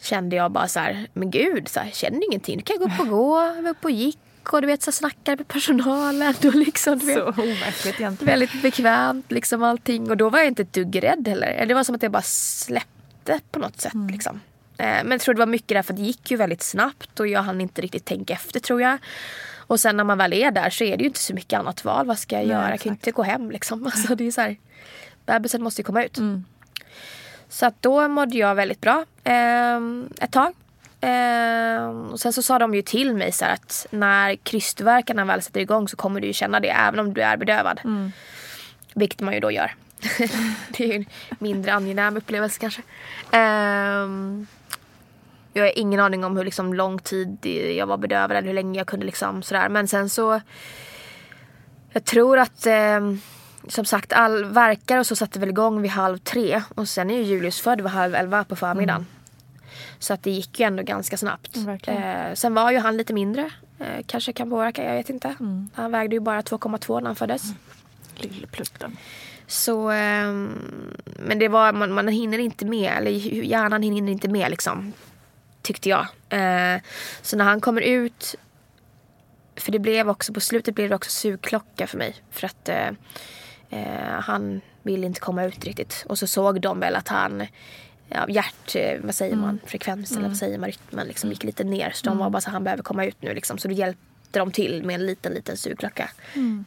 kände 0.00 0.36
jag 0.36 0.50
bara 0.50 0.68
så 0.68 0.80
här, 0.80 1.06
men 1.12 1.30
gud, 1.30 1.68
så 1.68 1.80
här, 1.80 1.90
känner 1.90 2.24
ingenting. 2.24 2.56
Nu 2.56 2.62
kan 2.62 2.76
jag 2.80 2.88
gå 2.88 2.94
upp 2.94 3.00
och 3.00 3.18
gå. 3.18 3.52
Jag 3.56 3.62
var 3.62 3.70
uppe 3.70 3.86
och 3.86 3.90
gick 3.90 4.18
och 4.52 4.60
du 4.60 4.66
vet 4.66 4.82
så 4.82 4.92
snackade 4.92 5.36
med 5.36 5.48
personalen. 5.48 6.34
Och 6.46 6.54
liksom, 6.54 6.98
du 6.98 7.06
vet, 7.06 7.16
så 7.16 7.22
overkligt 7.22 8.00
egentligen. 8.00 8.26
Väldigt 8.26 8.62
bekvämt 8.62 9.32
liksom 9.32 9.62
allting. 9.62 10.10
Och 10.10 10.16
då 10.16 10.30
var 10.30 10.38
jag 10.38 10.48
inte 10.48 10.62
ett 10.62 10.72
dugg 10.72 11.02
rädd 11.02 11.28
heller. 11.28 11.66
Det 11.66 11.74
var 11.74 11.84
som 11.84 11.94
att 11.94 12.02
jag 12.02 12.12
bara 12.12 12.22
släppte 12.22 13.40
på 13.50 13.58
något 13.58 13.80
sätt. 13.80 13.94
Mm. 13.94 14.08
Liksom. 14.08 14.40
Eh, 14.80 15.04
men 15.04 15.10
jag 15.10 15.20
tror 15.20 15.34
det 15.34 15.38
var 15.38 15.46
mycket 15.46 15.68
därför 15.68 15.92
att 15.92 15.96
det 15.96 16.02
gick 16.02 16.30
ju 16.30 16.36
väldigt 16.36 16.62
snabbt 16.62 17.20
och 17.20 17.28
jag 17.28 17.42
hann 17.42 17.60
inte 17.60 17.82
riktigt 17.82 18.04
tänka 18.04 18.32
efter 18.32 18.60
tror 18.60 18.82
jag. 18.82 18.98
Och 19.56 19.80
sen 19.80 19.96
när 19.96 20.04
man 20.04 20.18
väl 20.18 20.32
är 20.32 20.50
där 20.50 20.70
så 20.70 20.84
är 20.84 20.96
det 20.96 21.02
ju 21.02 21.08
inte 21.08 21.20
så 21.20 21.34
mycket 21.34 21.58
annat 21.58 21.84
val. 21.84 22.06
Vad 22.06 22.18
ska 22.18 22.36
jag 22.36 22.46
Nej, 22.46 22.56
göra? 22.56 22.70
Jag 22.70 22.80
kan 22.80 22.92
inte 22.92 23.10
gå 23.10 23.22
hem 23.22 23.50
liksom. 23.50 23.86
Alltså, 23.86 24.14
det 24.14 24.26
är 24.26 24.30
så 24.30 24.40
här, 24.40 24.56
bebisen 25.26 25.62
måste 25.62 25.80
ju 25.80 25.84
komma 25.84 26.04
ut. 26.04 26.18
Mm. 26.18 26.44
Så 27.48 27.66
att 27.66 27.82
då 27.82 28.08
mådde 28.08 28.36
jag 28.36 28.54
väldigt 28.54 28.80
bra 28.80 29.04
eh, 29.24 29.80
ett 30.20 30.32
tag. 30.32 30.54
Eh, 31.00 31.88
och 32.12 32.20
sen 32.20 32.32
så 32.32 32.42
sa 32.42 32.58
de 32.58 32.74
ju 32.74 32.82
till 32.82 33.14
mig 33.14 33.32
så 33.32 33.44
att 33.44 33.86
när 33.90 34.36
krystvärkarna 34.36 35.24
väl 35.24 35.42
sätter 35.42 35.60
igång 35.60 35.88
så 35.88 35.96
kommer 35.96 36.20
du 36.20 36.26
ju 36.26 36.32
känna 36.32 36.60
det 36.60 36.68
även 36.68 37.00
om 37.00 37.14
du 37.14 37.22
är 37.22 37.36
bedövad. 37.36 37.80
Mm. 37.84 38.12
Vilket 38.94 39.20
man 39.20 39.34
ju 39.34 39.40
då 39.40 39.50
gör. 39.50 39.74
det 40.68 40.84
är 40.84 40.88
ju 40.88 40.94
en 40.94 41.06
mindre 41.38 41.72
angenäm 41.72 42.16
upplevelse 42.16 42.60
kanske. 42.60 42.82
Eh, 43.32 44.06
jag 45.52 45.62
har 45.62 45.78
ingen 45.78 46.00
aning 46.00 46.24
om 46.24 46.36
hur 46.36 46.44
liksom 46.44 46.74
lång 46.74 46.98
tid 46.98 47.46
jag 47.76 47.86
var 47.86 47.96
bedövad 47.96 48.36
eller 48.36 48.48
hur 48.48 48.54
länge 48.54 48.80
jag 48.80 48.86
kunde 48.86 49.06
liksom 49.06 49.42
sådär. 49.42 49.68
Men 49.68 49.88
sen 49.88 50.08
så. 50.08 50.40
Jag 51.92 52.04
tror 52.04 52.38
att 52.38 52.66
eh, 52.66 53.00
som 53.68 53.84
sagt 53.84 54.12
all 54.12 54.44
verkar 54.44 54.98
och 54.98 55.06
så 55.06 55.16
satte 55.16 55.38
väl 55.38 55.48
igång 55.48 55.82
vid 55.82 55.90
halv 55.90 56.18
tre. 56.18 56.62
Och 56.74 56.88
sen 56.88 57.10
är 57.10 57.16
ju 57.16 57.22
Julius 57.22 57.60
född 57.60 57.80
vid 57.80 57.90
halv 57.90 58.14
elva 58.14 58.44
på 58.44 58.56
förmiddagen. 58.56 59.00
Mm. 59.00 59.20
Så 59.98 60.14
att 60.14 60.22
det 60.22 60.30
gick 60.30 60.60
ju 60.60 60.66
ändå 60.66 60.82
ganska 60.82 61.16
snabbt. 61.16 61.56
Eh, 61.86 62.34
sen 62.34 62.54
var 62.54 62.70
ju 62.70 62.78
han 62.78 62.96
lite 62.96 63.12
mindre. 63.12 63.50
Eh, 63.78 64.04
kanske 64.06 64.32
kan 64.32 64.50
påverka, 64.50 64.84
jag 64.84 64.94
vet 64.94 65.10
inte. 65.10 65.34
Mm. 65.40 65.70
Han 65.74 65.92
vägde 65.92 66.16
ju 66.16 66.20
bara 66.20 66.40
2,2 66.40 67.00
när 67.00 67.06
han 67.06 67.16
föddes. 67.16 67.44
Mm. 67.44 67.56
Lillplutten. 68.14 68.96
Så, 69.46 69.90
eh, 69.90 70.32
men 71.04 71.38
det 71.38 71.48
var, 71.48 71.72
man, 71.72 71.92
man 71.92 72.08
hinner 72.08 72.38
inte 72.38 72.66
med, 72.66 72.92
eller 72.96 73.10
hjärnan 73.44 73.82
hinner 73.82 74.12
inte 74.12 74.28
med 74.28 74.50
liksom 74.50 74.92
tyckte 75.62 75.88
jag. 75.88 76.06
Eh, 76.28 76.80
så 77.22 77.36
när 77.36 77.44
han 77.44 77.60
kommer 77.60 77.80
ut 77.80 78.36
för 79.56 79.72
det 79.72 79.78
blev 79.78 80.08
också, 80.08 80.32
på 80.32 80.40
slutet 80.40 80.74
blev 80.74 80.88
det 80.88 80.94
också 80.94 81.10
sugklocka 81.10 81.86
för 81.86 81.98
mig. 81.98 82.14
För 82.30 82.46
att 82.46 82.68
eh, 82.68 82.88
eh, 83.70 84.20
han 84.20 84.60
ville 84.82 85.06
inte 85.06 85.20
komma 85.20 85.44
ut 85.44 85.64
riktigt. 85.64 86.04
Och 86.08 86.18
så 86.18 86.26
såg 86.26 86.60
de 86.60 86.80
väl 86.80 86.96
att 86.96 87.08
han 87.08 87.46
ja, 88.08 88.28
hjärt, 88.28 88.74
eh, 88.74 89.00
vad 89.02 89.14
säger 89.14 89.36
man, 89.36 89.60
frekvensen 89.66 90.18
eller 90.18 90.28
vad 90.28 90.36
säger 90.36 90.58
man, 90.58 90.66
rytmen 90.66 91.06
liksom 91.06 91.30
gick 91.30 91.44
lite 91.44 91.64
ner. 91.64 91.90
Så 91.94 92.06
de 92.06 92.18
var 92.18 92.30
bara 92.30 92.40
så 92.40 92.50
han 92.50 92.64
behöver 92.64 92.82
komma 92.82 93.04
ut 93.04 93.22
nu 93.22 93.34
liksom. 93.34 93.58
Så 93.58 93.68
då 93.68 93.74
hjälpte 93.74 94.38
de 94.38 94.52
till 94.52 94.84
med 94.84 94.94
en 94.94 95.06
liten, 95.06 95.32
liten 95.32 95.56
sugklocka. 95.56 96.10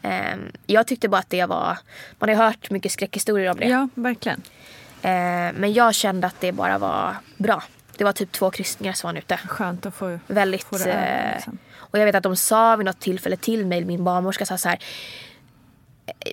Eh, 0.02 0.38
jag 0.66 0.88
tyckte 0.88 1.10
bara 1.10 1.20
att 1.20 1.30
det 1.30 1.46
var, 1.46 1.78
man 2.20 2.30
har 2.30 2.36
ju 2.36 2.42
hört 2.42 2.70
mycket 2.70 2.92
skräckhistorier 2.92 3.52
om 3.52 3.58
det. 3.58 3.68
Ja, 3.68 3.90
verkligen. 3.96 4.42
Eh, 5.02 5.54
men 5.60 5.74
jag 5.74 5.96
kände 5.96 6.28
att 6.28 6.42
det 6.42 6.52
bara 6.52 6.78
var 6.78 7.16
bra. 7.38 7.64
Det 8.04 8.06
var 8.06 8.14
typ 8.14 8.32
två 8.32 8.52
kryssningar 8.52 8.94
som 8.94 9.08
var 9.14 9.18
ute. 9.20 9.38
Skönt 9.38 9.86
att 9.86 9.94
få, 9.96 10.20
Väldigt. 10.28 10.64
få 10.64 10.78
det 10.78 10.84
över. 10.94 11.28
eh, 11.30 11.36
Liksom. 11.36 11.58
Och 11.76 12.00
jag 12.00 12.06
vet 12.06 12.16
att 12.16 12.24
de 12.24 12.36
sa 12.36 12.76
vid 12.76 12.86
något 12.86 13.00
tillfälle 13.00 13.36
till 13.38 13.66
mig, 13.66 13.86
min 13.86 14.04
barnmorska 14.04 14.46
sa 14.46 14.58
så 14.58 14.70
här. 14.70 14.80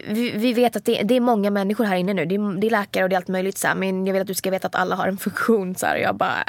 Vi, 0.09 0.31
vi 0.31 0.53
vet 0.53 0.77
att 0.77 0.85
det, 0.85 1.03
det 1.03 1.15
är 1.17 1.21
många 1.21 1.51
människor 1.51 1.85
här 1.85 1.97
inne 1.97 2.15
nu. 2.15 2.25
Det 2.27 2.35
är, 2.35 2.61
det 2.61 2.67
är 2.67 2.71
läkare 2.71 3.05
och 3.05 3.11
det 3.11 3.15
är 3.15 3.17
allt 3.17 3.29
möjligt. 3.29 3.59
Så 3.59 3.69
här, 3.69 3.75
men 3.75 4.07
jag 4.07 4.13
vill 4.13 4.21
att 4.23 4.27
du 4.29 4.35
ska 4.35 4.51
veta 4.51 4.67
att 4.67 4.75
alla 4.75 4.97
har 4.97 5.09
en 5.09 5.17
funktion. 5.19 5.75
Så 5.75 5.87
här, 5.87 5.95
och 5.95 6.01
jag 6.01 6.15
bara, 6.15 6.45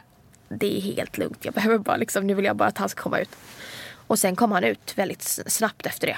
det 0.49 0.77
är 0.77 0.81
helt 0.81 1.17
lugnt. 1.17 1.45
Jag 1.45 1.53
behöver 1.53 1.77
bara 1.77 1.97
liksom, 1.97 2.27
nu 2.27 2.34
vill 2.34 2.45
jag 2.45 2.55
bara 2.55 2.69
att 2.69 2.77
han 2.77 2.89
ska 2.89 3.01
komma 3.03 3.19
ut. 3.19 3.29
Och 4.07 4.19
sen 4.19 4.36
kom 4.36 4.51
han 4.51 4.63
ut 4.63 4.93
väldigt 4.97 5.21
snabbt 5.47 5.86
efter 5.86 6.07
det. 6.07 6.17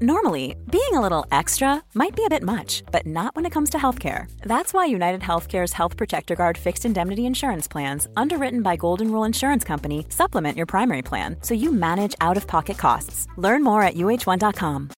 Normally, 0.00 0.56
being 0.72 0.90
a 0.94 1.00
little 1.00 1.24
extra 1.30 1.80
might 1.94 2.16
be 2.16 2.24
a 2.24 2.28
bit 2.28 2.42
much, 2.42 2.82
but 2.90 3.06
not 3.06 3.36
when 3.36 3.46
it 3.46 3.52
comes 3.52 3.70
to 3.70 3.78
healthcare. 3.78 4.28
That's 4.42 4.74
why 4.74 4.86
United 4.86 5.20
Healthcare's 5.20 5.72
Health 5.72 5.96
Protector 5.96 6.34
Guard 6.34 6.58
fixed 6.58 6.84
indemnity 6.84 7.26
insurance 7.26 7.68
plans, 7.68 8.08
underwritten 8.16 8.60
by 8.60 8.74
Golden 8.74 9.12
Rule 9.12 9.22
Insurance 9.22 9.62
Company, 9.62 10.04
supplement 10.08 10.56
your 10.56 10.66
primary 10.66 11.00
plan 11.00 11.36
so 11.42 11.54
you 11.54 11.70
manage 11.70 12.16
out 12.20 12.36
of 12.36 12.48
pocket 12.48 12.76
costs. 12.76 13.28
Learn 13.36 13.62
more 13.62 13.82
at 13.82 13.94
uh1.com. 13.94 14.90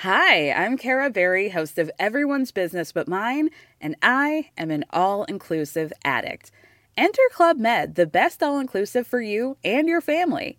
Hi, 0.00 0.50
I'm 0.50 0.76
Kara 0.76 1.08
Berry, 1.08 1.50
host 1.50 1.78
of 1.78 1.88
Everyone's 1.96 2.50
Business 2.50 2.90
But 2.90 3.06
Mine, 3.06 3.50
and 3.80 3.94
I 4.02 4.50
am 4.58 4.72
an 4.72 4.86
all 4.90 5.22
inclusive 5.24 5.92
addict. 6.04 6.50
Enter 6.96 7.22
Club 7.32 7.58
Med, 7.58 7.94
the 7.94 8.06
best 8.06 8.42
all 8.42 8.58
inclusive 8.58 9.06
for 9.06 9.20
you 9.20 9.56
and 9.62 9.86
your 9.86 10.00
family. 10.00 10.58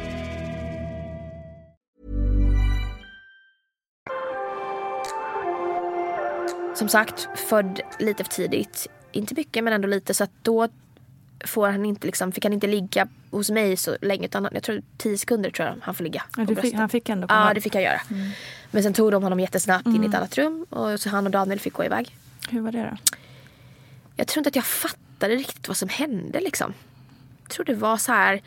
Som 6.81 6.89
sagt, 6.89 7.29
född 7.35 7.81
lite 7.99 8.23
för 8.23 8.31
tidigt. 8.31 8.87
Inte 9.11 9.33
mycket 9.35 9.63
men 9.63 9.73
ändå 9.73 9.87
lite. 9.87 10.13
Så 10.13 10.23
att 10.23 10.31
då 10.41 10.67
får 11.45 11.69
han 11.69 11.85
inte, 11.85 12.07
liksom, 12.07 12.31
fick 12.31 12.43
han 12.45 12.53
inte 12.53 12.67
ligga 12.67 13.07
hos 13.31 13.49
mig 13.49 13.77
så 13.77 13.97
länge. 14.01 14.25
Utan 14.25 14.49
jag 14.51 14.63
tror 14.63 14.81
10 14.97 15.17
sekunder 15.17 15.49
tror 15.49 15.67
jag 15.67 15.75
han 15.81 15.95
får 15.95 16.03
ligga. 16.03 16.23
Ja, 16.37 16.55
fick, 16.61 16.73
han 16.73 16.89
fick 16.89 17.09
ändå 17.09 17.27
komma 17.27 17.47
Ja, 17.47 17.53
det 17.53 17.61
fick 17.61 17.73
han 17.73 17.83
göra. 17.83 18.01
Men 18.71 18.83
sen 18.83 18.93
tog 18.93 19.11
de 19.11 19.23
honom 19.23 19.39
jättesnabbt 19.39 19.87
in 19.87 20.03
i 20.03 20.07
ett 20.07 20.13
annat 20.13 20.37
rum. 20.37 20.65
Och 20.69 20.99
så 20.99 21.09
han 21.09 21.25
och 21.25 21.31
Daniel 21.31 21.59
fick 21.59 21.73
gå 21.73 21.85
iväg. 21.85 22.15
Hur 22.49 22.61
var 22.61 22.71
det 22.71 22.83
då? 22.83 22.97
Jag 24.15 24.27
tror 24.27 24.39
inte 24.39 24.47
att 24.47 24.55
jag 24.55 24.65
fattade 24.65 25.35
riktigt 25.35 25.67
vad 25.67 25.77
som 25.77 25.89
hände 25.89 26.39
liksom. 26.39 26.73
Jag 27.43 27.49
tror 27.49 27.65
det 27.65 27.75
var 27.75 27.97
så 27.97 28.11
här. 28.11 28.41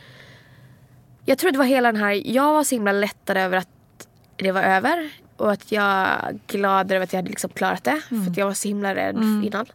Jag 1.25 1.39
tror 1.39 1.53
det 1.53 1.59
var 1.59 1.65
hela 1.65 1.93
den 1.93 2.01
här. 2.01 2.23
Jag 2.25 2.53
var 2.53 2.65
så 2.65 2.75
himla 2.75 2.93
lättad 2.93 3.37
över 3.37 3.57
att 3.57 3.69
det 4.37 4.53
var 4.53 4.63
över. 4.63 5.11
Och 5.37 5.53
att 5.53 5.73
jag 5.73 5.85
är 5.85 6.39
glad 6.47 6.93
över 6.93 7.05
att 7.05 7.13
jag 7.13 7.19
hade 7.19 7.31
liksom 7.31 7.51
klarat 7.51 7.85
det. 7.85 8.01
För 8.09 8.31
att 8.31 8.37
jag 8.37 8.47
var 8.47 8.55
så 8.55 8.69
himla 8.69 8.95
rädd 8.95 9.17
innan. 9.45 9.67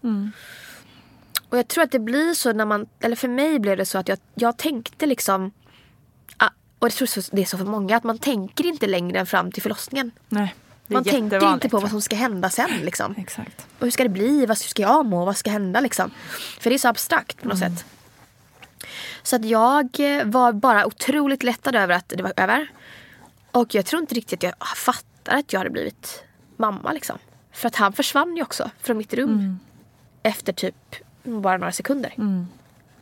Och 1.50 1.58
jag 1.58 1.68
tror 1.68 1.84
att 1.84 1.92
det 1.92 2.00
blir 2.00 2.34
så 2.34 2.54
när 2.54 2.66
man, 2.66 2.88
eller 3.00 3.16
för 3.16 3.28
mig 3.28 3.60
blev 3.60 3.78
det 3.78 3.86
så 3.86 3.98
att 3.98 4.08
jag, 4.08 4.18
jag 4.36 4.58
tänkte 4.58 5.06
liksom. 5.06 5.52
ah, 6.38 6.50
Och 6.80 6.88
jag 6.88 6.94
tror 6.94 7.36
det 7.36 7.42
är 7.42 7.46
så 7.46 7.58
för 7.58 7.66
många 7.66 7.98
att 7.98 8.04
man 8.04 8.18
tänker 8.18 8.66
inte 8.66 8.88
längre 8.88 9.20
än 9.20 9.26
fram 9.26 9.52
till 9.52 9.62
förlossningen. 9.64 10.12
Nej, 10.30 10.56
Man 10.88 11.04
tänker 11.04 11.54
inte 11.54 11.70
på 11.70 11.80
vad 11.80 11.90
som 11.90 12.02
ska 12.02 12.16
hända 12.16 12.50
sen 12.50 12.70
liksom. 12.84 13.16
Exakt. 13.18 13.68
Och 13.80 13.84
hur 13.84 13.92
ska 13.92 14.04
det 14.04 14.10
bli? 14.10 14.46
Vad 14.46 14.58
ska 14.58 14.82
jag 14.82 15.06
må? 15.06 15.26
Vad 15.26 15.38
ska 15.38 15.50
hända 15.52 15.80
liksom? 15.80 16.12
För 16.60 16.70
det 16.70 16.76
är 16.76 16.78
så 16.78 16.88
abstrakt 16.88 17.42
på 17.42 17.48
något 17.48 17.60
sätt. 17.60 17.86
Så 19.24 19.36
att 19.36 19.46
jag 19.46 20.00
eh, 20.00 20.26
var 20.26 20.54
bara 20.54 20.86
otroligt 20.86 21.44
lättad 21.44 21.76
över 21.76 21.96
att 21.96 22.10
det 22.10 22.24
var 22.24 22.34
över. 22.38 22.72
Och 23.52 23.76
jag 23.76 23.86
tror 23.86 24.02
inte 24.02 24.16
riktigt 24.16 24.40
att 24.40 24.44
jag 24.44 24.54
fattar 25.24 25.38
att 25.40 25.54
jag 25.54 25.60
hade 25.60 25.70
blivit 25.70 26.24
mamma 26.58 26.92
liksom. 26.94 27.18
För 27.52 27.68
att 27.68 27.76
han 27.76 27.94
försvann 27.94 28.36
ju 28.36 28.42
också 28.42 28.72
från 28.80 28.98
mitt 28.98 29.14
rum. 29.14 29.60
Efter 30.24 30.54
typ 30.54 30.96
bara 31.24 31.58
några 31.58 31.72
sekunder. 31.72 32.14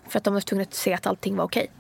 För 0.10 0.18
att 0.18 0.24
de 0.24 0.34
var 0.34 0.42
tvungna 0.42 0.62
att 0.64 0.74
se 0.74 0.94
att 0.94 1.08
allting 1.08 1.36
var 1.36 1.44
okej. 1.46 1.72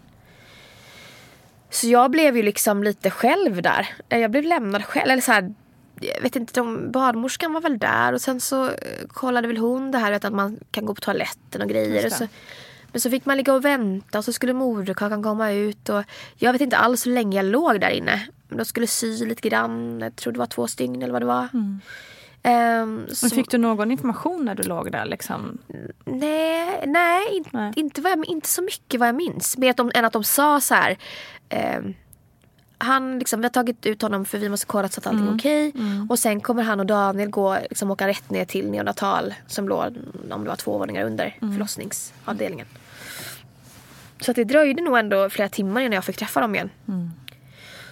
Så 1.69 1.87
jag 1.87 2.11
blev 2.11 2.37
ju 2.37 2.43
liksom 2.43 2.83
lite 2.83 3.09
själv 3.09 3.61
där. 3.61 3.87
Eh, 4.09 4.19
Jag 4.19 4.31
blev 4.31 4.43
lämnad 4.43 4.85
själv. 4.85 5.11
Eller 5.11 5.21
så 5.21 5.31
här, 5.31 5.53
jag 6.01 6.21
vet 6.21 6.35
inte, 6.35 6.53
de, 6.53 6.91
barnmorskan 6.91 7.53
var 7.53 7.61
väl 7.61 7.77
där 7.77 8.13
och 8.13 8.21
sen 8.21 8.39
så 8.41 8.65
eh, 8.65 9.07
kollade 9.07 9.47
väl 9.47 9.57
hon 9.57 9.91
det 9.91 9.97
här 9.97 10.11
vet, 10.11 10.25
att 10.25 10.33
man 10.33 10.59
kan 10.71 10.85
gå 10.85 10.95
på 10.95 11.01
toaletten 11.01 11.61
och 11.61 11.69
grejer. 11.69 12.05
Och 12.05 12.11
så, 12.11 12.27
men 12.91 13.01
så 13.01 13.09
fick 13.09 13.25
man 13.25 13.37
ligga 13.37 13.53
och 13.53 13.65
vänta 13.65 14.17
och 14.17 14.25
så 14.25 14.33
skulle 14.33 14.53
moderkakan 14.53 15.23
komma 15.23 15.51
ut. 15.51 15.89
Och 15.89 16.03
jag 16.35 16.51
vet 16.53 16.61
inte 16.61 16.77
alls 16.77 17.07
hur 17.07 17.11
länge 17.11 17.37
jag 17.37 17.45
låg 17.45 17.81
där 17.81 17.89
inne. 17.89 18.27
Men 18.47 18.57
de 18.57 18.65
skulle 18.65 18.87
sy 18.87 19.25
lite 19.25 19.49
grann. 19.49 19.99
Jag 19.99 20.15
tror 20.15 20.33
det 20.33 20.39
var 20.39 20.45
två 20.45 20.67
stygn 20.67 21.01
eller 21.01 21.13
vad 21.13 21.21
det 21.21 21.25
var. 21.25 21.47
Ehm, 22.43 22.95
Men 22.95 23.15
så- 23.15 23.29
fick 23.29 23.51
du 23.51 23.57
någon 23.57 23.91
information 23.91 24.45
när 24.45 24.55
du 24.55 24.63
låg 24.63 24.91
där? 24.91 25.05
Liksom? 25.05 25.57
Nej, 26.05 26.83
nej, 26.87 27.27
in, 27.37 27.43
Nej. 27.51 27.73
Inte, 27.75 28.01
vad 28.01 28.11
jag, 28.11 28.25
inte 28.25 28.49
så 28.49 28.61
mycket 28.61 28.99
vad 28.99 29.07
jag 29.09 29.15
minns. 29.15 29.57
Mer 29.57 29.69
att 29.69 29.77
de, 29.77 29.91
än 29.95 30.05
att 30.05 30.13
de 30.13 30.23
sa 30.23 30.61
så 30.61 30.75
här. 30.75 30.97
ehm, 31.49 31.93
han 32.77 33.19
liksom, 33.19 33.39
vi 33.39 33.45
har 33.45 33.49
tagit 33.49 33.85
ut 33.85 34.01
honom 34.01 34.25
för 34.25 34.37
vi 34.37 34.49
måste 34.49 34.65
kolla 34.65 34.89
så 34.89 34.99
att 34.99 35.07
allting 35.07 35.27
är 35.27 35.35
okej. 35.35 35.73
Och 36.09 36.19
sen 36.19 36.41
kommer 36.41 36.63
han 36.63 36.79
och 36.79 36.85
Daniel 36.85 37.29
gå, 37.29 37.57
liksom, 37.69 37.91
åka 37.91 38.07
rätt 38.07 38.29
ner 38.29 38.45
till 38.45 38.71
neonatal 38.71 39.33
som 39.47 39.69
låg 39.69 39.97
om 40.31 40.43
det 40.43 40.49
var 40.49 40.55
två 40.55 40.77
våningar 40.77 41.05
under 41.05 41.35
förlossningsavdelningen. 41.39 42.67
Så 44.21 44.31
att 44.31 44.35
det 44.35 44.43
dröjde 44.43 44.81
nog 44.81 44.97
ändå 44.97 45.29
flera 45.29 45.49
timmar 45.49 45.81
innan 45.81 45.93
jag 45.93 46.05
fick 46.05 46.17
träffa 46.17 46.41
dem 46.41 46.55
igen. 46.55 46.69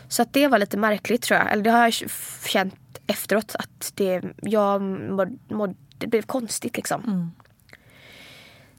Så 0.08 0.22
att 0.22 0.34
det 0.34 0.48
var 0.48 0.60
lite 0.60 0.78
märkligt 0.78 1.22
tror 1.22 1.40
jag. 1.40 1.52
Eller 1.52 1.64
det 1.64 1.70
har 1.70 1.84
jag 1.84 1.94
känt 2.46 2.76
efteråt 3.08 3.56
att 3.56 3.92
det, 3.96 4.22
jag 4.42 4.82
mådde, 4.82 5.38
mådde, 5.48 5.74
det 5.98 6.08
blev 6.08 6.22
konstigt 6.22 6.78
liksom. 6.78 7.32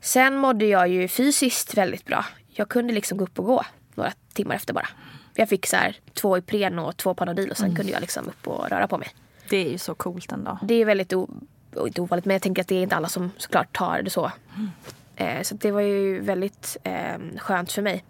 Sen 0.00 0.36
mådde 0.36 0.66
jag 0.66 0.88
ju 0.88 1.08
fysiskt 1.08 1.76
väldigt 1.76 2.04
bra. 2.04 2.24
Jag 2.48 2.68
kunde 2.68 2.92
liksom 2.92 3.18
gå 3.18 3.24
upp 3.24 3.38
och 3.38 3.44
gå 3.44 3.64
några 3.94 4.12
timmar 4.32 4.54
efter 4.54 4.74
bara. 4.74 4.88
Jag 5.36 5.48
fick 5.48 5.66
så 5.66 5.76
här 5.76 5.96
två 6.14 6.38
Ipren 6.38 6.78
och 6.78 6.96
två 6.96 7.14
Panodil 7.14 7.50
och 7.50 7.56
sen 7.56 7.76
kunde 7.76 7.92
jag 7.92 8.00
liksom 8.00 8.28
upp 8.28 8.48
och 8.48 8.68
röra 8.70 8.88
på 8.88 8.98
mig. 8.98 9.08
Det 9.48 9.56
är 9.56 9.70
ju 9.70 9.78
så 9.78 9.94
coolt 9.94 10.32
ändå. 10.32 10.58
Det 10.62 10.74
är 10.74 10.84
väldigt 10.84 11.12
o- 11.12 11.28
inte 11.86 12.00
ovanligt 12.00 12.24
men 12.24 12.34
jag 12.34 12.42
tänker 12.42 12.62
att 12.62 12.68
det 12.68 12.74
är 12.74 12.82
inte 12.82 12.96
alla 12.96 13.08
som 13.08 13.30
såklart 13.38 13.76
tar 13.76 14.02
det 14.02 14.10
så. 14.10 14.30
Eh, 15.16 15.42
så 15.42 15.54
det 15.54 15.70
var 15.70 15.80
ju 15.80 16.20
väldigt 16.20 16.76
eh, 16.82 17.18
skönt 17.38 17.72
för 17.72 17.82
mig. 17.82 18.04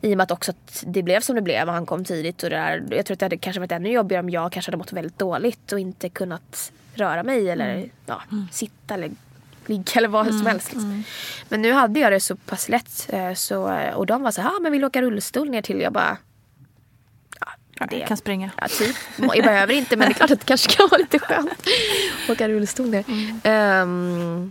I 0.00 0.12
och 0.14 0.16
med 0.16 0.24
att 0.24 0.30
också 0.30 0.50
att 0.50 0.84
det 0.86 1.02
blev 1.02 1.20
som 1.20 1.36
det 1.36 1.42
blev 1.42 1.68
och 1.68 1.74
han 1.74 1.86
kom 1.86 2.04
tidigt. 2.04 2.42
Och 2.42 2.50
det 2.50 2.56
där, 2.56 2.84
jag 2.90 3.06
tror 3.06 3.14
att 3.14 3.18
det 3.20 3.24
hade 3.24 3.36
kanske 3.36 3.60
varit 3.60 3.72
ännu 3.72 3.90
jobbigare 3.92 4.22
om 4.22 4.30
jag 4.30 4.52
kanske 4.52 4.68
hade 4.70 4.76
mått 4.78 4.92
väldigt 4.92 5.18
dåligt 5.18 5.72
och 5.72 5.80
inte 5.80 6.08
kunnat 6.08 6.72
röra 6.94 7.22
mig 7.22 7.50
eller 7.50 7.88
ja, 8.06 8.22
sitta 8.50 8.94
eller 8.94 9.10
ligga 9.68 9.92
eller 9.94 10.08
vad 10.08 10.26
som 10.26 10.46
helst. 10.46 10.72
Liksom. 10.72 11.04
Men 11.48 11.62
nu 11.62 11.72
hade 11.72 12.00
jag 12.00 12.12
det 12.12 12.20
så 12.20 12.36
pass 12.36 12.68
lätt. 12.68 13.06
eh, 13.08 13.34
Så, 13.34 13.78
och 13.94 14.06
de 14.06 14.22
var 14.22 14.30
så 14.30 14.40
här, 14.40 14.48
ah, 14.48 14.60
men 14.60 14.72
vill 14.72 14.84
åka 14.84 15.02
rullstol 15.02 15.50
ner 15.50 15.62
till? 15.62 15.80
Jag 15.80 15.92
bara, 15.92 16.16
ja, 17.40 17.86
Jag 17.90 18.08
kan 18.08 18.16
springa. 18.16 18.50
Ja, 18.60 18.66
typ. 18.68 18.96
Jag 19.34 19.44
behöver 19.44 19.74
inte 19.74 19.96
men 19.96 20.08
det 20.08 20.12
är 20.12 20.14
klart 20.14 20.30
att 20.30 20.40
det 20.40 20.46
kanske 20.46 20.70
kan 20.76 20.88
vara 20.90 20.98
lite 21.00 21.18
skönt 21.18 21.66
åka 22.28 22.48
rullstol 22.48 22.86
ner. 22.90 23.04
Ehm, 23.44 24.50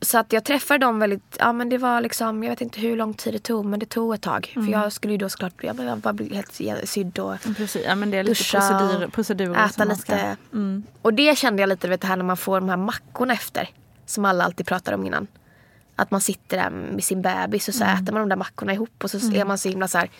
så 0.00 0.18
att 0.18 0.32
jag 0.32 0.44
träffade 0.44 0.78
dem 0.86 0.98
väldigt, 0.98 1.36
ja 1.38 1.52
men 1.52 1.68
det 1.68 1.78
var 1.78 2.00
liksom, 2.00 2.42
jag 2.42 2.50
vet 2.50 2.60
inte 2.60 2.80
hur 2.80 2.96
lång 2.96 3.14
tid 3.14 3.32
det 3.34 3.38
tog 3.38 3.64
men 3.64 3.80
det 3.80 3.86
tog 3.86 4.14
ett 4.14 4.22
tag. 4.22 4.50
För 4.54 4.68
jag 4.72 4.92
skulle 4.92 5.12
ju 5.12 5.18
då 5.18 5.28
såklart, 5.28 5.52
jag 5.60 5.76
bara- 6.00 6.12
bli 6.12 6.34
helt 6.34 6.60
sydd 6.88 7.18
och 7.18 7.34
Precis. 7.56 7.82
Ja, 7.86 7.94
men 7.94 8.10
det 8.10 8.16
är 8.18 8.22
lite 8.24 8.30
duscha 8.42 8.58
procedur, 8.78 9.08
procedurer 9.08 9.54
äta 9.64 9.68
som 9.68 9.88
man 9.88 9.96
ska... 9.96 10.12
lite. 10.14 10.82
Och 11.02 11.14
det 11.14 11.38
kände 11.38 11.62
jag 11.62 11.68
lite, 11.68 11.88
vet 11.88 12.00
det 12.00 12.06
här 12.06 12.16
när 12.16 12.24
man 12.24 12.36
får 12.36 12.60
de 12.60 12.68
här 12.68 12.76
mackorna 12.76 13.32
efter. 13.32 13.68
Som 14.06 14.24
alla 14.24 14.44
alltid 14.44 14.66
pratar 14.66 14.92
om 14.92 15.06
innan. 15.06 15.26
Att 15.96 16.10
man 16.10 16.20
sitter 16.20 16.56
där 16.56 16.70
med 16.70 17.04
sin 17.04 17.22
bebis 17.22 17.68
och 17.68 17.74
så 17.74 17.84
äter 17.84 18.12
man 18.12 18.22
de 18.22 18.28
där 18.28 18.36
mackorna 18.36 18.72
ihop 18.72 19.04
och 19.04 19.10
så 19.10 19.16
är 19.16 19.44
man 19.44 19.58
så 19.58 19.68
himla 19.68 19.88
så 19.88 19.98
här 19.98 20.10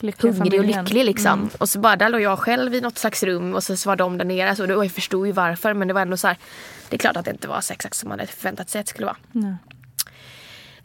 Lyckliga 0.00 0.32
hungrig 0.32 0.60
och 0.60 0.66
lycklig 0.66 1.04
liksom. 1.04 1.50
Och 1.58 1.68
så 1.68 1.78
bara 1.78 1.96
där 1.96 2.08
låg 2.08 2.20
jag 2.20 2.38
själv 2.38 2.74
i 2.74 2.80
något 2.80 2.98
slags 2.98 3.22
rum 3.22 3.54
och 3.54 3.64
så 3.64 3.88
var 3.88 3.96
de 3.96 4.18
där 4.18 4.24
nere. 4.24 4.56
Så 4.56 4.66
då, 4.66 4.74
och 4.74 4.84
jag 4.84 4.92
förstod 4.92 5.26
ju 5.26 5.32
varför 5.32 5.74
men 5.74 5.88
det 5.88 5.94
var 5.94 6.00
ändå 6.00 6.16
så 6.16 6.28
här. 6.28 6.36
Det 6.88 6.96
är 6.96 6.98
klart 6.98 7.16
att 7.16 7.24
det 7.24 7.30
inte 7.30 7.48
var 7.48 7.60
så 7.60 7.72
exakt 7.72 7.96
som 7.96 8.08
man 8.08 8.18
hade 8.18 8.32
förväntat 8.32 8.70
sig 8.70 8.80
att 8.80 8.86
det 8.86 8.90
skulle 8.90 9.06
vara. 9.06 9.16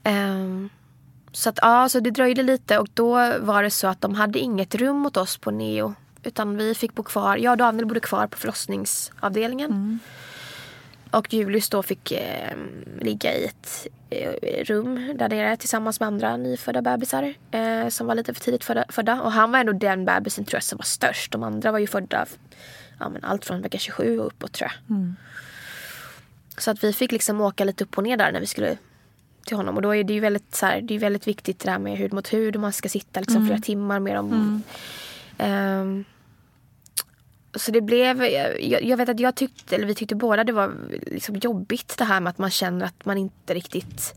Ehm, 0.03 0.70
så 1.32 1.49
att 1.49 1.59
ja, 1.61 1.89
så 1.89 1.99
det 1.99 2.11
dröjde 2.11 2.43
lite 2.43 2.80
och 2.80 2.88
då 2.93 3.39
var 3.39 3.63
det 3.63 3.72
så 3.72 3.88
att 3.88 4.01
de 4.01 4.15
hade 4.15 4.39
inget 4.39 4.76
rum 4.76 5.05
åt 5.05 5.18
oss 5.18 5.38
på 5.38 5.51
Neo. 5.51 5.93
Utan 6.24 6.57
vi 6.57 6.76
fick 6.76 6.95
bo 6.95 7.03
kvar, 7.03 7.38
jag 7.38 7.51
och 7.51 7.57
Daniel 7.57 7.86
bodde 7.86 7.99
kvar 7.99 8.28
på 8.28 8.38
förlossningsavdelningen. 8.38 9.99
Och 11.12 11.34
Julius 11.34 11.70
då 11.70 11.84
fick 11.84 12.12
eh, 12.12 12.58
ligga 13.01 13.34
i 13.34 13.45
ett 13.45 13.88
eh, 14.10 14.64
rum 14.64 15.18
där 15.18 15.30
nere 15.30 15.58
tillsammans 15.58 15.99
med 15.99 16.08
andra 16.08 16.38
nyfödda 16.38 16.82
bebisar. 16.82 17.34
Eh, 17.51 17.88
som 17.88 18.08
var 18.08 18.16
lite 18.16 18.34
för 18.34 18.41
tidigt 18.41 18.64
födda, 18.64 18.86
födda. 18.89 19.22
Och 19.22 19.32
han 19.32 19.51
var 19.51 19.60
ändå 19.60 19.74
den 19.74 20.05
bebisen 20.05 20.45
tror 20.45 20.55
jag 20.55 20.64
som 20.64 20.78
var 20.78 20.86
störst. 20.86 21.32
De 21.32 21.43
andra 21.43 21.72
var 21.72 21.80
ju 21.80 21.88
födda 21.88 22.26
ja, 22.99 23.10
men 23.10 23.24
allt 23.24 23.45
från 23.45 23.62
vecka 23.62 23.78
27 23.78 24.20
och 24.20 24.28
uppåt 24.28 24.53
tror 24.53 24.72
jag. 24.72 24.95
Så 26.58 26.72
att 26.72 26.84
vi 26.84 26.93
fick 26.93 27.12
liksom 27.12 27.41
åka 27.41 27.64
lite 27.64 27.84
upp 27.84 27.97
och 27.97 28.03
ner 28.03 28.18
där 28.18 28.32
när 28.32 28.39
vi 28.39 28.47
skulle 28.47 28.78
till 29.45 29.58
honom. 29.58 29.76
Och 29.76 29.82
då 29.82 29.95
är 29.95 30.03
det 30.03 30.14
ju 30.14 30.20
väldigt, 30.20 30.55
så 30.55 30.66
här, 30.66 30.82
det 30.82 30.95
är 30.95 30.99
väldigt 30.99 31.28
viktigt 31.28 31.60
det 31.60 31.72
där 31.72 31.80
med 31.80 31.97
hud 31.97 32.14
mot 32.14 32.34
hud 32.34 32.55
och 32.55 32.62
man 32.62 32.74
ska 32.74 32.89
sitta 32.89 33.20
liksom 33.20 33.45
flera 33.45 33.60
timmar 33.60 33.99
med 33.99 34.16
dem. 34.16 34.64
Ehm, 35.38 36.05
så 37.58 37.72
det 37.72 37.82
blev, 37.82 38.24
jag, 38.24 38.84
jag 38.84 38.97
vet 38.97 39.10
att 39.10 39.20
jag 39.20 39.36
tyckte, 39.36 39.76
eller 39.76 39.88
vi 39.88 39.95
tyckte 39.95 40.16
båda 40.16 40.43
det 40.43 40.51
var 40.53 40.74
liksom 41.05 41.36
jobbigt 41.36 41.97
det 41.97 42.03
här 42.03 42.20
med 42.20 42.30
att 42.30 42.38
man 42.38 42.49
känner 42.49 42.86
att 42.86 43.05
man 43.05 43.18
inte 43.18 43.53
riktigt 43.53 44.14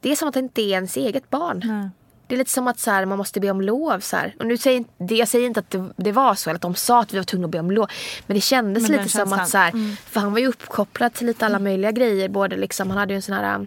Det 0.00 0.12
är 0.12 0.16
som 0.16 0.28
att 0.28 0.34
det 0.34 0.40
inte 0.40 0.62
är 0.62 0.68
ens 0.68 0.96
eget 0.96 1.30
barn. 1.30 1.62
Nej. 1.64 1.90
Det 2.26 2.34
är 2.34 2.38
lite 2.38 2.50
som 2.50 2.68
att 2.68 2.78
så 2.78 2.90
här, 2.90 3.06
man 3.06 3.18
måste 3.18 3.40
be 3.40 3.50
om 3.50 3.60
lov. 3.60 4.00
Så 4.00 4.16
här. 4.16 4.34
Och 4.38 4.46
nu 4.46 4.56
säger 4.56 4.84
jag 4.98 5.28
säger 5.28 5.46
inte 5.46 5.60
att 5.60 5.70
det, 5.70 5.90
det 5.96 6.12
var 6.12 6.34
så, 6.34 6.50
eller 6.50 6.56
att 6.56 6.62
de 6.62 6.74
sa 6.74 7.00
att 7.00 7.14
vi 7.14 7.18
var 7.18 7.24
tvungna 7.24 7.44
att 7.44 7.50
be 7.50 7.58
om 7.58 7.70
lov. 7.70 7.90
Men 8.26 8.34
det 8.34 8.40
kändes 8.40 8.88
Men 8.88 8.92
lite 8.92 9.08
som 9.08 9.32
att 9.32 9.48
så 9.48 9.58
här, 9.58 9.96
för 9.96 10.20
han 10.20 10.32
var 10.32 10.38
ju 10.38 10.46
uppkopplad 10.46 11.12
till 11.12 11.26
lite 11.26 11.46
alla 11.46 11.58
möjliga 11.58 11.92
grejer. 11.92 12.28
Både 12.28 12.56
liksom, 12.56 12.90
han 12.90 12.98
hade 12.98 13.12
ju 13.12 13.16
en 13.16 13.22
sån 13.22 13.34
här 13.34 13.54
um, 13.54 13.66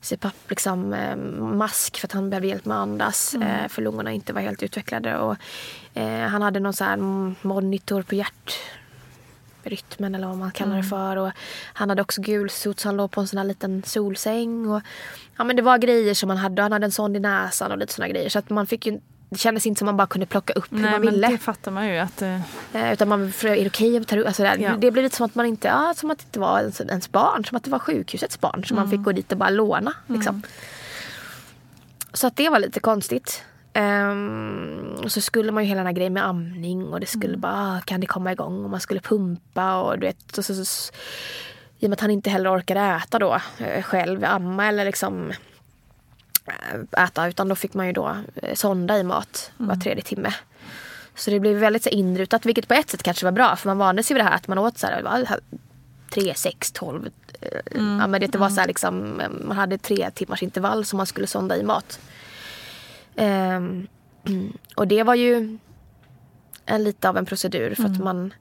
CPAP 0.00 0.34
liksom, 0.48 0.92
eh, 0.92 1.16
mask 1.40 1.98
för 1.98 2.06
att 2.06 2.12
han 2.12 2.30
behövde 2.30 2.48
hjälp 2.48 2.64
med 2.64 2.76
att 2.76 2.82
andas. 2.82 3.34
Eh, 3.34 3.68
för 3.68 3.82
lungorna 3.82 4.12
inte 4.12 4.32
var 4.32 4.40
helt 4.40 4.62
utvecklade. 4.62 5.18
Och, 5.18 5.36
eh, 5.94 6.18
han 6.20 6.42
hade 6.42 6.60
någon 6.60 6.72
sån 6.72 6.86
här 6.86 6.96
monitor 7.46 8.02
på 8.02 8.14
hjärt 8.14 8.58
rytmen 9.62 10.14
eller 10.14 10.26
vad 10.26 10.36
man 10.36 10.50
kallar 10.50 10.76
det 10.76 10.82
för. 10.82 11.16
Och 11.16 11.30
han 11.72 11.88
hade 11.88 12.02
också 12.02 12.20
gulsot 12.22 12.80
så 12.80 12.88
han 12.88 12.96
låg 12.96 13.10
på 13.10 13.20
en 13.20 13.28
sån 13.28 13.38
här 13.38 13.44
liten 13.44 13.82
solsäng. 13.86 14.68
Och, 14.70 14.82
ja, 15.38 15.44
men 15.44 15.56
det 15.56 15.62
var 15.62 15.78
grejer 15.78 16.14
som 16.14 16.28
han 16.28 16.38
hade. 16.38 16.62
Han 16.62 16.72
hade 16.72 16.84
en 16.84 16.92
sond 16.92 17.16
i 17.16 17.20
näsan 17.20 17.72
och 17.72 17.78
lite 17.78 17.92
såna 17.92 18.08
grejer. 18.08 18.28
Så 18.28 18.38
att 18.38 18.50
man 18.50 18.66
fick 18.66 18.86
ju, 18.86 19.00
det 19.30 19.38
kändes 19.38 19.66
inte 19.66 19.78
som 19.78 19.86
man 19.86 19.96
bara 19.96 20.06
kunde 20.06 20.26
plocka 20.26 20.52
upp 20.52 20.72
hur 20.72 20.78
Nej, 20.78 20.90
man 20.90 21.00
men 21.04 21.14
ville. 21.14 21.28
det 21.28 21.38
fattar 21.38 21.70
man 21.70 21.88
ju 21.88 21.98
att... 21.98 22.22
eh, 22.22 22.40
Eh, 22.72 22.92
utan 22.92 23.08
man 23.08 23.22
är 23.22 23.56
det 23.56 23.66
okej 23.66 23.96
att 23.96 24.08
ta 24.08 24.16
ut? 24.16 24.26
Alltså 24.26 24.42
det, 24.42 24.56
Ja. 24.58 24.70
det 24.78 24.90
blev 24.90 25.04
lite 25.04 25.16
som 25.16 25.26
att 25.26 25.34
man 25.34 25.46
inte, 25.46 25.68
ja, 25.68 25.94
som 25.96 26.10
att 26.10 26.18
det 26.18 26.24
inte 26.24 26.40
var 26.40 26.60
ens, 26.60 26.80
ens 26.80 27.12
barn. 27.12 27.44
Som 27.44 27.56
att 27.56 27.64
det 27.64 27.70
var 27.70 27.78
sjukhusets 27.78 28.40
barn. 28.40 28.64
Så 28.64 28.74
man 28.74 28.90
fick 28.90 29.02
gå 29.02 29.12
dit 29.12 29.32
och 29.32 29.38
bara 29.38 29.50
låna. 29.50 29.92
Liksom. 30.06 30.42
Så 32.12 32.26
att 32.26 32.36
det 32.36 32.48
var 32.48 32.58
lite 32.58 32.80
konstigt. 32.80 33.44
Ehm, 33.72 34.94
och 35.04 35.12
så 35.12 35.20
skulle 35.20 35.52
man 35.52 35.62
ju 35.62 35.68
hela 35.68 35.78
den 35.78 35.86
här 35.86 35.92
grejen 35.94 36.12
med 36.12 36.26
amning 36.26 36.84
och 36.92 37.00
det 37.00 37.06
skulle 37.06 37.36
bara, 37.36 37.52
ah, 37.52 37.80
kan 37.84 38.00
det 38.00 38.06
komma 38.06 38.32
igång? 38.32 38.64
Och 38.64 38.70
man 38.70 38.80
skulle 38.80 39.00
pumpa 39.00 39.76
och 39.76 39.98
du 39.98 40.06
vet. 40.06 40.38
Och 40.38 40.44
så, 40.44 40.54
så, 40.54 40.64
så, 40.64 40.92
I 41.78 41.86
och 41.86 41.90
med 41.90 41.96
att 41.96 42.00
han 42.00 42.10
inte 42.10 42.30
heller 42.30 42.56
orkade 42.58 42.80
äta 42.80 43.18
då 43.18 43.40
eh, 43.58 43.82
själv, 43.82 44.24
amma 44.24 44.66
eller 44.66 44.84
liksom 44.84 45.30
eh, 46.46 47.04
äta. 47.04 47.28
Utan 47.28 47.48
då 47.48 47.54
fick 47.54 47.74
man 47.74 47.86
ju 47.86 47.92
då 47.92 48.16
eh, 48.34 48.54
sonda 48.54 48.98
i 48.98 49.02
mat 49.02 49.52
var 49.56 49.76
tredje 49.76 50.04
timme. 50.04 50.34
Så 51.14 51.30
det 51.30 51.40
blev 51.40 51.56
väldigt 51.56 51.82
så 51.82 51.88
inrutat, 51.88 52.46
vilket 52.46 52.68
på 52.68 52.74
ett 52.74 52.90
sätt 52.90 53.02
kanske 53.02 53.24
var 53.24 53.32
bra. 53.32 53.56
För 53.56 53.68
man 53.68 53.78
vande 53.78 54.02
sig 54.02 54.14
vid 54.14 54.24
det 54.24 54.28
här 54.28 54.36
att 54.36 54.48
man 54.48 54.58
åt 54.58 54.78
så 54.78 54.86
här, 54.86 55.02
vad, 55.02 55.28
här 55.28 55.40
3, 56.14 56.34
6, 56.36 56.72
12. 56.72 57.08
eh, 57.40 57.48
Ja, 57.74 58.06
men 58.06 58.20
det 58.20 58.34
var 58.34 58.48
så 58.48 58.60
här, 58.60 58.66
liksom, 58.66 59.22
man 59.46 59.56
hade 59.56 59.78
tre 59.78 60.10
timmars 60.10 60.42
intervall 60.42 60.84
som 60.84 60.96
man 60.96 61.06
skulle 61.06 61.26
sonda 61.26 61.56
i 61.56 61.62
mat. 61.62 62.00
Ehm, 63.20 63.86
och 64.76 64.88
det 64.88 65.02
var 65.02 65.14
ju 65.14 65.58
en, 66.66 66.84
lite 66.84 67.08
av 67.08 67.16
en 67.16 67.26
procedur 67.26 67.74
för 67.74 67.84
att 67.84 67.98
man 67.98 68.34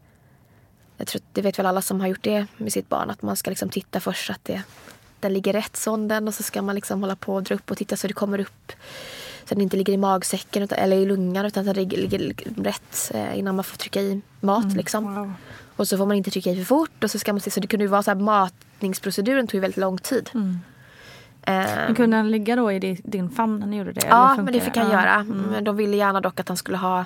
jag 0.97 1.07
tror 1.07 1.21
det 1.33 1.41
vet 1.41 1.59
väl 1.59 1.65
alla 1.65 1.81
som 1.81 1.99
har 1.99 2.07
gjort 2.07 2.23
det 2.23 2.47
med 2.57 2.73
sitt 2.73 2.89
barn 2.89 3.09
att 3.09 3.21
man 3.21 3.35
ska 3.35 3.49
liksom 3.49 3.69
titta 3.69 3.99
först 3.99 4.29
att 4.29 4.45
det, 4.45 4.61
den 5.19 5.33
ligger 5.33 5.53
rätt 5.53 5.75
sonden 5.75 6.27
och 6.27 6.33
så 6.33 6.43
ska 6.43 6.61
man 6.61 6.75
liksom 6.75 7.01
hålla 7.01 7.15
på 7.15 7.35
och 7.35 7.43
dra 7.43 7.55
upp 7.55 7.71
och 7.71 7.77
titta 7.77 7.97
så 7.97 8.07
det 8.07 8.13
kommer 8.13 8.39
upp 8.39 8.71
så 9.45 9.55
den 9.55 9.61
inte 9.61 9.77
ligger 9.77 9.93
i 9.93 9.97
magsäcken 9.97 10.63
utan, 10.63 10.77
eller 10.77 10.97
i 10.97 11.05
lungan 11.05 11.45
utan 11.45 11.61
att 11.61 11.75
den 11.75 11.89
ligger, 11.89 12.33
rätt 12.63 13.11
eh, 13.13 13.39
innan 13.39 13.55
man 13.55 13.63
får 13.63 13.77
trycka 13.77 14.01
i 14.01 14.21
mat. 14.39 14.73
liksom. 14.73 15.15
wow. 15.15 15.33
Och 15.75 15.87
så 15.87 15.97
får 15.97 16.05
man 16.05 16.17
inte 16.17 16.31
trycka 16.31 16.49
i 16.49 16.55
för 16.55 16.63
fort 16.63 17.03
och 17.03 17.11
så 17.11 17.19
ska 17.19 17.33
man 17.33 17.39
se 17.39 17.51
så 17.51 17.59
det 17.59 17.67
kunde 17.67 17.83
ju 17.83 17.89
vara 17.89 18.03
så 18.03 18.11
här 18.11 18.19
matningsproceduren 18.19 19.47
tog 19.47 19.53
ju 19.53 19.59
väldigt 19.61 19.77
lång 19.77 19.97
tid. 19.97 20.29
Mm. 20.33 20.59
Ehm, 21.41 21.85
Men 21.85 21.95
kunde 21.95 22.17
han 22.17 22.31
ligga 22.31 22.55
då 22.55 22.71
i 22.71 22.79
di- 22.79 23.01
din 23.03 23.29
famn 23.29 23.59
när 23.59 23.67
ni 23.67 23.77
gjorde 23.77 23.91
det? 23.91 24.01
Ja, 24.07 24.35
men 24.35 24.45
det 24.53 24.59
fick 24.61 24.77
han 24.77 24.91
göra. 24.91 25.23
Men 25.51 25.63
de 25.63 25.75
ville 25.75 25.97
gärna 25.97 26.21
dock 26.21 26.39
att 26.39 26.47
han 26.47 26.57
skulle 26.57 26.77
ha 26.77 27.05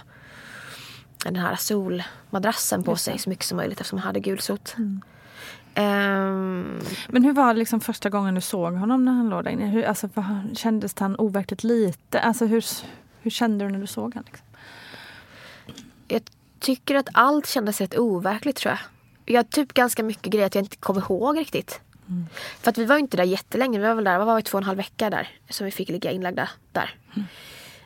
den 1.24 1.36
här 1.36 1.56
solmadrassen 1.56 2.84
på 2.84 2.96
sig 2.96 3.18
så 3.18 3.30
mycket 3.30 3.46
som 3.46 3.58
möjligt 3.58 3.80
eftersom 3.82 4.00
han 4.00 4.06
hade 4.08 4.20
gulsot. 4.20 4.76
Ehm, 5.76 6.80
Men 7.08 7.24
hur 7.24 7.34
var 7.34 7.54
det 7.54 7.60
liksom 7.60 7.80
första 7.80 8.10
gången 8.10 8.36
du 8.36 8.42
såg 8.42 8.74
honom 8.74 9.06
när 9.06 9.12
han 9.12 9.30
låg 9.30 9.44
där 9.44 9.52
inne? 9.52 9.66
Hur, 9.66 9.84
alltså, 9.84 10.10
var 10.14 10.56
kändes 10.56 11.00
han 11.00 11.16
overkligt 11.20 11.64
lite? 11.64 12.20
Alltså 12.20 12.46
hur, 12.46 12.66
hur 13.22 13.32
kände 13.32 13.66
du 13.66 13.72
när 13.72 13.80
du 13.80 13.88
såg 13.88 14.14
honom? 14.14 14.24
Liksom? 14.26 14.48
Jag 16.08 16.22
tycker 16.60 16.96
att 16.96 17.10
allt 17.14 17.48
kändes 17.48 17.82
rätt 17.82 17.98
overkligt 17.98 18.56
tror 18.58 18.72
jag. 18.72 18.80
Jag 19.26 19.40
har 19.40 19.44
typ 19.44 19.74
ganska 19.74 20.04
mycket 20.04 20.34
grejer 20.34 20.46
att 20.46 20.56
jag 20.56 20.64
inte 20.64 20.78
kommer 20.78 21.02
ihåg 21.02 21.38
riktigt. 21.38 21.82
Mm. 22.14 22.28
För 22.62 22.70
att 22.70 22.78
vi 22.78 22.86
var 22.86 22.98
inte 22.98 23.18
där 23.18 23.24
jättelänge. 23.24 23.80
Vi 23.80 23.88
var 23.88 23.96
väl 23.96 24.04
där, 24.04 24.18
vad 24.18 24.28
var 24.28 24.42
två 24.42 24.58
och 24.58 24.62
en 24.62 24.66
halv 24.66 24.78
vecka 24.78 25.10
där. 25.10 25.28
Som 25.50 25.66
vi 25.66 25.72
fick 25.72 25.90
ligga 25.90 26.12
inlagda 26.12 26.50
där. 26.72 26.96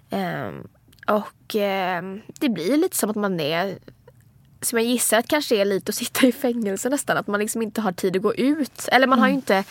Mm. 0.09 0.47
Um, 0.47 0.67
och 1.07 1.55
um, 1.55 2.21
det 2.39 2.49
blir 2.49 2.77
lite 2.77 2.97
som 2.97 3.09
att 3.09 3.15
man 3.15 3.39
är 3.39 3.77
som 4.61 4.79
jag 4.79 4.87
gissar 4.87 5.17
att 5.17 5.27
kanske 5.27 5.55
är 5.55 5.65
lite 5.65 5.89
att 5.89 5.95
sitta 5.95 6.27
i 6.27 6.31
fängelse 6.31 6.89
nästan. 6.89 7.17
Att 7.17 7.27
man 7.27 7.39
liksom 7.39 7.61
inte 7.61 7.81
har 7.81 7.91
tid 7.91 8.15
att 8.15 8.21
gå 8.21 8.35
ut. 8.35 8.89
Eller 8.91 9.07
man 9.07 9.19
har 9.19 9.27
ju 9.27 9.31
mm. 9.31 9.37
inte 9.37 9.63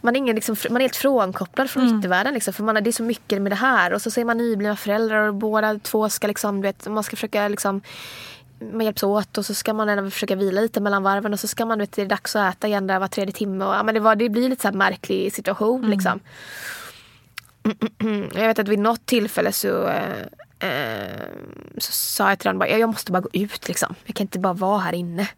man 0.00 0.16
är, 0.16 0.18
ingen 0.18 0.34
liksom, 0.34 0.56
man 0.70 0.76
är 0.76 0.80
helt 0.80 0.96
frånkopplad 0.96 1.70
från 1.70 1.82
mm. 1.82 1.98
yttervärlden. 1.98 2.34
Liksom, 2.34 2.54
för 2.54 2.62
man, 2.62 2.74
det 2.74 2.90
är 2.90 2.92
så 2.92 3.02
mycket 3.02 3.42
med 3.42 3.52
det 3.52 3.56
här. 3.56 3.92
Och 3.92 4.02
så, 4.02 4.10
så 4.10 4.20
är 4.20 4.24
man 4.24 4.38
nyblivna 4.38 4.76
föräldrar 4.76 5.28
och 5.28 5.34
båda 5.34 5.78
två 5.78 6.08
ska 6.08 6.26
liksom, 6.26 6.60
vet, 6.60 6.88
man 6.88 7.04
ska 7.04 7.16
försöka 7.16 7.48
liksom 7.48 7.80
man 8.60 8.84
hjälps 8.84 9.02
åt 9.02 9.38
och 9.38 9.46
så 9.46 9.54
ska 9.54 9.74
man 9.74 9.88
även 9.88 10.10
försöka 10.10 10.36
vila 10.36 10.60
lite 10.60 10.80
mellan 10.80 11.02
varven 11.02 11.32
och 11.32 11.40
så 11.40 11.48
ska 11.48 11.66
man, 11.66 11.78
vet, 11.78 11.92
det 11.92 12.02
är 12.02 12.06
dags 12.06 12.36
att 12.36 12.54
äta 12.54 12.68
igen 12.68 12.86
där 12.86 12.98
var 12.98 13.08
tredje 13.08 13.32
timme. 13.32 13.64
Och, 13.64 13.74
ja, 13.74 13.82
men 13.82 13.94
det, 13.94 14.00
var, 14.00 14.16
det 14.16 14.28
blir 14.28 14.48
lite 14.48 14.62
så 14.62 14.68
här 14.68 14.74
märklig 14.74 15.32
situation 15.32 15.78
mm. 15.78 15.90
liksom. 15.90 16.20
Jag 18.34 18.46
vet 18.46 18.58
att 18.58 18.68
vid 18.68 18.78
något 18.78 19.06
tillfälle 19.06 19.52
så, 19.52 19.88
eh, 20.58 21.10
så 21.78 21.92
sa 21.92 22.28
jag 22.28 22.38
till 22.38 22.48
honom 22.48 22.58
bara, 22.58 22.68
jag 22.68 22.88
måste 22.88 23.12
bara 23.12 23.20
gå 23.20 23.28
ut 23.32 23.68
liksom. 23.68 23.94
Jag 24.04 24.16
kan 24.16 24.24
inte 24.24 24.38
bara 24.38 24.52
vara 24.52 24.78
här 24.78 24.92
inne. 24.92 25.28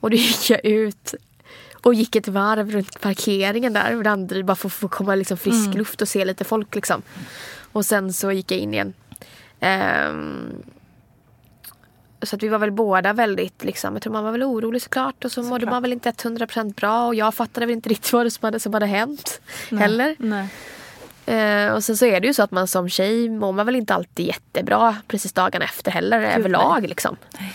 Och 0.00 0.10
då 0.10 0.16
gick 0.16 0.50
jag 0.50 0.64
ut 0.64 1.14
och 1.82 1.94
gick 1.94 2.16
ett 2.16 2.28
varv 2.28 2.70
runt 2.70 3.00
parkeringen 3.00 3.72
där 3.72 3.94
vid 3.94 4.04
Danderyd 4.04 4.44
bara 4.44 4.56
för 4.56 4.68
att 4.68 4.72
få 4.72 4.88
komma 4.88 5.14
liksom 5.14 5.36
frisk 5.36 5.66
mm. 5.66 5.78
luft 5.78 6.02
och 6.02 6.08
se 6.08 6.24
lite 6.24 6.44
folk 6.44 6.74
liksom. 6.74 7.02
Och 7.72 7.86
sen 7.86 8.12
så 8.12 8.32
gick 8.32 8.50
jag 8.50 8.58
in 8.60 8.74
igen. 8.74 8.92
Um, 9.60 10.62
så 12.22 12.36
att 12.36 12.42
vi 12.42 12.48
var 12.48 12.58
väl 12.58 12.72
båda 12.72 13.12
väldigt, 13.12 13.64
liksom, 13.64 13.94
jag 13.94 14.02
tror 14.02 14.12
man 14.12 14.24
var 14.24 14.32
väl 14.32 14.42
orolig 14.42 14.82
såklart 14.82 15.24
och 15.24 15.32
så, 15.32 15.42
så 15.42 15.48
mådde 15.48 15.66
man 15.66 15.82
väl 15.82 15.92
inte 15.92 16.10
100% 16.10 16.74
bra 16.74 17.06
och 17.06 17.14
jag 17.14 17.34
fattade 17.34 17.66
väl 17.66 17.74
inte 17.74 17.88
riktigt 17.88 18.12
vad 18.12 18.26
det 18.26 18.30
som 18.30 18.44
hade, 18.44 18.60
som 18.60 18.74
hade 18.74 18.86
hänt 18.86 19.40
Nej. 19.70 19.80
heller. 19.80 20.16
Nej. 20.18 20.48
Uh, 21.28 21.72
och 21.72 21.84
sen 21.84 21.96
så 21.96 22.06
är 22.06 22.20
det 22.20 22.26
ju 22.26 22.34
så 22.34 22.42
att 22.42 22.50
man 22.50 22.68
som 22.68 22.88
tjej 22.88 23.28
mår 23.28 23.52
man 23.52 23.66
väl 23.66 23.76
inte 23.76 23.94
alltid 23.94 24.26
jättebra 24.26 24.96
precis 25.08 25.32
dagen 25.32 25.62
efter 25.62 25.90
heller 25.90 26.20
Gud, 26.20 26.28
överlag. 26.28 26.80
Nej. 26.80 26.88
Liksom. 26.88 27.16
Nej. 27.38 27.54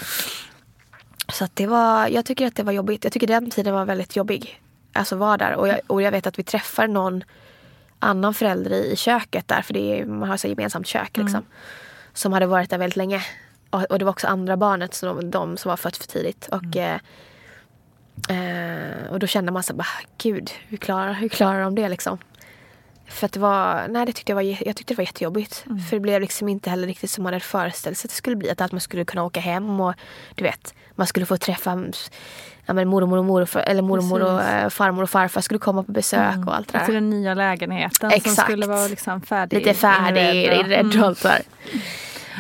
Så 1.33 1.43
att 1.43 1.55
det 1.55 1.67
var, 1.67 2.07
jag 2.07 2.25
tycker 2.25 2.47
att 2.47 2.55
det 2.55 2.63
var 2.63 2.73
jobbigt. 2.73 3.03
Jag 3.03 3.13
tycker 3.13 3.27
den 3.27 3.49
tiden 3.49 3.73
var 3.73 3.85
väldigt 3.85 4.15
jobbig. 4.15 4.61
Alltså 4.93 5.15
vara 5.15 5.37
där. 5.37 5.55
Och 5.55 5.67
jag, 5.67 5.79
och 5.87 6.01
jag 6.01 6.11
vet 6.11 6.27
att 6.27 6.39
vi 6.39 6.43
träffar 6.43 6.87
någon 6.87 7.23
annan 7.99 8.33
förälder 8.33 8.71
i, 8.71 8.95
köket 8.95 9.47
där. 9.47 9.61
För 9.61 9.73
det 9.73 9.99
är, 9.99 10.05
man 10.05 10.29
har 10.29 10.37
så 10.37 10.47
gemensamt 10.47 10.87
kök 10.87 11.17
liksom. 11.17 11.35
Mm. 11.35 11.45
Som 12.13 12.33
hade 12.33 12.45
varit 12.45 12.69
där 12.69 12.77
väldigt 12.77 12.97
länge. 12.97 13.21
Och, 13.73 13.83
och 13.83 13.99
det 13.99 14.05
var 14.05 14.11
också 14.11 14.27
andra 14.27 14.57
barnet, 14.57 14.93
så 14.93 15.05
de, 15.05 15.31
de 15.31 15.57
som 15.57 15.69
var 15.69 15.77
fött 15.77 15.97
för 15.97 16.07
tidigt. 16.07 16.49
Och, 16.51 16.63
mm. 16.63 16.99
eh, 18.29 18.37
eh 18.37 19.11
och 19.11 19.19
då 19.19 19.27
kände 19.27 19.51
man 19.51 19.63
så 19.63 19.73
bara, 19.73 19.87
gud, 20.17 20.51
hur 20.67 20.77
klarar, 20.77 21.13
hur 21.13 21.29
klarar 21.29 21.61
de 21.61 21.75
det 21.75 21.89
liksom? 21.89 22.17
För 23.07 23.25
att 23.25 23.31
det 23.31 23.39
var, 23.39 23.87
nej 23.89 24.05
det 24.05 24.11
tyckte 24.11 24.31
jag 24.31 24.35
var, 24.35 24.41
jag 24.67 24.75
tyckte 24.75 24.93
det 24.93 24.97
var 24.97 25.03
jättejobbigt. 25.03 25.63
Mm. 25.65 25.79
För 25.79 25.95
det 25.95 25.99
blev 25.99 26.21
liksom 26.21 26.49
inte 26.49 26.69
heller 26.69 26.87
riktigt 26.87 27.09
som 27.09 27.23
man 27.23 27.33
hade 27.33 27.45
föreställt 27.45 27.97
sig 27.97 28.07
att 28.07 28.11
det 28.11 28.15
skulle 28.15 28.35
bli. 28.35 28.49
Att 28.57 28.71
man 28.71 28.81
skulle 28.81 29.05
kunna 29.05 29.23
åka 29.23 29.39
hem 29.39 29.81
och 29.81 29.93
du 30.35 30.43
vet, 30.43 30.73
man 30.95 31.07
skulle 31.07 31.25
få 31.25 31.37
träffa 31.37 31.83
ja, 32.65 32.73
men 32.73 32.87
mormor 32.87 33.17
och 33.17 33.25
morfar, 33.25 33.61
eller 33.61 33.81
mormor 33.81 34.21
och 34.21 34.41
äh, 34.41 34.69
farmor 34.69 35.03
och 35.03 35.09
farfar 35.09 35.41
skulle 35.41 35.59
komma 35.59 35.83
på 35.83 35.91
besök 35.91 36.33
mm. 36.33 36.47
och 36.47 36.55
allt 36.55 36.71
det 36.71 36.77
där. 36.77 36.85
Till 36.85 36.93
den 36.93 37.09
nya 37.09 37.33
lägenheten 37.33 38.11
Exakt. 38.11 38.35
som 38.35 38.43
skulle 38.43 38.67
vara 38.67 38.87
liksom 38.87 39.21
färdig. 39.21 39.57
Lite 39.57 39.73
färdig, 39.73 40.43
inredd 40.43 40.85
och, 40.85 40.93
mm. 40.93 41.03
allt 41.03 41.23
där. 41.23 41.41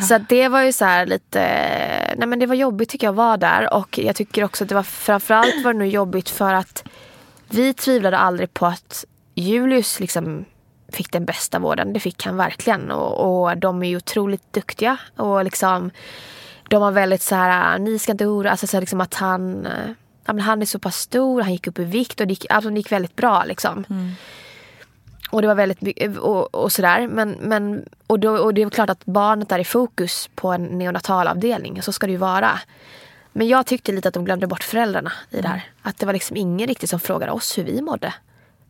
Så 0.01 0.17
det 0.29 0.47
var 0.47 0.61
ju 0.61 0.73
så 0.73 0.85
här 0.85 1.05
lite, 1.05 1.39
nej 2.17 2.27
men 2.27 2.39
det 2.39 2.45
var 2.45 2.55
jobbigt 2.55 2.89
tycker 2.89 3.07
jag 3.07 3.13
var 3.13 3.37
där 3.37 3.73
och 3.73 3.99
jag 3.99 4.15
tycker 4.15 4.43
också 4.43 4.63
att 4.63 4.69
det 4.69 4.75
var 4.75 4.83
framförallt 4.83 5.63
var 5.63 5.73
det 5.73 5.79
nog 5.79 5.87
jobbigt 5.87 6.29
för 6.29 6.53
att 6.53 6.83
vi 7.49 7.73
tvivlade 7.73 8.17
aldrig 8.17 8.53
på 8.53 8.65
att 8.65 9.05
Julius 9.35 9.99
liksom 9.99 10.45
fick 10.93 11.11
den 11.11 11.25
bästa 11.25 11.59
vården. 11.59 11.93
Det 11.93 11.99
fick 11.99 12.25
han 12.25 12.37
verkligen. 12.37 12.91
Och, 12.91 13.43
och 13.43 13.57
de 13.57 13.83
är 13.83 13.87
ju 13.87 13.97
otroligt 13.97 14.53
duktiga. 14.53 14.97
Och 15.15 15.43
liksom, 15.43 15.91
de 16.69 16.81
var 16.81 16.91
väldigt 16.91 17.21
så 17.21 17.35
här, 17.35 17.79
ni 17.79 17.99
ska 17.99 18.11
inte 18.11 18.25
oroa 18.25 18.51
alltså 18.51 18.67
så 18.67 18.79
liksom 18.79 19.01
att 19.01 19.13
han, 19.13 19.65
eh, 19.65 19.89
ja, 20.25 20.33
men 20.33 20.39
han 20.39 20.61
är 20.61 20.65
så 20.65 20.79
pass 20.79 20.97
stor, 20.97 21.41
han 21.41 21.51
gick 21.51 21.67
upp 21.67 21.79
i 21.79 21.83
vikt 21.83 22.21
och 22.21 22.27
det 22.27 22.31
gick, 22.31 22.45
alltså 22.49 22.69
det 22.69 22.77
gick 22.77 22.91
väldigt 22.91 23.15
bra 23.15 23.43
liksom. 23.43 23.85
Mm. 23.89 24.11
Och 25.33 25.41
det 25.41 25.47
var 25.47 25.55
väldigt 25.55 26.17
och, 26.17 26.55
och 26.55 26.71
sådär. 26.71 27.07
Men, 27.07 27.31
men, 27.31 27.85
och, 28.07 28.19
då, 28.19 28.37
och 28.37 28.53
det 28.53 28.61
är 28.61 28.69
klart 28.69 28.89
att 28.89 29.05
barnet 29.05 29.51
är 29.51 29.59
i 29.59 29.63
fokus 29.63 30.29
på 30.35 30.51
en 30.51 30.63
neonatalavdelning. 30.63 31.81
Så 31.81 31.91
ska 31.91 32.07
det 32.07 32.11
ju 32.11 32.17
vara. 32.17 32.59
Men 33.31 33.47
jag 33.47 33.65
tyckte 33.65 33.91
lite 33.91 34.07
att 34.07 34.13
de 34.13 34.25
glömde 34.25 34.47
bort 34.47 34.63
föräldrarna 34.63 35.11
i 35.29 35.41
det 35.41 35.47
här. 35.47 35.55
Mm. 35.55 35.67
Att 35.81 35.97
det 35.97 36.05
var 36.05 36.13
liksom 36.13 36.37
ingen 36.37 36.67
riktigt 36.67 36.89
som 36.89 36.99
frågade 36.99 37.31
oss 37.31 37.57
hur 37.57 37.63
vi 37.63 37.81
mådde. 37.81 38.13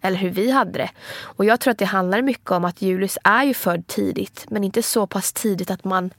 Eller 0.01 0.17
hur 0.17 0.29
vi 0.29 0.51
hade 0.51 0.71
det. 0.71 0.89
Och 1.21 1.45
jag 1.45 1.59
tror 1.59 1.71
att 1.71 1.77
det 1.77 1.85
handlar 1.85 2.21
mycket 2.21 2.51
om 2.51 2.65
att 2.65 2.81
Julius 2.81 3.17
är 3.23 3.43
ju 3.43 3.53
född 3.53 3.87
tidigt. 3.87 4.45
Men 4.49 4.63
inte 4.63 4.83
så 4.83 5.07
pass 5.07 5.33
tidigt 5.33 5.71
att 5.71 5.83
man... 5.83 6.11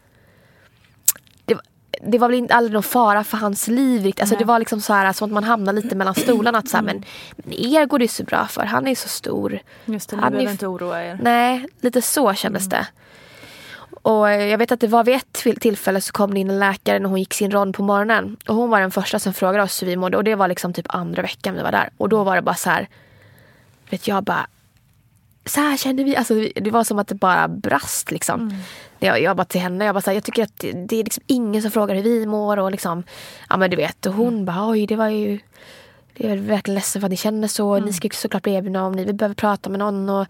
Det, 2.03 2.19
var 2.19 2.29
väl 2.29 2.47
aldrig 2.51 2.73
någon 2.73 2.83
fara 2.83 3.25
för 3.25 3.37
hans 3.37 3.69
liv. 3.69 4.15
Alltså 4.21 4.37
det 4.37 4.45
var 4.45 4.59
liksom 4.59 4.81
så 4.81 4.93
här 4.93 5.13
så 5.13 5.25
att 5.25 5.31
man 5.31 5.45
hamnar 5.45 5.73
lite 5.73 5.95
mellan 5.97 6.15
stolarna. 6.15 6.59
Att 6.59 6.69
så 6.69 6.77
här, 6.77 6.85
men, 6.85 7.05
men 7.37 7.53
er 7.53 7.87
går 7.87 7.99
det 7.99 8.09
så 8.09 8.25
bra 8.25 8.47
för. 8.47 8.65
Han 8.65 8.87
är 8.87 8.95
så 8.95 9.09
stor. 9.09 9.59
Just 9.85 10.11
det, 10.11 10.17
ni 10.17 10.23
behöver 10.23 10.51
inte 10.51 10.67
oroa 10.67 11.05
er. 11.05 11.19
Nej, 11.23 11.67
lite 11.81 12.03
så 12.03 12.35
kändes 12.35 12.67
mm. 12.67 12.71
det. 12.71 12.87
Och 14.03 14.31
jag 14.31 14.59
vet 14.59 14.73
att 14.73 14.81
det 14.81 14.87
var 14.87 15.05
vid 15.05 15.15
ett 15.15 15.61
tillfälle 15.61 16.01
så 16.01 16.13
kom 16.13 16.35
det 16.35 16.41
in 16.41 16.51
en 16.51 16.59
läkare 16.59 16.99
när 16.99 17.09
hon 17.09 17.19
gick 17.19 17.35
sin 17.35 17.51
rond 17.51 17.75
på 17.75 17.83
morgonen. 17.83 18.37
Och 18.49 18.55
hon 18.55 18.71
var 18.71 18.81
den 18.81 18.91
första 18.91 19.19
som 19.19 19.35
frågade 19.35 19.63
oss 19.63 19.83
hur 19.83 19.87
vi 19.87 19.97
mådde. 19.97 20.17
Och 20.17 20.25
det 20.25 20.35
var 20.35 20.49
liksom 20.49 20.73
typ 20.73 20.87
andra 20.89 21.23
veckan 21.23 21.55
vi 21.55 21.63
var 21.63 21.73
där. 21.73 21.91
Och 21.97 22.09
då 22.09 22.25
var 22.25 22.37
det 22.37 22.43
bara 22.43 22.55
så 22.55 22.71
här 22.71 22.89
vet 23.91 24.09
jag 24.09 24.25
bara 24.25 24.47
så 25.47 25.61
här 25.61 25.77
kände 25.77 26.05
vi. 26.05 26.17
Alltså, 26.17 26.35
det 26.55 26.71
var 26.71 26.85
som 26.85 26.99
att 26.99 27.09
det 27.09 27.15
bara 27.15 27.49
brast. 27.49 28.11
Liksom. 28.11 28.41
Mm. 28.41 28.55
Jag, 28.99 29.23
jag 29.23 29.37
bara 29.37 29.45
till 29.45 29.61
henne, 29.61 29.85
jag, 29.85 29.95
bara, 29.95 30.01
så 30.01 30.11
här, 30.11 30.15
jag 30.15 30.25
tycker 30.25 30.43
att 30.43 30.65
det, 30.89 30.97
är 30.97 31.05
liksom 31.05 31.23
ingen 31.27 31.63
som 31.63 31.71
frågar 31.71 31.95
hur 31.95 32.03
vi 32.03 32.27
mår. 32.27 32.57
Och 32.57 32.71
liksom, 32.71 33.03
ja 33.49 33.57
men 33.57 33.71
du 33.71 33.77
vet, 33.77 34.07
och 34.07 34.15
hon 34.15 34.35
mm. 34.35 34.45
bara 34.45 34.69
oj 34.71 34.87
det 34.87 34.97
var 34.97 35.09
ju 35.09 35.39
jag 36.17 36.33
är 36.33 36.37
verkligen 36.37 36.75
ledsen 36.75 37.01
för 37.01 37.07
att 37.07 37.11
ni 37.11 37.17
känner 37.17 37.49
så. 37.49 37.75
Mm. 37.75 37.87
Ni 37.87 37.93
ska 37.93 38.09
såklart 38.13 38.43
bli 38.43 38.55
erbjudna 38.55 38.87
om 38.87 38.93
ni 38.93 39.13
behöver 39.13 39.35
prata 39.35 39.71
med 39.71 39.79
någon. 39.79 40.09
Och 40.09 40.27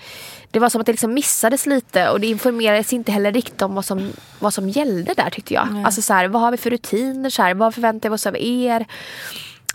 det 0.51 0.59
var 0.59 0.69
som 0.69 0.81
att 0.81 0.87
det 0.87 0.93
liksom 0.93 1.15
missades 1.15 1.67
lite 1.67 2.09
och 2.11 2.21
det 2.21 2.27
informerades 2.27 2.93
inte 2.93 3.12
heller 3.12 3.33
riktigt 3.33 3.62
om 3.62 3.75
vad 3.75 3.85
som, 3.85 4.12
vad 4.39 4.55
som 4.55 4.69
gällde 4.69 5.15
där 5.15 5.31
tyckte 5.31 5.55
jag. 5.55 5.69
Mm. 5.69 5.85
Alltså 5.85 6.03
så 6.03 6.12
här, 6.12 6.29
vad 6.29 6.43
har 6.43 6.51
vi 6.51 6.57
för 6.57 6.71
rutiner? 6.71 7.31
Så 7.31 7.43
här, 7.43 7.55
vad 7.55 7.75
förväntar 7.75 8.09
vi 8.09 8.15
oss 8.15 8.27
av 8.27 8.37
er? 8.37 8.87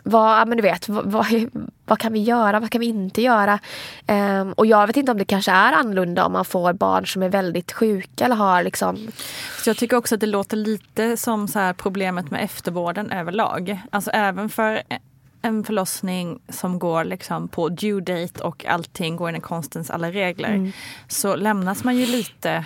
Vad, 0.04 0.47
men 0.47 0.58
du 0.58 0.62
vet, 0.62 0.89
vad, 0.89 1.06
vad, 1.06 1.26
vad, 1.86 2.00
kan 2.00 2.14
vi 2.14 2.20
göra, 2.20 2.60
vad 2.60 2.70
kan 2.70 2.82
vi 2.82 2.88
inte 2.88 3.22
göra? 3.22 3.60
Um, 4.08 4.54
och 4.54 4.66
jag 4.66 4.88
vet 4.88 4.97
inte 4.97 5.12
om 5.12 5.18
det 5.18 5.26
kanske 5.26 5.52
är 5.52 5.74
annorlunda 5.74 6.26
om 6.26 6.32
man 6.32 6.45
får 6.45 6.74
barn 6.74 7.08
som 7.08 7.24
är 7.24 7.30
väldigt 7.30 7.72
sjuka 7.72 8.26
eller 8.26 8.36
har 8.36 8.64
liksom... 8.64 9.08
Så 9.64 9.70
jag 9.70 9.78
tycker 9.78 9.97
också 9.97 10.16
att 10.16 10.22
det 10.22 10.28
låter 10.28 10.58
lite 10.58 11.18
som 11.18 11.47
så 11.47 11.60
här 11.60 11.74
problemet 11.74 12.32
med 12.32 12.43
eftervården 12.43 13.12
överlag. 13.12 13.82
Alltså 13.91 14.12
även 14.12 14.50
för 14.50 14.82
en 15.41 15.64
förlossning 15.64 16.39
som 16.50 16.80
går 16.80 17.04
liksom 17.04 17.47
på 17.47 17.70
due 17.70 18.02
date 18.02 18.43
och 18.43 18.66
allting 18.66 19.16
går 19.16 19.28
enligt 19.28 19.43
konstens 19.43 19.89
alla 19.89 20.12
regler. 20.12 20.50
Mm. 20.50 20.72
Så 21.08 21.36
lämnas 21.36 21.84
man 21.84 21.97
ju 21.97 22.06
lite 22.06 22.66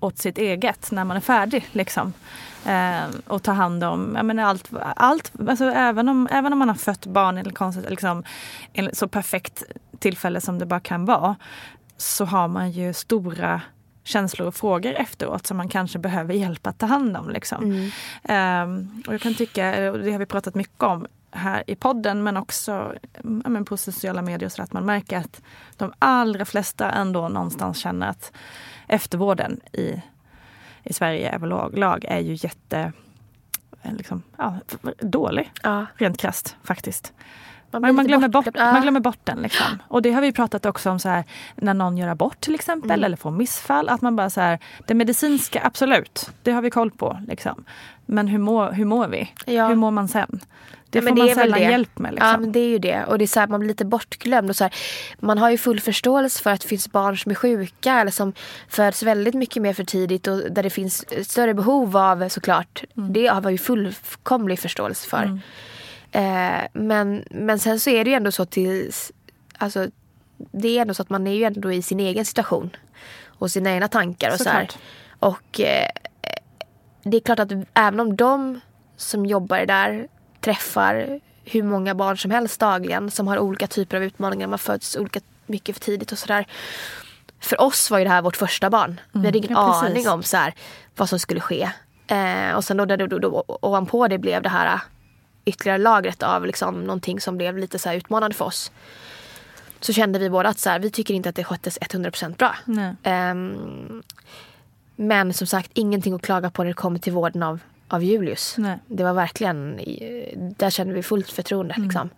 åt 0.00 0.18
sitt 0.18 0.38
eget 0.38 0.90
när 0.90 1.04
man 1.04 1.16
är 1.16 1.20
färdig. 1.20 1.68
Liksom. 1.72 2.12
Eh, 2.66 3.04
och 3.26 3.42
ta 3.42 3.52
hand 3.52 3.84
om 3.84 4.12
jag 4.16 4.26
menar, 4.26 4.42
allt. 4.42 4.70
allt 4.96 5.32
alltså, 5.48 5.64
även, 5.64 6.08
om, 6.08 6.28
även 6.30 6.52
om 6.52 6.58
man 6.58 6.68
har 6.68 6.76
fött 6.76 7.06
barn 7.06 7.38
eller 7.38 7.50
konstigt, 7.50 7.90
liksom, 7.90 8.24
så 8.92 9.08
perfekt 9.08 9.62
tillfälle 9.98 10.40
som 10.40 10.58
det 10.58 10.66
bara 10.66 10.80
kan 10.80 11.04
vara 11.04 11.36
så 11.96 12.24
har 12.24 12.48
man 12.48 12.70
ju 12.70 12.92
stora 12.92 13.60
känslor 14.04 14.48
och 14.48 14.54
frågor 14.54 14.92
efteråt 14.92 15.46
som 15.46 15.56
man 15.56 15.68
kanske 15.68 15.98
behöver 15.98 16.34
hjälp 16.34 16.66
att 16.66 16.78
ta 16.78 16.86
hand 16.86 17.16
om. 17.16 17.30
Liksom. 17.30 17.90
Mm. 18.24 18.70
Um, 18.70 19.02
och 19.06 19.14
jag 19.14 19.20
kan 19.20 19.34
tycka, 19.34 19.92
och 19.92 19.98
det 19.98 20.12
har 20.12 20.18
vi 20.18 20.26
pratat 20.26 20.54
mycket 20.54 20.82
om 20.82 21.06
här 21.30 21.64
i 21.66 21.76
podden 21.76 22.22
men 22.22 22.36
också 22.36 22.94
ja, 23.22 23.48
men 23.48 23.64
på 23.64 23.76
sociala 23.76 24.22
medier 24.22 24.48
så 24.48 24.62
att 24.62 24.72
man 24.72 24.86
märker 24.86 25.18
att 25.18 25.42
de 25.76 25.92
allra 25.98 26.44
flesta 26.44 26.90
ändå 26.90 27.28
någonstans 27.28 27.78
känner 27.78 28.08
att 28.08 28.32
eftervården 28.86 29.60
i 29.72 30.02
i 30.86 30.92
Sverige 30.92 31.34
överlag 31.34 32.04
är 32.04 32.18
ju 32.18 32.36
jätte 32.40 32.92
eh, 33.82 33.94
liksom, 33.94 34.22
ja, 34.38 34.54
dålig. 34.98 35.52
Ja. 35.62 35.86
Rent 35.94 36.18
krasst 36.18 36.56
faktiskt. 36.64 37.12
Man, 37.80 37.94
man, 37.94 38.06
glömmer 38.06 38.28
bort. 38.28 38.46
Ja. 38.54 38.72
man 38.72 38.82
glömmer 38.82 39.00
bort 39.00 39.18
den. 39.24 39.38
Liksom. 39.42 39.66
Och 39.88 40.02
det 40.02 40.12
har 40.12 40.20
vi 40.20 40.32
pratat 40.32 40.66
också 40.66 40.90
om 40.90 40.98
så 40.98 41.08
här, 41.08 41.24
när 41.56 41.74
någon 41.74 41.98
gör 41.98 42.08
abort 42.08 42.40
till 42.40 42.54
exempel 42.54 42.90
Mm. 42.90 43.04
eller 43.04 43.16
får 43.16 43.30
missfall. 43.30 43.88
Att 43.88 44.02
man 44.02 44.16
bara 44.16 44.30
så 44.30 44.40
här, 44.40 44.58
det 44.86 44.94
medicinska, 44.94 45.60
absolut, 45.64 46.30
det 46.42 46.52
har 46.52 46.62
vi 46.62 46.70
koll 46.70 46.90
på. 46.90 47.18
Liksom. 47.28 47.64
Men 48.06 48.28
hur 48.28 48.38
mår, 48.38 48.72
hur 48.72 48.84
mår 48.84 49.08
vi? 49.08 49.32
Ja. 49.46 49.68
Hur 49.68 49.74
mår 49.74 49.90
man 49.90 50.08
sen? 50.08 50.40
Det 50.90 50.98
Ja, 50.98 51.02
får 51.02 51.04
men 51.10 51.18
man 51.18 51.26
väl 51.26 51.36
sällan 51.36 51.58
det. 51.58 51.64
hjälp 51.64 51.98
med. 51.98 52.10
Liksom. 52.12 52.28
Ja 52.28 52.36
men 52.38 52.52
det 52.52 52.60
är 52.60 52.68
ju 52.68 52.78
det. 52.78 53.04
Och 53.04 53.18
det 53.18 53.24
är 53.24 53.26
så 53.26 53.40
här, 53.40 53.46
man 53.46 53.60
blir 53.60 53.68
lite 53.68 53.84
bortglömd. 53.84 54.50
Och 54.50 54.56
så 54.56 54.64
här, 54.64 54.74
man 55.18 55.38
har 55.38 55.50
ju 55.50 55.58
full 55.58 55.80
förståelse 55.80 56.42
för 56.42 56.50
att 56.50 56.60
det 56.60 56.68
finns 56.68 56.92
barn 56.92 57.16
som 57.18 57.30
är 57.30 57.34
sjuka 57.34 58.00
eller 58.00 58.10
som 58.10 58.32
föds 58.68 59.02
väldigt 59.02 59.34
mycket 59.34 59.62
mer 59.62 59.72
för 59.72 59.84
tidigt 59.84 60.26
och 60.26 60.52
där 60.52 60.62
det 60.62 60.70
finns 60.70 61.04
större 61.30 61.54
behov 61.54 61.96
av 61.96 62.28
såklart. 62.28 62.84
Mm. 62.96 63.12
Det 63.12 63.26
har 63.26 63.40
man 63.42 63.52
ju 63.52 63.58
fullkomlig 63.58 64.58
förståelse 64.58 65.08
för. 65.08 65.40
Eh, 66.16 66.66
men, 66.72 67.24
men 67.30 67.58
sen 67.58 67.80
så 67.80 67.90
är 67.90 68.04
det 68.04 68.10
ju 68.10 68.16
ändå 68.16 68.32
så 68.32 68.44
till... 68.44 68.92
Alltså, 69.58 69.86
det 70.36 70.78
är 70.78 70.82
ändå 70.82 70.94
så 70.94 71.02
att 71.02 71.10
man 71.10 71.26
är 71.26 71.32
ju 71.34 71.44
ändå 71.44 71.72
i 71.72 71.82
sin 71.82 72.00
egen 72.00 72.24
situation. 72.24 72.70
Och 73.26 73.50
sina 73.50 73.70
egna 73.70 73.88
tankar 73.88 74.32
och 74.32 74.38
så 74.38 74.48
här. 74.48 74.66
Såklart. 74.66 74.82
Och 75.18 75.60
eh, 75.60 75.88
det 77.02 77.16
är 77.16 77.20
klart 77.20 77.38
att 77.38 77.52
även 77.74 78.00
om 78.00 78.16
de 78.16 78.60
som 78.96 79.26
jobbar 79.26 79.66
där 79.66 80.08
träffar 80.40 81.20
hur 81.44 81.62
många 81.62 81.94
barn 81.94 82.18
som 82.18 82.30
helst 82.30 82.60
dagligen 82.60 83.10
som 83.10 83.28
har 83.28 83.38
olika 83.38 83.66
typer 83.66 83.96
av 83.96 84.02
utmaningar. 84.02 84.46
Man 84.46 84.58
föds 84.58 84.96
olika 84.96 85.20
mycket 85.46 85.76
för 85.76 85.84
tidigt 85.84 86.12
och 86.12 86.18
sådär. 86.18 86.46
För 87.40 87.60
oss 87.60 87.90
var 87.90 87.98
ju 87.98 88.04
det 88.04 88.10
här 88.10 88.22
vårt 88.22 88.36
första 88.36 88.70
barn. 88.70 89.00
Vi 89.12 89.24
hade 89.24 89.38
ingen 89.38 89.50
Mm. 89.50 89.62
ja, 89.62 89.80
precis. 89.80 89.96
aning 89.96 90.08
om 90.08 90.22
så 90.22 90.36
här, 90.36 90.54
vad 90.96 91.08
som 91.08 91.18
skulle 91.18 91.40
ske. 91.40 91.70
Eh, 92.06 92.56
och 92.56 92.64
sen 92.64 92.76
då, 92.76 92.84
då, 92.84 93.06
då, 93.06 93.18
då 93.18 93.44
ovanpå 93.48 94.08
det 94.08 94.18
blev 94.18 94.42
det 94.42 94.48
här 94.48 94.80
ytterligare 95.46 95.78
lagret 95.78 96.22
av 96.22 96.46
liksom 96.46 96.84
någonting 96.84 97.20
som 97.20 97.36
blev 97.36 97.58
lite 97.58 97.78
så 97.78 97.88
här 97.88 97.96
utmanande 97.96 98.36
för 98.36 98.44
oss. 98.44 98.70
Så 99.80 99.92
kände 99.92 100.18
vi 100.18 100.30
båda 100.30 100.48
att 100.48 100.58
så 100.58 100.70
här, 100.70 100.78
vi 100.78 100.90
tycker 100.90 101.14
inte 101.14 101.28
att 101.28 101.34
det 101.34 101.44
sköttes 101.44 101.78
100% 101.78 102.36
bra. 102.36 102.56
Ehm, 103.02 104.02
men 104.96 105.32
som 105.32 105.46
sagt, 105.46 105.70
ingenting 105.74 106.14
att 106.14 106.22
klaga 106.22 106.50
på 106.50 106.62
när 106.62 106.68
det 106.68 106.74
kommer 106.74 106.98
till 106.98 107.12
vården 107.12 107.42
av, 107.42 107.60
av 107.88 108.04
Julius. 108.04 108.54
Nej. 108.58 108.78
Det 108.86 109.04
var 109.04 109.12
verkligen, 109.12 109.78
eh, 109.78 110.38
där 110.56 110.70
kände 110.70 110.94
vi 110.94 111.02
fullt 111.02 111.30
förtroende. 111.30 111.74
Mm, 111.74 111.88
Liksom. 111.88 112.10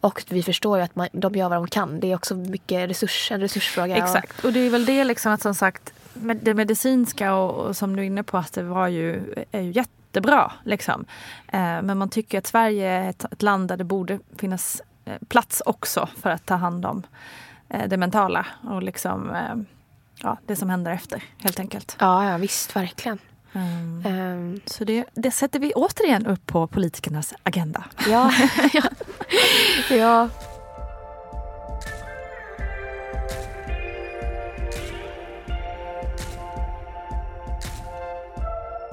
Och 0.00 0.24
vi 0.28 0.42
förstår 0.42 0.78
ju 0.78 0.84
att 0.84 0.96
man, 0.96 1.08
de 1.12 1.34
gör 1.34 1.48
vad 1.48 1.58
de 1.58 1.66
kan. 1.68 2.00
Det 2.00 2.12
är 2.12 2.14
också 2.14 2.34
mycket 2.34 2.90
resurs, 2.90 3.32
en 3.32 3.40
resursfråga. 3.40 3.96
Exakt, 3.96 4.44
och 4.44 4.52
det 4.52 4.60
är 4.60 4.70
väl 4.70 4.84
det 4.84 5.04
liksom 5.04 5.32
att 5.32 5.42
som 5.42 5.54
sagt 5.54 5.92
med 6.14 6.36
det 6.36 6.54
medicinska 6.54 7.34
och, 7.34 7.66
och 7.66 7.76
som 7.76 7.96
du 7.96 8.02
är 8.02 8.06
inne 8.06 8.22
på 8.22 8.38
att 8.38 8.52
det 8.52 8.62
var 8.62 8.88
ju, 8.88 9.34
är 9.52 9.60
ju 9.60 9.72
jättebra. 10.16 10.52
Liksom. 10.64 11.04
Eh, 11.48 11.82
men 11.82 11.98
man 11.98 12.08
tycker 12.08 12.38
att 12.38 12.46
Sverige 12.46 12.88
är 12.88 13.10
ett, 13.10 13.42
land 13.42 13.68
där 13.68 13.76
det 13.76 13.84
borde 13.84 14.18
finnas 14.38 14.82
eh, 15.04 15.18
plats 15.28 15.62
också 15.66 16.08
för 16.22 16.30
att 16.30 16.46
ta 16.46 16.54
hand 16.54 16.86
om 16.86 17.02
eh, 17.68 17.88
det 17.88 17.96
mentala 17.96 18.46
och 18.62 18.82
liksom, 18.82 19.36
ja, 20.22 20.38
det 20.46 20.56
som 20.56 20.70
händer 20.70 20.92
efter 20.92 21.22
helt 21.38 21.60
enkelt. 21.60 21.96
Ja, 22.00 22.30
ja 22.30 22.36
visst, 22.36 22.76
verkligen. 22.76 23.18
Mm. 23.52 24.02
Ehm, 24.06 24.60
Så 24.66 24.84
det, 24.84 25.04
det 25.14 25.30
sätter 25.30 25.58
vi 25.58 25.72
återigen 25.72 26.26
upp 26.26 26.46
på 26.46 26.66
politikernas 26.66 27.34
agenda. 27.42 27.84
ja. 28.08 28.32
ja. 28.72 28.82
ja. 29.90 30.28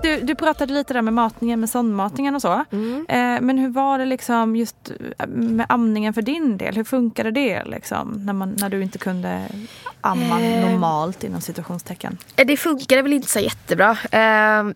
Du, 0.03 0.21
du 0.21 0.35
pratade 0.35 0.73
lite 0.73 0.93
där 0.93 1.01
med 1.01 1.13
matningen, 1.13 1.59
med 1.59 1.69
sondmatningen 1.69 2.35
och 2.35 2.41
så. 2.41 2.65
Mm. 2.71 3.05
Eh, 3.09 3.41
men 3.41 3.57
hur 3.57 3.69
var 3.69 3.99
det 3.99 4.05
liksom 4.05 4.55
just 4.55 4.91
eh, 5.19 5.27
med 5.27 5.65
amningen 5.69 6.13
för 6.13 6.21
din 6.21 6.57
del? 6.57 6.75
Hur 6.75 6.83
funkade 6.83 7.31
det 7.31 7.63
liksom 7.65 8.11
när, 8.25 8.33
man, 8.33 8.55
när 8.59 8.69
du 8.69 8.83
inte 8.83 8.97
kunde 8.97 9.47
amma 10.01 10.41
Eh. 10.41 10.69
normalt 10.71 11.23
inom 11.23 11.41
situationstecken? 11.41 12.17
Eh, 12.35 12.45
Det 12.47 12.57
funkade 12.57 13.01
väl 13.01 13.13
inte 13.13 13.27
så 13.29 13.39
jättebra. 13.39 13.97
Ehm, 14.11 14.73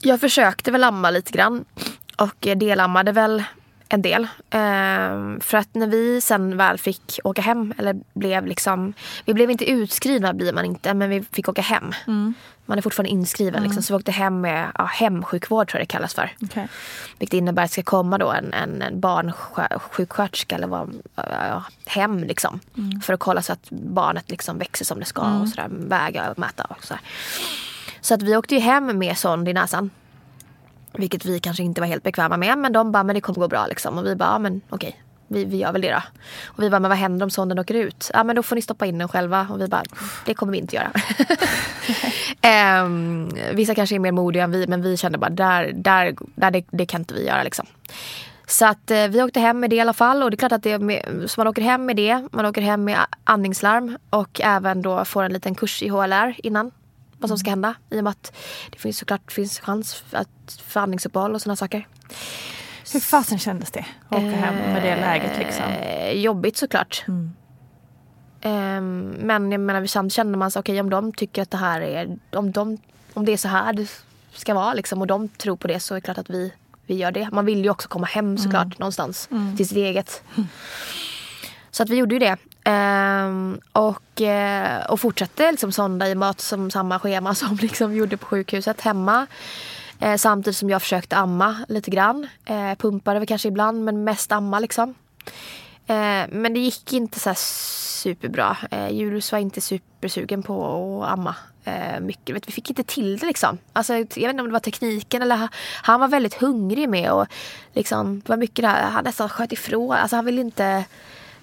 Jag 0.00 0.20
försökte 0.20 0.70
väl 0.70 0.84
amma 0.84 1.10
lite 1.10 1.32
grann 1.32 1.64
och 2.18 2.46
eh, 2.46 2.56
delammade 2.56 3.12
väl 3.12 3.44
en 3.88 4.02
del. 4.02 4.26
Ehm, 4.50 5.40
För 5.40 5.58
att 5.58 5.74
när 5.74 5.86
vi 5.86 6.20
sen 6.20 6.56
väl 6.56 6.78
fick 6.78 7.20
åka 7.24 7.42
hem, 7.42 7.74
eller 7.78 7.96
blev 8.14 8.46
liksom, 8.46 8.92
vi 9.24 9.34
blev 9.34 9.50
inte 9.50 9.70
utskrivna 9.70 10.32
blir 10.34 10.52
man 10.52 10.64
inte, 10.64 10.94
men 10.94 11.10
vi 11.10 11.22
fick 11.32 11.48
åka 11.48 11.62
hem. 11.62 11.92
Man 12.66 12.78
är 12.78 12.82
fortfarande 12.82 13.10
inskriven 13.10 13.62
liksom, 13.62 13.82
så 13.82 13.92
vi 13.92 13.98
åkte 13.98 14.12
hem 14.12 14.40
med 14.40 14.68
ja, 14.78 14.84
hemsjukvård 14.84 15.68
tror 15.68 15.80
jag 15.80 15.88
det 15.88 15.92
kallas 15.92 16.14
för. 16.14 16.30
Okej. 16.42 16.68
Vilket 17.18 17.38
innebär 17.38 17.62
att 17.62 17.70
det 17.70 17.72
ska 17.72 17.82
komma 17.82 18.18
då 18.18 18.30
en, 18.32 18.52
en, 18.52 18.82
en 18.82 19.00
barnsjuksköterska 19.00 20.54
eller 20.54 20.66
vad, 20.66 20.94
ja, 21.16 21.64
hem 21.86 22.24
liksom. 22.24 22.60
För 23.02 23.12
att 23.12 23.20
kolla 23.20 23.42
så 23.42 23.52
att 23.52 23.70
barnet 23.70 24.30
liksom 24.30 24.58
växer 24.58 24.84
som 24.84 25.00
det 25.00 25.06
ska 25.06 25.22
och 25.40 25.48
sådär, 25.48 25.68
väga 25.70 26.30
och 26.30 26.38
mäta 26.38 26.64
och 26.64 26.84
sådär. 26.84 27.00
Så 28.00 28.14
att 28.14 28.22
vi 28.22 28.36
åkte 28.36 28.54
ju 28.54 28.60
hem 28.60 28.98
med 28.98 29.18
sond 29.18 29.48
i 29.48 29.52
näsan. 29.52 29.90
Vilket 30.98 31.24
vi 31.24 31.40
kanske 31.40 31.62
inte 31.62 31.80
var 31.80 31.88
helt 31.88 32.02
bekväma 32.02 32.36
med. 32.36 32.58
Men 32.58 32.72
de 32.72 32.92
bara, 32.92 33.02
men 33.02 33.14
det 33.14 33.20
kommer 33.20 33.40
gå 33.40 33.48
bra 33.48 33.66
liksom. 33.66 33.98
Och 33.98 34.06
vi 34.06 34.16
bara, 34.16 34.28
ja 34.28 34.38
men 34.38 34.60
okej. 34.70 35.00
Vi, 35.28 35.44
vi 35.44 35.56
gör 35.56 35.72
väl 35.72 35.82
det 35.82 35.90
då. 35.90 36.02
Och 36.44 36.62
vi 36.62 36.70
bara, 36.70 36.80
men 36.80 36.88
vad 36.88 36.98
händer 36.98 37.24
om 37.24 37.30
sonden 37.30 37.58
åker 37.58 37.74
ut? 37.74 38.10
Ja 38.14 38.24
men 38.24 38.36
då 38.36 38.42
får 38.42 38.56
ni 38.56 38.62
stoppa 38.62 38.86
in 38.86 38.98
den 38.98 39.08
själva. 39.08 39.48
Och 39.50 39.60
vi 39.60 39.68
bara, 39.68 39.82
det 40.24 40.34
kommer 40.34 40.52
vi 40.52 40.58
inte 40.58 40.76
göra. 40.76 40.90
Ehm, 42.40 43.28
vissa 43.52 43.74
kanske 43.74 43.94
är 43.94 43.98
mer 43.98 44.12
modiga 44.12 44.44
än 44.44 44.50
vi. 44.50 44.66
Men 44.66 44.82
vi 44.82 44.96
kände 44.96 45.18
bara, 45.18 45.30
där, 45.30 45.72
där, 45.74 46.14
där 46.34 46.50
det, 46.50 46.64
det 46.70 46.86
kan 46.86 47.00
inte 47.00 47.14
vi 47.14 47.26
göra 47.26 47.42
liksom. 47.42 47.66
Så 48.46 48.66
att 48.66 48.90
eh, 48.90 49.08
vi 49.08 49.22
åkte 49.22 49.40
hem 49.40 49.60
med 49.60 49.70
det 49.70 49.76
i 49.76 49.80
alla 49.80 49.92
fall. 49.92 50.22
Och 50.22 50.30
det 50.30 50.34
är 50.34 50.38
klart 50.38 50.52
att 50.52 50.62
det 50.62 50.78
med, 50.78 51.24
så 51.26 51.40
man 51.40 51.46
åker 51.46 51.62
hem 51.62 51.86
med 51.86 51.96
det. 51.96 52.28
Man 52.32 52.46
åker 52.46 52.62
hem 52.62 52.84
med 52.84 52.98
andningslarm. 53.24 53.98
Och 54.10 54.40
även 54.44 54.82
då 54.82 55.04
får 55.04 55.22
en 55.22 55.32
liten 55.32 55.54
kurs 55.54 55.82
i 55.82 55.88
HLR 55.88 56.34
innan. 56.38 56.70
Vad 57.24 57.28
som 57.28 57.38
ska 57.38 57.50
hända. 57.50 57.74
I 57.90 58.00
och 58.00 58.04
med 58.04 58.10
att 58.10 58.32
det 58.70 58.78
finns 58.78 58.98
såklart 58.98 59.32
finns 59.32 59.60
chans 59.60 60.04
att, 60.10 60.28
för 60.66 60.80
andningsuppehåll 60.80 61.34
och 61.34 61.42
sådana 61.42 61.56
saker. 61.56 61.88
Hur 62.92 63.00
fasen 63.00 63.38
kändes 63.38 63.70
det 63.70 63.86
att 64.08 64.16
åka 64.16 64.30
hem 64.30 64.54
med 64.54 64.82
det 64.82 64.96
läget? 64.96 65.38
Liksom? 65.38 65.64
Eh, 65.64 66.12
jobbigt 66.12 66.56
såklart. 66.56 67.04
Ehm, 68.40 69.14
men 69.18 69.52
jag 69.52 69.60
menar, 69.60 69.86
samt 69.86 70.12
kände 70.12 70.38
man 70.38 70.50
sig 70.50 70.60
okej 70.60 70.80
om 70.80 70.90
de 70.90 71.12
tycker 71.12 71.42
att 71.42 71.50
det 71.50 71.56
här 71.56 71.80
är, 71.80 72.18
om, 72.32 72.52
de, 72.52 72.78
om 73.14 73.24
det 73.24 73.32
är 73.32 73.36
så 73.36 73.48
här 73.48 73.72
det 73.72 73.88
ska 74.32 74.54
vara 74.54 74.74
liksom, 74.74 75.00
och 75.00 75.06
de 75.06 75.28
tror 75.28 75.56
på 75.56 75.68
det 75.68 75.80
så 75.80 75.94
är 75.94 75.96
det 75.96 76.00
klart 76.00 76.18
att 76.18 76.30
vi, 76.30 76.52
vi 76.86 76.94
gör 76.94 77.12
det. 77.12 77.28
Man 77.32 77.46
vill 77.46 77.64
ju 77.64 77.70
också 77.70 77.88
komma 77.88 78.06
hem 78.06 78.38
såklart 78.38 78.78
någonstans 78.78 79.28
till 79.56 79.68
sitt 79.68 79.78
eget. 79.78 80.22
Så 81.74 81.82
att 81.82 81.90
vi 81.90 81.96
gjorde 81.96 82.14
ju 82.14 82.18
det. 82.18 82.36
Ehm, 82.64 83.60
och, 83.72 84.20
eh, 84.20 84.84
och 84.86 85.00
fortsatte 85.00 85.50
liksom 85.50 85.72
sonda 85.72 86.08
i 86.08 86.14
mat 86.14 86.40
som 86.40 86.70
samma 86.70 86.98
schema 86.98 87.34
som 87.34 87.56
liksom 87.56 87.90
vi 87.90 87.96
gjorde 87.96 88.16
på 88.16 88.26
sjukhuset 88.26 88.80
hemma. 88.80 89.26
Ehm, 90.00 90.18
samtidigt 90.18 90.56
som 90.56 90.70
jag 90.70 90.82
försökte 90.82 91.16
amma 91.16 91.64
lite 91.68 91.90
grann. 91.90 92.28
Ehm, 92.44 92.76
pumpade 92.76 93.18
väl 93.18 93.28
kanske 93.28 93.48
ibland 93.48 93.84
men 93.84 94.04
mest 94.04 94.32
amma 94.32 94.58
liksom. 94.58 94.94
Eh, 95.86 96.24
men 96.30 96.54
det 96.54 96.60
gick 96.60 96.92
inte 96.92 97.20
så 97.20 97.28
här 97.28 97.36
superbra. 98.02 98.56
Eh, 98.70 98.88
Julius 98.88 99.32
var 99.32 99.38
inte 99.38 99.60
supersugen 99.60 100.42
på 100.42 101.02
att 101.04 101.12
amma 101.12 101.36
eh, 101.64 102.00
mycket. 102.00 102.36
Vet, 102.36 102.48
vi 102.48 102.52
fick 102.52 102.70
inte 102.70 102.84
till 102.84 103.18
det 103.18 103.26
liksom. 103.26 103.58
Alltså, 103.72 103.94
jag 103.94 104.00
vet 104.00 104.16
inte 104.16 104.40
om 104.40 104.46
det 104.48 104.52
var 104.52 104.60
tekniken 104.60 105.22
eller 105.22 105.36
han, 105.36 105.48
han 105.82 106.00
var 106.00 106.08
väldigt 106.08 106.34
hungrig 106.34 106.88
med 106.88 107.10
och 107.10 107.26
liksom, 107.72 108.20
det 108.20 108.28
var 108.28 108.36
mycket 108.36 108.62
där, 108.62 108.82
han 108.82 109.04
nästan 109.04 109.28
sköt 109.28 109.52
ifrån. 109.52 109.92
Alltså 109.92 110.16
han 110.16 110.24
ville 110.24 110.40
inte 110.40 110.84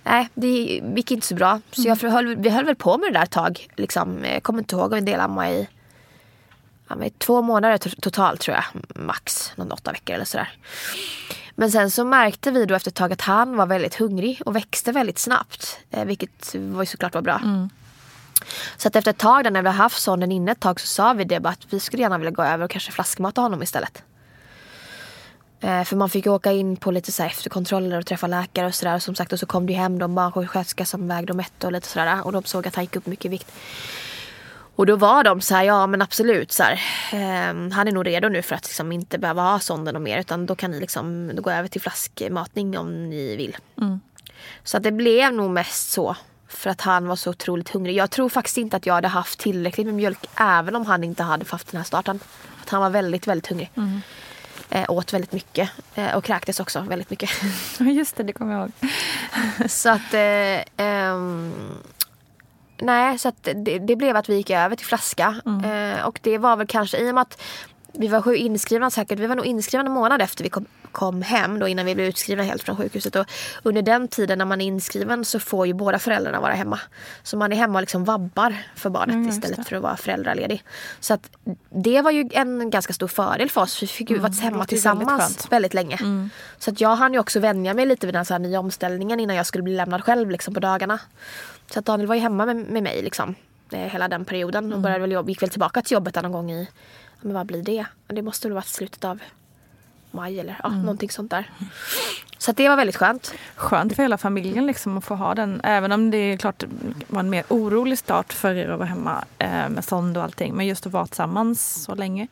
Nej, 0.03 0.29
det 0.33 0.47
gick 0.95 1.11
inte 1.11 1.27
så 1.27 1.35
bra. 1.35 1.61
Så 1.71 1.81
jag 1.87 1.95
höll, 1.95 2.35
vi 2.35 2.49
höll 2.49 2.65
väl 2.65 2.75
på 2.75 2.97
med 2.97 3.09
det 3.13 3.19
där 3.19 3.23
ett 3.23 3.31
tag. 3.31 3.67
Liksom. 3.75 4.25
Jag 4.25 4.43
kommer 4.43 4.59
inte 4.59 4.75
ihåg 4.75 4.91
om 4.91 4.97
en 4.97 5.05
del 5.05 5.19
amma 5.19 5.49
i 5.51 5.67
ja, 6.87 6.95
men 6.95 7.09
två 7.09 7.41
månader 7.41 7.77
to- 7.77 8.01
totalt 8.01 8.41
tror 8.41 8.55
jag. 8.57 8.63
Max, 9.05 9.51
någon 9.55 9.71
åtta 9.71 9.91
veckor 9.91 10.15
eller 10.15 10.25
sådär. 10.25 10.49
Men 11.55 11.71
sen 11.71 11.91
så 11.91 12.05
märkte 12.05 12.51
vi 12.51 12.65
då 12.65 12.75
efter 12.75 12.91
ett 12.91 12.95
tag 12.95 13.13
att 13.13 13.21
han 13.21 13.55
var 13.57 13.65
väldigt 13.65 13.95
hungrig 13.95 14.41
och 14.45 14.55
växte 14.55 14.91
väldigt 14.91 15.19
snabbt. 15.19 15.79
Eh, 15.91 16.05
vilket 16.05 16.55
var 16.55 16.85
såklart 16.85 17.13
var 17.13 17.21
bra. 17.21 17.41
Så 18.77 18.87
att 18.87 18.95
efter 18.95 19.11
ett 19.11 19.17
tag 19.17 19.51
när 19.53 19.61
vi 19.61 19.67
har 19.67 19.75
haft 19.75 20.01
sonen 20.01 20.31
inne 20.31 20.51
ett 20.51 20.59
tag 20.59 20.79
så 20.79 20.87
sa 20.87 21.13
vi 21.13 21.23
det 21.23 21.39
bara 21.39 21.49
att 21.49 21.65
vi 21.69 21.79
skulle 21.79 22.01
gärna 22.03 22.17
vilja 22.17 22.31
gå 22.31 22.43
över 22.43 22.65
och 22.65 22.71
kanske 22.71 22.91
flaskmata 22.91 23.41
honom 23.41 23.63
istället. 23.63 24.03
Eh, 25.61 25.83
för 25.83 25.95
man 25.95 26.09
fick 26.09 26.27
åka 26.27 26.51
in 26.51 26.77
på 26.77 26.91
lite 26.91 27.11
så 27.11 27.23
efterkontroller 27.23 27.97
och 27.97 28.05
träffa 28.05 28.27
läkare 28.27 28.67
och 28.67 28.75
sådär. 28.75 28.99
Som 28.99 29.15
sagt 29.15 29.33
och 29.33 29.39
så 29.39 29.45
kom 29.45 29.65
det 29.65 29.73
hem 29.73 29.99
de 29.99 30.15
barnsjuksköterska 30.15 30.85
som 30.85 31.07
vägde 31.07 31.33
och 31.33 31.37
mätte 31.37 31.67
och 31.67 31.73
lite 31.73 31.87
sådär. 31.87 32.25
Och 32.25 32.31
de 32.31 32.43
såg 32.43 32.67
att 32.67 32.75
han 32.75 32.83
gick 32.83 32.95
upp 32.95 33.05
mycket 33.05 33.31
vikt. 33.31 33.51
Och 34.75 34.85
då 34.85 34.95
var 34.95 35.23
de 35.23 35.41
så 35.41 35.55
här, 35.55 35.63
ja 35.63 35.87
men 35.87 36.01
absolut 36.01 36.51
så 36.51 36.63
här, 36.63 36.73
eh, 37.13 37.71
Han 37.71 37.87
är 37.87 37.91
nog 37.91 38.07
redo 38.07 38.29
nu 38.29 38.41
för 38.41 38.55
att 38.55 38.65
liksom 38.65 38.91
inte 38.91 39.17
behöva 39.17 39.41
ha 39.41 39.59
sonden 39.59 39.95
och 39.95 40.01
mer. 40.01 40.19
Utan 40.19 40.45
då 40.45 40.55
kan 40.55 40.71
ni 40.71 40.79
liksom 40.79 41.31
gå 41.35 41.51
över 41.51 41.67
till 41.67 41.81
flaskmatning 41.81 42.77
om 42.77 43.09
ni 43.09 43.35
vill. 43.35 43.57
Så 44.63 44.77
att 44.77 44.83
det 44.83 44.91
blev 44.91 45.33
nog 45.33 45.51
mest 45.51 45.91
så. 45.91 46.15
För 46.47 46.69
att 46.69 46.81
han 46.81 47.07
var 47.07 47.15
så 47.15 47.29
otroligt 47.29 47.69
hungrig. 47.69 47.95
Jag 47.95 48.09
tror 48.11 48.29
faktiskt 48.29 48.57
inte 48.57 48.77
att 48.77 48.85
jag 48.85 48.93
hade 48.93 49.07
haft 49.07 49.39
tillräckligt 49.39 49.85
med 49.85 49.95
mjölk. 49.95 50.29
Även 50.35 50.75
om 50.75 50.85
han 50.85 51.03
inte 51.03 51.23
hade 51.23 51.45
haft 51.49 51.71
den 51.71 51.77
här 51.77 51.85
starten. 51.85 52.19
Att 52.61 52.69
han 52.69 52.81
var 52.81 52.89
väldigt, 52.89 53.27
väldigt 53.27 53.47
hungrig. 53.47 53.71
Eh, 53.75 53.83
åt 54.87 55.13
väldigt 55.13 55.31
mycket 55.31 55.69
eh, 55.95 56.15
och 56.15 56.23
kräktes 56.23 56.59
också 56.59 56.81
väldigt 56.81 57.09
mycket. 57.09 57.29
Just 57.79 58.15
det, 58.15 58.23
det 58.23 58.33
kommer 58.33 58.53
jag 58.53 58.61
ihåg. 58.61 58.71
så 59.69 59.89
att... 59.89 60.13
Eh, 60.13 60.85
ehm, 60.85 61.53
nej, 62.77 63.17
så 63.17 63.27
att 63.27 63.43
det, 63.55 63.79
det, 63.79 63.95
blev 63.95 64.15
att 64.15 64.29
vi 64.29 64.35
gick 64.35 64.49
över 64.49 64.75
till 64.75 64.85
flaska. 64.85 65.41
Mm. 65.45 65.95
Eh, 65.95 66.05
och 66.05 66.19
det 66.21 66.37
var 66.37 66.55
väl 66.55 66.67
kanske 66.67 66.97
i 66.97 67.09
och 67.11 67.15
med 67.15 67.21
att 67.21 67.41
vi 67.93 68.07
var 68.07 68.33
inskrivna 68.33 68.89
säkert, 68.89 69.19
vi 69.19 69.27
var 69.27 69.35
nog 69.35 69.45
inskrivna 69.45 69.85
en 69.85 69.91
månad 69.91 70.21
efter 70.21 70.43
vi 70.43 70.49
kom, 70.49 70.65
kom 70.91 71.21
hem 71.21 71.59
då 71.59 71.67
innan 71.67 71.85
vi 71.85 71.95
blev 71.95 72.07
utskrivna 72.07 72.43
helt 72.43 72.63
från 72.63 72.77
sjukhuset. 72.77 73.15
Och 73.15 73.25
under 73.63 73.81
den 73.81 74.07
tiden 74.07 74.37
när 74.37 74.45
man 74.45 74.61
är 74.61 74.65
inskriven 74.65 75.25
så 75.25 75.39
får 75.39 75.67
ju 75.67 75.73
båda 75.73 75.99
föräldrarna 75.99 76.39
vara 76.41 76.53
hemma. 76.53 76.79
Så 77.23 77.37
man 77.37 77.51
är 77.51 77.55
hemma 77.55 77.77
och 77.77 77.81
liksom 77.81 78.03
vabbar 78.03 78.55
för 78.75 78.89
barnet 78.89 79.13
Mm, 79.13 79.29
istället 79.29 79.67
för 79.67 79.75
att 79.75 79.81
vara 79.81 79.97
föräldraledig. 79.97 80.63
Så 80.99 81.13
att 81.13 81.29
det 81.69 82.01
var 82.01 82.11
ju 82.11 82.29
en 82.31 82.69
ganska 82.69 82.93
stor 82.93 83.07
fördel 83.07 83.49
för 83.49 83.61
oss. 83.61 83.83
Vi 83.83 83.87
fick 83.87 84.09
ju 84.09 84.15
hemma 84.15 84.27
Mm, 84.27 84.41
ju 84.43 84.49
väldigt 84.51 84.69
tillsammans 84.69 85.21
skönt. 85.37 85.51
väldigt, 85.51 85.73
länge. 85.73 85.99
Så 86.59 86.71
att 86.71 86.81
jag 86.81 86.95
hann 86.95 87.13
ju 87.13 87.19
också 87.19 87.39
vänja 87.39 87.73
mig 87.73 87.85
lite 87.85 88.07
vid 88.07 88.15
den 88.15 88.25
så 88.25 88.33
här 88.33 88.39
nya 88.39 88.59
omställningen 88.59 89.19
innan 89.19 89.35
jag 89.35 89.45
skulle 89.45 89.63
bli 89.63 89.75
lämnad 89.75 90.03
själv 90.03 90.29
liksom, 90.31 90.53
på 90.53 90.59
dagarna. 90.59 90.99
Så 91.73 91.79
att 91.79 91.85
Daniel 91.85 92.07
var 92.07 92.15
ju 92.15 92.21
hemma 92.21 92.45
med, 92.45 92.55
med 92.55 92.83
mig 92.83 93.01
liksom, 93.01 93.35
eh, 93.71 93.79
hela 93.79 94.07
den 94.07 94.25
perioden 94.25 94.73
och 94.73 94.79
började 94.79 95.01
väl 95.01 95.11
jobb, 95.11 95.29
gick 95.29 95.41
väl 95.41 95.49
tillbaka 95.49 95.81
till 95.81 95.93
jobbet 95.93 96.15
någon 96.15 96.31
gång 96.31 96.51
i, 96.51 96.67
men 97.21 97.33
vad 97.33 97.45
blir 97.45 97.63
det? 97.63 97.85
Det 98.07 98.21
måste 98.21 98.47
väl 98.47 98.53
vara 98.53 98.63
slutet 98.63 99.03
av 99.03 99.19
maj 100.11 100.39
eller 100.39 100.59
ja, 100.63 100.69
någonting 100.69 101.09
sånt 101.09 101.31
där. 101.31 101.51
Så 102.37 102.51
det 102.51 102.69
var 102.69 102.75
väldigt 102.75 102.95
skönt. 102.95 103.33
Skönt 103.55 103.95
för 103.95 104.03
hela 104.03 104.17
familjen 104.17 104.65
liksom 104.65 104.97
att 104.97 105.03
få 105.05 105.15
ha 105.15 105.35
den. 105.35 105.61
Även 105.63 105.91
om 105.91 106.11
det 106.11 106.17
är 106.17 106.37
klart 106.37 106.63
var 107.07 107.19
en 107.19 107.29
mer 107.29 107.43
orolig 107.47 107.97
start 107.97 108.33
för 108.33 108.53
er 108.53 108.69
att 108.69 108.79
vara 108.79 108.89
hemma 108.89 109.25
eh, 109.37 109.69
med 109.69 109.85
sond 109.85 110.17
och 110.17 110.23
allting. 110.23 110.53
Men 110.55 110.67
just 110.67 110.85
att 110.85 110.93
vara 110.93 111.05
tillsammans 111.07 111.83
så 111.83 111.95
länge 111.95 112.27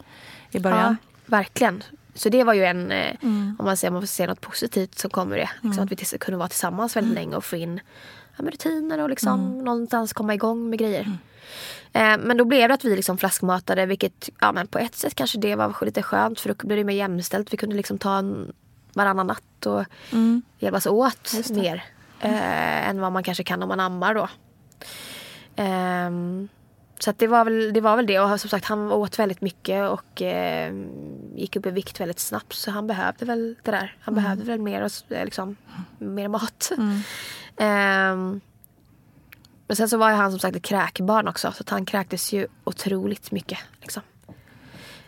i 0.51 0.59
början. 0.59 0.97
Ja, 1.01 1.09
verkligen. 1.25 1.83
Så 2.15 2.29
det 2.29 2.43
var 2.43 2.53
ju 2.53 2.65
en, 2.65 2.91
eh, 2.91 3.15
om 3.21 3.55
man 3.59 3.77
säger, 3.77 3.89
om 3.89 3.93
man 3.93 4.01
får 4.01 4.07
se 4.07 4.27
något 4.27 4.41
positivt 4.41 4.99
så 4.99 5.09
kommer 5.09 5.37
det. 5.37 5.49
Liksom, 5.61 5.83
Att 5.83 5.91
vi 5.91 5.95
tills- 5.95 6.15
kunde 6.19 6.37
vara 6.37 6.47
tillsammans 6.49 6.95
väldigt 6.95 7.13
länge 7.13 7.35
och 7.35 7.45
få 7.45 7.55
in 7.55 7.79
ja, 8.37 8.45
rutiner 8.45 8.99
och 8.99 9.09
liksom 9.09 9.59
någonstans 9.63 10.13
komma 10.13 10.33
igång 10.33 10.69
med 10.69 10.79
grejer. 10.79 11.17
Eh, 11.93 12.17
men 12.17 12.37
då 12.37 12.45
blev 12.45 12.67
det 12.67 12.73
att 12.73 12.85
vi 12.85 12.95
liksom 12.95 13.17
flaskmatade 13.17 13.85
vilket 13.85 14.29
ja, 14.41 14.51
men 14.51 14.67
på 14.67 14.79
ett 14.79 14.95
sätt 14.95 15.15
kanske 15.15 15.37
det 15.37 15.55
var 15.55 15.85
lite 15.85 16.03
skönt 16.03 16.39
för 16.39 16.49
då 16.53 16.67
blev 16.67 16.77
det 16.77 16.83
mer 16.83 16.95
jämställt. 16.95 17.53
Vi 17.53 17.57
kunde 17.57 17.75
liksom 17.75 17.97
ta 17.97 18.17
en 18.17 18.53
varannan 18.93 19.27
natt 19.27 19.65
och 19.65 19.85
hjälpas 20.59 20.85
åt 20.85 21.33
mer. 21.51 21.83
Eh, 22.19 22.89
än 22.89 23.01
vad 23.01 23.11
man 23.11 23.23
kanske 23.23 23.43
kan 23.43 23.63
om 23.63 23.69
man 23.69 23.79
ammar 23.79 24.15
då. 24.15 24.27
Ehm, 25.55 26.47
så 26.99 27.13
det, 27.17 27.27
var 27.27 27.45
väl, 27.45 27.73
det 27.73 27.81
var 27.81 27.95
väl 27.95 28.05
det. 28.05 28.19
Och 28.19 28.41
som 28.41 28.49
sagt 28.49 28.65
han 28.65 28.91
åt 28.91 29.19
väldigt 29.19 29.41
mycket 29.41 29.89
och 29.89 30.21
eh, 30.21 30.73
gick 31.35 31.55
upp 31.55 31.65
i 31.65 31.71
vikt 31.71 31.99
väldigt 31.99 32.19
snabbt. 32.19 32.53
Så 32.53 32.71
han 32.71 32.87
behövde 32.87 33.25
väl 33.25 33.55
det 33.63 33.71
där. 33.71 33.95
Han 34.01 34.15
behövde 34.15 34.45
väl 34.45 34.59
mer, 34.59 34.89
eh, 35.09 35.25
liksom, 35.25 35.55
mer 35.97 36.27
mat. 36.27 36.71
Ehm, 37.57 38.41
men 39.69 39.75
sen 39.75 39.89
så 39.89 39.97
var 39.97 40.09
ju 40.09 40.15
han 40.15 40.31
som 40.31 40.39
sagt 40.39 40.55
ett 40.55 40.63
kräkbarn 40.63 41.27
också. 41.27 41.51
Så 41.51 41.63
han 41.67 41.85
kräktes 41.85 42.33
ju 42.33 42.47
otroligt 42.63 43.31
mycket. 43.31 43.59
Liksom. 43.81 44.01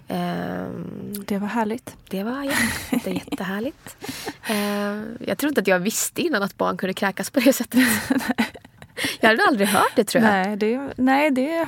Ehm, 0.07 1.14
Det 1.28 1.38
var 1.38 1.47
härligt. 1.47 1.95
det 2.09 2.24
var 2.24 2.43
jätte, 2.43 3.09
jättehärligt. 3.09 3.97
Ehm, 4.49 5.18
jag 5.20 5.38
tror 5.38 5.49
inte 5.49 5.62
att 5.62 5.68
jag 5.68 5.80
visste 5.80 6.22
innan 6.22 6.43
att 6.43 6.57
barn 6.57 6.78
kunde 6.78 6.93
kräkas 6.93 7.30
på 7.30 7.39
det 7.39 7.53
sättet. 7.53 7.80
jag 9.20 9.30
hade 9.30 9.43
aldrig 9.47 9.68
hört 9.68 9.91
det 9.95 10.03
tror 10.03 10.24
jag. 10.24 10.32
Nej, 10.32 10.57
det, 10.57 10.93
nej, 10.95 11.32
det 11.32 11.68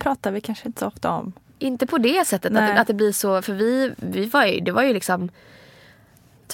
pratar 0.00 0.30
vi 0.30 0.40
kanske 0.40 0.66
inte 0.68 0.80
så 0.80 0.86
ofta 0.86 1.10
om. 1.10 1.32
Inte 1.58 1.86
på 1.86 1.98
det 1.98 2.26
sättet 2.26 2.56
att 2.56 2.78
att 2.78 2.86
det 2.86 2.94
blir 2.94 3.12
så. 3.12 3.42
För 3.42 3.52
vi, 3.52 3.92
vi 3.96 4.26
var 4.26 4.46
ju, 4.46 4.60
det 4.60 4.72
var 4.72 4.82
ju 4.82 4.92
liksom. 4.92 5.30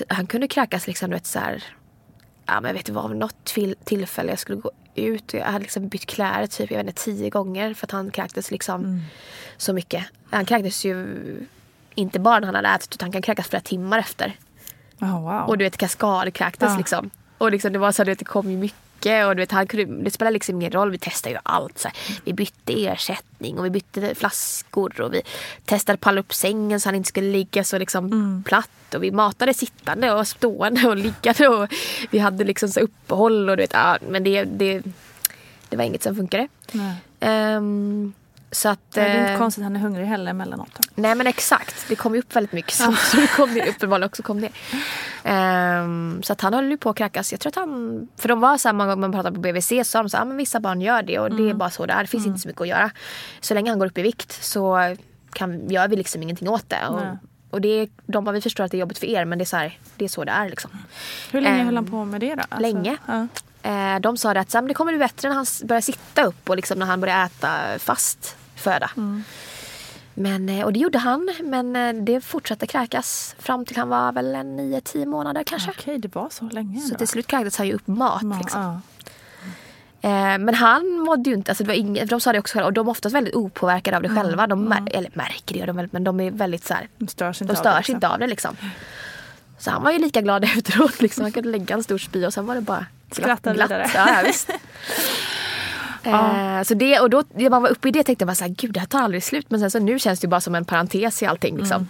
Han 0.09 0.27
kunde 0.27 0.49
kräkas 0.49 0.87
liksom 0.87 1.11
du 1.11 1.17
vet 1.17 1.27
så 1.27 1.39
här. 1.39 1.65
Ja 2.47 2.61
men 2.61 2.75
vet 2.75 2.87
du 2.87 2.93
vad, 2.93 3.17
något 3.17 3.45
till, 3.45 3.75
tillfälle 3.85 4.33
jag 4.33 4.39
skulle 4.39 4.61
gå 4.61 4.71
ut 4.95 5.35
och 5.35 5.41
jag 5.41 5.45
hade 5.45 5.59
liksom 5.59 5.89
bytt 5.89 6.07
kläder 6.07 6.47
typ 6.47 6.71
jag 6.71 6.79
vet 6.79 6.87
inte, 6.87 7.03
tio 7.03 7.31
gånger 7.31 7.75
för 7.75 7.87
att 7.87 7.91
han 7.91 8.11
kräktes 8.11 8.51
liksom 8.51 9.03
så 9.57 9.73
mycket. 9.73 10.05
Han 10.31 10.45
kräktes 10.47 10.85
ju 10.85 11.07
inte 11.95 12.19
bara 12.21 12.39
när 12.39 12.47
han 12.47 12.55
hade 12.55 12.69
ätit 12.69 12.95
utan 12.95 13.07
han 13.07 13.13
kan 13.13 13.23
kräkas 13.23 13.49
flera 13.49 13.63
timmar 13.63 13.99
efter. 13.99 14.37
Oh, 15.01 15.21
wow. 15.23 15.49
Och 15.49 15.59
du 15.59 15.65
vet 15.65 15.77
kaskadkräktes 15.77 16.69
Ja. 16.71 16.79
liksom. 16.79 17.11
Och 17.39 17.51
liksom, 17.51 17.73
det 17.73 17.79
var 17.79 17.93
så 17.93 18.03
att 18.11 18.19
det 18.19 18.25
kom 18.25 18.51
ju 18.51 18.57
mycket. 18.57 18.79
Och 19.29 19.37
du 19.37 19.43
vet, 19.43 19.53
han 19.53 19.67
kunde, 19.67 20.03
det 20.05 20.11
spelar 20.11 20.31
liksom 20.31 20.55
ingen 20.55 20.73
roll. 20.73 20.91
Vi 20.91 20.99
testade 20.99 21.35
ju 21.35 21.41
allt. 21.43 21.79
Så 21.79 21.89
här. 21.89 21.97
Vi 22.25 22.33
bytte 22.33 22.87
ersättning 22.87 23.59
och 23.59 23.65
vi 23.65 23.71
bytte 23.71 24.15
flaskor. 24.15 25.01
Och 25.01 25.15
vi 25.15 25.23
testade 25.65 25.99
palla 25.99 26.21
upp 26.21 26.35
sängen 26.35 26.81
så 26.81 26.89
han 26.89 26.95
inte 26.95 27.09
skulle 27.09 27.31
ligga 27.31 27.65
så 27.65 27.79
liksom 27.79 28.43
platt. 28.47 28.95
Och 28.95 29.03
vi 29.03 29.11
matade 29.11 29.55
sittande 29.55 30.13
och 30.13 30.29
stående 30.29 30.89
och 30.89 30.97
liggande. 30.97 31.49
Och 31.49 31.69
vi 32.11 32.19
hade 32.19 32.45
liksom 32.45 32.69
så 32.69 32.81
uppehåll. 32.81 33.51
Och 33.51 33.57
du 33.57 33.63
vet, 33.63 33.73
ja, 33.73 33.99
men 34.09 34.25
det, 34.25 34.45
det, 34.45 34.83
det 35.69 35.77
var 35.77 35.85
inget 35.85 36.03
som 36.03 36.17
funkade. 36.17 36.49
Nej. 36.73 36.95
Ehm, 38.47 38.53
så 38.53 38.69
att, 38.69 38.81
Det 38.91 39.01
är 39.01 39.21
inte 39.21 39.33
eh, 39.33 39.39
konstigt 39.39 39.63
att 39.63 39.65
han 39.65 39.77
är 39.77 39.81
hungrig 39.81 40.07
heller 40.07 40.31
emellanåt. 40.31 40.81
Nej 40.95 41.15
men 41.15 41.27
exakt, 41.27 41.89
det 41.89 41.97
kom 41.97 42.15
ju 42.15 42.21
upp 42.21 42.37
väldigt 42.37 42.53
mycket 42.53 42.73
så, 42.75 42.93
så 43.11 43.17
det 43.17 43.27
kom 43.27 43.55
det 43.55 43.69
uppenbarligen 43.69 44.07
också 44.07 44.23
kom 44.23 44.41
det. 44.41 44.51
Ehm, 45.25 46.23
så 46.23 46.33
att 46.33 46.41
han 46.41 46.55
höll 46.55 46.71
ju 46.71 46.77
på 46.77 46.91
att 46.91 46.97
kräkas. 46.97 47.33
Jag 47.33 47.41
tror 47.41 47.51
att 47.51 47.57
han, 47.57 48.09
för 48.17 48.29
de 48.29 48.41
var 48.41 48.59
så 48.59 48.69
här 48.69 48.75
gånger 48.77 48.97
man 48.97 49.13
pratade 49.13 49.35
på 49.35 49.41
BVC 49.41 49.69
så 49.69 49.85
sa 49.85 50.03
de 50.03 50.11
så 50.11 50.17
här, 50.17 50.23
ah, 50.23 50.27
men 50.27 50.37
vissa 50.37 50.61
barn 50.61 50.81
gör 50.81 51.03
det 51.03 51.19
och 51.19 51.31
det 51.37 51.51
är 51.51 51.55
bara 51.55 51.71
så 51.71 51.87
det 51.87 51.93
är. 51.93 52.01
Det 52.03 52.07
finns 52.07 52.27
inte 52.27 52.39
så 52.41 52.49
mycket 52.49 52.61
att 52.63 52.69
göra. 52.69 52.91
Så 53.41 53.55
länge 53.55 53.71
han 53.71 53.79
går 53.79 53.87
upp 53.87 53.99
i 53.99 54.03
vikt 54.03 54.45
så 54.45 54.97
kan, 55.33 55.71
gör 55.71 55.89
vi 55.89 55.97
liksom 55.97 56.23
ingenting 56.23 56.49
åt 56.49 56.69
det. 56.69 56.87
Och, 56.89 57.01
Nej. 57.01 57.17
och 57.51 57.61
det 57.61 57.69
är, 57.69 57.89
de 58.07 58.25
bara, 58.25 58.33
vi 58.33 58.41
förstår 58.41 58.65
att 58.65 58.71
det 58.71 58.77
är 58.77 58.81
jobbigt 58.81 58.99
för 58.99 59.07
er 59.07 59.25
men 59.25 59.39
det 59.39 59.43
är 59.43 59.47
så, 59.47 59.57
här, 59.57 59.79
det 59.97 60.05
är, 60.05 60.09
så 60.09 60.25
det 60.25 60.33
är 60.33 60.49
liksom. 60.49 60.71
Hur 61.33 61.41
länge 61.41 61.59
Ehm, 61.61 61.67
höll 61.67 61.77
han 61.77 61.91
på 61.91 62.05
med 62.05 62.21
det 62.21 62.35
då? 62.35 62.41
Alltså, 62.41 62.59
länge. 62.59 62.97
Ja. 63.07 63.27
Eh, 63.67 64.01
de 64.01 64.17
sa 64.17 64.31
att 64.31 64.51
det 64.69 64.75
kommer 64.75 64.93
bli 64.93 64.99
bättre 64.99 65.29
när 65.29 65.37
han 65.37 65.47
börjar 65.65 65.81
sitta 65.81 66.23
upp 66.25 66.51
och 66.51 66.57
liksom 66.57 66.79
när 66.79 66.87
han 66.87 67.01
börjar 67.01 67.25
äta 67.27 67.79
fast 67.79 68.37
föda. 68.57 68.91
Men, 70.15 70.49
eh, 70.49 70.65
och 70.65 70.73
det 70.73 70.79
gjorde 70.79 70.99
han, 70.99 71.35
men 71.43 71.77
eh, 71.77 71.93
det 72.05 72.21
fortsatte 72.21 72.67
kräkas 72.67 73.35
fram 73.39 73.65
till 73.65 73.77
han 73.77 73.89
var 73.89 74.13
väl 74.13 74.35
en 74.35 74.61
9-10 74.61 75.07
månader 75.07 75.43
kanske. 75.47 75.71
Okej, 75.71 75.99
det 75.99 76.15
var 76.15 76.29
så 76.31 76.45
länge 76.45 76.79
Så 76.81 76.85
ändå. 76.87 76.99
till 76.99 77.09
slut 77.09 77.27
kräktes 77.27 77.59
han 77.59 77.67
ju 77.67 77.73
upp 77.73 77.87
mat. 77.87 78.23
Ma- 78.23 78.39
Liksom. 78.39 78.63
ja. 78.63 78.81
Eh, 80.09 80.39
men 80.39 80.55
han 80.55 80.99
mådde 80.99 81.31
ju 81.31 81.37
inte, 81.37 81.51
alltså 81.51 81.65
det 81.65 81.69
var 81.69 81.99
för 82.01 82.07
de 82.07 82.21
sa 82.21 82.33
det 82.33 82.39
också 82.39 82.53
själva, 82.55 82.67
och 82.67 82.73
de 82.73 82.87
är 82.87 82.91
oftast 82.91 83.15
väldigt 83.15 83.35
opåverkade 83.35 83.97
av 83.97 84.03
det 84.03 84.09
Mm, 84.09 84.23
själva. 84.23 84.47
De 84.47 84.65
mär, 84.65 84.83
eller 84.91 85.11
märker 85.15 85.55
det 85.55 85.59
gör 85.59 85.67
de 85.67 85.77
väl, 85.77 85.89
men 85.93 86.05
de 86.05 86.21
är 86.21 86.31
väldigt 86.31 86.65
så 86.65 86.75
här, 86.75 86.89
De 86.99 87.09
störs 87.09 87.43
inte 87.43 87.53
de 87.55 87.59
av 87.59 87.65
det, 87.65 87.71
störs 87.71 87.79
liksom. 87.79 87.95
inte 87.95 88.09
av 88.09 88.19
det 88.19 88.27
liksom. 88.27 88.57
Så 89.59 89.71
han 89.71 89.83
var 89.83 89.91
ju 89.91 89.99
lika 89.99 90.21
glad 90.21 90.45
efteråt. 90.57 91.01
Liksom. 91.03 91.23
Han 91.23 91.33
kunde 91.33 91.49
lägga 91.49 91.75
en 91.75 91.83
stor 91.83 91.99
spya 91.99 92.27
och 92.27 92.35
sen 92.35 92.47
var 92.47 92.55
det 92.55 92.61
bara 92.61 92.87
Skratta 93.11 93.53
vidare. 93.53 93.91
Ja, 93.95 94.09
ja, 94.09 94.23
visst. 94.25 94.51
Eh, 96.03 96.63
så 96.63 96.75
det, 96.75 97.01
och 97.01 97.11
då, 97.11 97.23
när 97.35 97.51
man 97.51 97.63
var 97.63 97.69
uppe 97.69 97.89
i 97.89 97.91
det 97.91 98.03
tänkte 98.05 98.27
man 98.27 98.37
så 98.37 98.45
här, 98.45 98.51
gud 98.59 98.73
det 98.73 98.81
här 98.81 98.87
tar 98.87 99.01
aldrig 99.03 99.23
slut. 99.23 99.51
Men 99.51 99.61
sen 99.61 99.71
så 99.71 99.79
nu 99.79 99.99
känns 99.99 100.21
det 100.21 100.29
bara 100.29 100.41
som 100.41 100.55
en 100.55 100.65
parentes 100.65 101.23
i 101.23 101.27
allting. 101.27 101.57
Liksom. 101.59 101.77
Mm. 101.77 101.89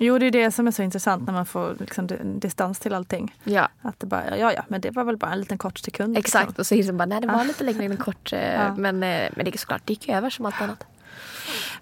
Jo, 0.00 0.18
det 0.18 0.26
är 0.26 0.30
det 0.30 0.50
som 0.52 0.66
är 0.66 0.70
så 0.70 0.82
intressant 0.82 1.26
när 1.26 1.32
man 1.32 1.46
får 1.46 1.76
liksom, 1.80 2.06
di- 2.06 2.18
distans 2.22 2.78
till 2.78 2.94
allting. 2.94 3.34
Ja, 3.44 3.68
Att 3.82 4.00
det 4.00 4.06
bara, 4.06 4.38
ja 4.38 4.52
ja, 4.52 4.62
men 4.68 4.80
det 4.80 4.90
var 4.90 5.04
väl 5.04 5.16
bara 5.16 5.32
en 5.32 5.38
liten 5.40 5.58
kort 5.58 5.78
sekund. 5.78 6.18
exakt. 6.18 6.46
Liksom. 6.48 6.60
Och 6.60 6.66
så 6.66 6.74
är 6.74 6.78
det 6.78 6.84
som 6.84 6.96
bara, 6.96 7.06
nej 7.06 7.20
det 7.20 7.26
var 7.26 7.44
lite 7.44 7.64
längre 7.64 7.84
än 7.84 7.90
en 7.90 7.96
kort. 7.96 8.32
Ja. 8.32 8.74
Men, 8.76 9.02
eh, 9.02 9.28
men 9.36 9.44
det 9.44 9.54
är 9.54 9.58
såklart, 9.58 9.82
det 9.84 9.92
gick 9.92 10.08
ju 10.08 10.14
över 10.14 10.30
som 10.30 10.46
allt 10.46 10.62
annat. 10.62 10.84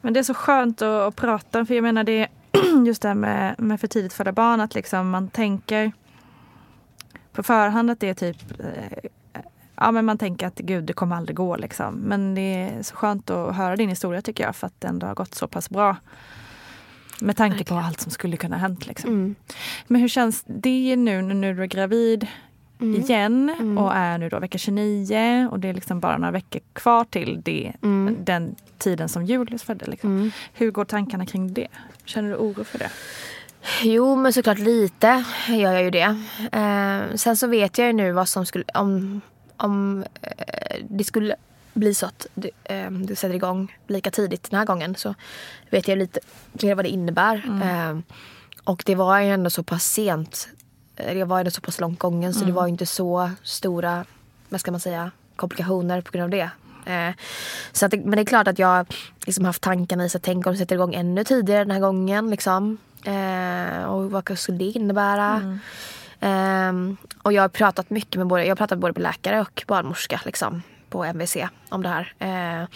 Men 0.01 0.13
det 0.13 0.21
är 0.21 0.25
så 0.25 0.35
skönt 0.35 0.83
att, 0.83 0.89
att 1.09 1.17
prata, 1.17 1.65
för 1.67 1.75
jag 1.75 1.83
menar 1.83 2.05
det 2.05 2.29
just 2.87 3.03
det 3.03 3.09
här 3.09 3.15
med, 3.15 3.55
med 3.59 3.81
för 3.81 3.87
tidigt 3.89 4.13
födda 4.13 4.33
barn, 4.33 4.61
att 4.61 4.75
liksom 4.75 5.11
man 5.11 5.29
tänker 5.29 5.93
på 7.35 7.43
förhand 7.43 7.91
att 7.91 8.01
det 8.01 8.09
är 8.09 8.15
typ 8.15 8.61
eh, 8.61 9.11
Ja 9.77 9.91
men 9.91 10.05
man 10.05 10.19
tänker 10.19 10.47
att 10.47 10.59
gud 10.59 10.85
det 10.85 10.93
kommer 10.93 11.17
aldrig 11.17 11.37
gå 11.37 11.57
liksom. 11.57 11.95
Men 11.95 12.35
det 12.35 12.41
är 12.41 12.83
så 12.83 12.97
skönt 12.97 13.31
att 13.31 13.57
höra 13.57 13.77
din 13.77 13.89
historia 13.89 14.23
tycker 14.23 14.45
jag 14.45 14.57
för 14.57 14.67
att 14.67 14.81
det 14.81 14.89
ändå 14.89 15.07
har 15.07 15.15
gått 15.15 15.35
så 15.35 15.49
pass 15.49 15.71
bra. 15.71 15.97
Med 17.21 17.37
tanke 17.37 17.65
på 17.65 17.75
allt 17.75 18.01
som 18.01 18.11
skulle 18.13 18.37
kunna 18.37 18.57
ha 18.57 18.61
hänt 18.61 18.87
liksom. 18.87 19.11
Mm. 19.11 19.35
Men 19.87 20.01
hur 20.01 20.09
känns 20.09 20.45
det 20.47 20.97
nu 20.97 21.23
när 21.23 21.55
du 21.55 21.63
är 21.63 21.67
gravid 21.67 22.27
Mm. 22.81 23.01
igen 23.01 23.79
och 23.79 23.95
är 23.95 24.19
nu 24.19 24.29
då 24.29 24.39
vecka 24.39 24.59
29 24.59 25.49
och 25.51 25.61
det 25.61 25.69
är 25.69 25.75
liksom 25.75 26.01
bara 26.01 26.19
några 26.19 26.31
veckor 26.31 26.61
kvar 26.73 27.05
till 27.05 27.41
det, 27.45 27.73
Mm. 27.83 28.17
den 28.25 28.55
tiden 28.79 29.09
som 29.09 29.25
Julius 29.25 29.63
födde. 29.63 29.87
Liksom. 29.87 30.31
Hur 30.55 30.71
går 30.71 30.85
tankarna 30.85 31.27
kring 31.27 31.53
det? 31.55 31.69
Känner 32.05 32.29
du 32.31 32.37
oro 32.37 32.65
för 32.65 32.79
det? 32.79 32.91
Jo, 33.83 34.17
men 34.17 34.33
såklart 34.33 34.59
lite 34.59 35.25
gör 35.49 35.73
jag 35.73 35.83
ju 35.83 35.91
det. 35.91 36.17
Eh, 36.53 37.17
sen 37.17 37.37
så 37.37 37.47
vet 37.47 37.79
jag 37.79 37.87
ju 37.87 37.93
nu 37.93 38.13
vad 38.13 38.29
som 38.29 38.47
skulle, 38.47 38.65
om, 38.75 39.21
om 39.57 40.05
eh, 40.23 40.77
det 40.89 41.05
skulle 41.05 41.37
bli 41.73 41.95
så 41.95 42.07
att 42.07 42.27
det, 42.35 42.51
eh, 42.65 42.91
det 42.91 43.17
sätter 43.17 43.35
igång 43.35 43.77
lika 43.87 44.11
tidigt 44.11 44.51
den 44.51 44.59
här 44.59 44.67
gången 44.67 44.95
så 44.95 45.15
vet 45.71 45.89
jag 45.89 45.99
lite 45.99 46.21
mer 46.63 46.75
vad 46.75 46.85
det 46.85 46.89
innebär. 46.89 47.37
Eh, 47.65 47.99
och 48.65 48.83
det 48.87 48.95
var 48.95 49.19
ju 49.21 49.31
ändå 49.31 49.51
så 49.51 49.63
pass 49.63 49.85
sent. 49.85 50.49
Eh, 50.97 51.15
Det 51.15 51.25
var 51.25 51.39
ändå 51.39 51.51
så 51.51 51.61
pass 51.61 51.81
långt 51.81 51.99
gången 51.99 52.35
så 52.35 52.45
det 52.45 52.53
var 52.53 52.67
ju 52.67 52.71
inte 52.71 52.87
så 52.87 53.31
stora, 53.43 54.05
vad 54.49 54.61
ska 54.61 54.71
man 54.71 54.81
säga, 54.81 55.11
komplikationer 55.37 56.01
på 56.01 56.13
grund 56.13 56.25
av 56.25 56.31
det. 56.31 56.51
Eh, 56.93 57.15
så 57.73 57.87
att 57.87 57.93
men 57.93 58.11
det 58.11 58.21
är 58.21 58.25
klart 58.25 58.49
att 58.49 58.59
jag 58.59 58.87
liksom 59.27 59.45
haft 59.45 59.63
tankarna 59.63 60.05
i 60.05 60.09
så 60.09 60.17
att 60.17 60.23
tänk 60.23 60.47
om 60.47 60.53
det 60.53 60.59
sätter 60.59 60.75
igång 60.75 60.95
ännu 60.95 61.25
tidigare 61.25 61.65
den 61.65 61.71
här 61.71 61.81
gången. 61.81 62.31
Liksom. 62.31 62.79
Eh, 63.05 63.85
och 63.85 64.11
vad 64.11 64.39
skulle 64.39 64.59
det 64.59 64.65
innebära? 64.65 65.59
Eh, 66.21 66.73
och 67.23 67.33
jag 67.33 67.43
har 67.43 67.49
pratat 67.49 67.91
mycket 67.91 68.17
med 68.17 68.27
både, 68.27 68.43
jag 68.43 68.51
har 68.51 68.57
pratat 68.57 68.79
både 68.79 68.93
med 68.93 69.03
läkare 69.03 69.41
och 69.41 69.65
barnmorska 69.67 70.21
liksom, 70.25 70.63
på 70.89 71.05
MVC 71.05 71.37
om 71.69 71.83
det 71.83 71.89
här. 71.89 72.15
Eh, 72.19 72.69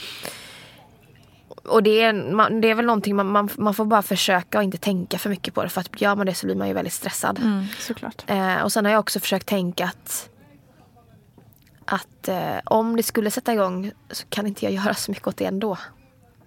och 1.69 1.83
det 1.83 2.03
är, 2.03 2.33
man, 2.33 2.61
det 2.61 2.71
är 2.71 2.75
väl 2.75 2.87
någonting 2.87 3.17
man, 3.17 3.27
man, 3.27 3.49
man, 3.57 3.75
får 3.75 3.85
bara 3.85 4.03
försöka 4.03 4.59
och 4.59 4.65
inte 4.65 4.79
tänka 4.79 5.19
för 5.19 5.31
mycket 5.31 5.55
på 5.55 5.63
det. 5.63 5.69
För 5.69 5.81
att 5.81 6.01
gör 6.01 6.17
man 6.17 6.27
det 6.27 6.35
så 6.35 6.47
blir 6.47 6.57
man 6.57 6.69
ju 6.69 6.75
väldigt 6.75 6.93
stressad. 6.93 7.39
Mm, 7.39 7.65
såklart. 7.79 8.25
Eh, 8.27 8.63
och 8.63 8.73
sen 8.73 8.85
har 8.85 8.93
jag 8.93 9.01
också 9.01 9.21
försökt 9.21 9.47
tänka 9.47 9.85
att, 9.85 10.31
att 11.85 12.29
eh, 12.29 12.59
om 12.65 12.97
det 12.97 13.03
skulle 13.03 13.31
sätta 13.31 13.53
igång 13.53 13.93
så 14.11 14.27
kan 14.27 14.47
inte 14.47 14.65
jag 14.65 14.75
göra 14.85 14.95
så 14.95 15.11
mycket 15.11 15.27
åt 15.27 15.37
det 15.37 15.45
ändå. 15.45 15.79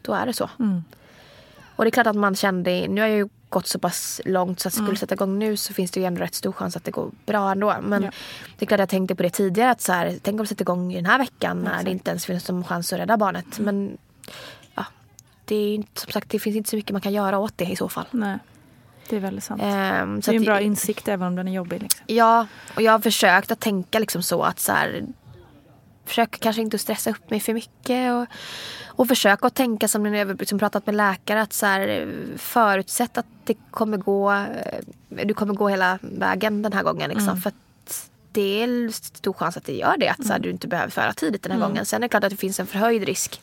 Då 0.02 0.14
är 0.14 0.26
det 0.26 0.34
så. 0.34 0.50
Mm. 0.60 0.84
Och 1.76 1.86
det 1.86 1.90
är 1.90 1.92
klart 1.92 2.08
att 2.08 2.16
man 2.16 2.36
kände, 2.36 2.88
nu 2.88 3.02
har 3.02 3.08
jag 3.08 3.18
ju 3.18 3.30
gått 3.52 3.68
så 3.68 3.80
pass 3.80 4.22
långt 4.26 4.60
så 4.60 4.68
att 4.68 4.74
skulle 4.74 4.86
Mm. 4.86 4.94
det 4.94 5.00
sätta 5.00 5.14
igång 5.16 5.40
nu 5.40 5.58
så 5.58 5.74
finns 5.74 5.92
det 5.92 6.00
ju 6.00 6.06
ändå 6.06 6.22
rätt 6.22 6.36
stor 6.36 6.52
chans 6.52 6.76
att 6.78 6.84
det 6.84 6.92
går 6.92 7.12
bra 7.26 7.52
ändå. 7.52 7.76
Men 7.82 8.04
Ja. 8.04 8.12
det 8.58 8.66
är 8.66 8.68
klart 8.68 8.80
jag 8.80 8.90
tänkte 8.90 9.16
på 9.16 9.24
det 9.24 9.30
tidigare 9.30 9.72
att 9.72 9.82
så 9.82 9.94
här, 9.94 10.18
tänk 10.22 10.34
om 10.40 10.44
det 10.46 10.48
sätter 10.48 10.64
igång 10.64 10.94
den 10.94 11.06
här 11.06 11.18
veckan 11.18 11.60
när 11.60 11.84
det 11.84 11.92
inte 11.92 12.10
ens 12.10 12.26
finns 12.26 12.50
någon 12.50 12.64
chans 12.64 12.94
att 12.94 13.00
rädda 13.00 13.18
barnet. 13.18 13.60
Mm. 13.60 13.76
Men 13.76 13.98
ja, 14.76 14.86
det 15.46 15.56
är 15.56 15.68
ju 15.68 15.74
inte, 15.74 16.02
som 16.02 16.12
sagt 16.12 16.30
det 16.30 16.40
finns 16.40 16.56
inte 16.56 16.70
så 16.70 16.76
mycket 16.76 16.92
man 16.92 17.02
kan 17.02 17.14
göra 17.14 17.40
åt 17.40 17.58
det 17.58 17.66
i 17.66 17.76
så 17.76 17.90
fall. 17.90 18.06
Nej, 18.12 18.38
det 19.10 19.16
är 19.16 19.20
väldigt 19.20 19.44
sant. 19.44 19.62
Det 19.62 20.22
så 20.24 20.32
är 20.32 20.36
en 20.36 20.44
bra 20.44 20.60
insikt 20.62 21.08
även 21.08 21.28
om 21.28 21.36
den 21.36 21.48
är 21.48 21.52
jobbig. 21.54 21.82
Liksom. 21.82 22.04
Ja, 22.08 22.48
och 22.76 22.82
jag 22.82 22.92
har 22.92 23.00
försökt 23.00 23.52
att 23.52 23.60
tänka 23.60 24.00
liksom 24.00 24.24
så 24.24 24.44
att 24.44 24.60
så 24.60 24.72
här, 24.72 25.04
försök 26.06 26.40
kanske 26.40 26.62
inte 26.62 26.76
att 26.76 26.82
stressa 26.82 27.10
upp 27.10 27.30
mig 27.30 27.40
för 27.40 27.54
mycket. 27.54 28.14
Och, 28.14 28.26
och 29.02 29.08
försök 29.08 29.46
att 29.46 29.56
tänka 29.56 29.88
som 29.88 30.04
när 30.04 30.18
jag 30.18 30.40
liksom 30.40 30.60
pratat 30.60 30.86
med 30.86 30.96
läkare 30.96 31.42
att 31.42 31.54
så 31.54 31.66
här, 31.66 32.08
förutsätt 32.38 33.18
att 33.18 33.26
det 33.44 33.54
kommer 33.72 33.98
gå, 33.98 34.32
eh, 34.32 35.26
du 35.26 35.34
kommer 35.34 35.54
gå 35.54 35.68
hela 35.68 36.00
vägen 36.02 36.62
den 36.62 36.74
här 36.74 36.84
gången. 36.84 37.10
Liksom, 37.10 37.42
För 37.42 37.50
att 37.50 37.56
det 38.32 38.64
är 38.64 38.90
stor 38.92 39.34
chans 39.34 39.58
att 39.58 39.64
det 39.66 39.74
gör 39.74 39.98
det. 39.98 40.10
Att 40.10 40.26
så 40.26 40.34
här, 40.34 40.40
du 40.40 40.50
inte 40.50 40.68
behöver 40.68 40.92
föra 40.92 41.14
tidigt 41.14 41.44
den 41.44 41.52
här 41.52 41.60
gången. 41.68 41.86
Sen 41.86 41.98
är 41.98 42.02
det 42.02 42.10
klart 42.10 42.24
att 42.24 42.30
det 42.30 42.38
finns 42.38 42.60
en 42.60 42.68
förhöjd 42.68 43.04
risk 43.04 43.42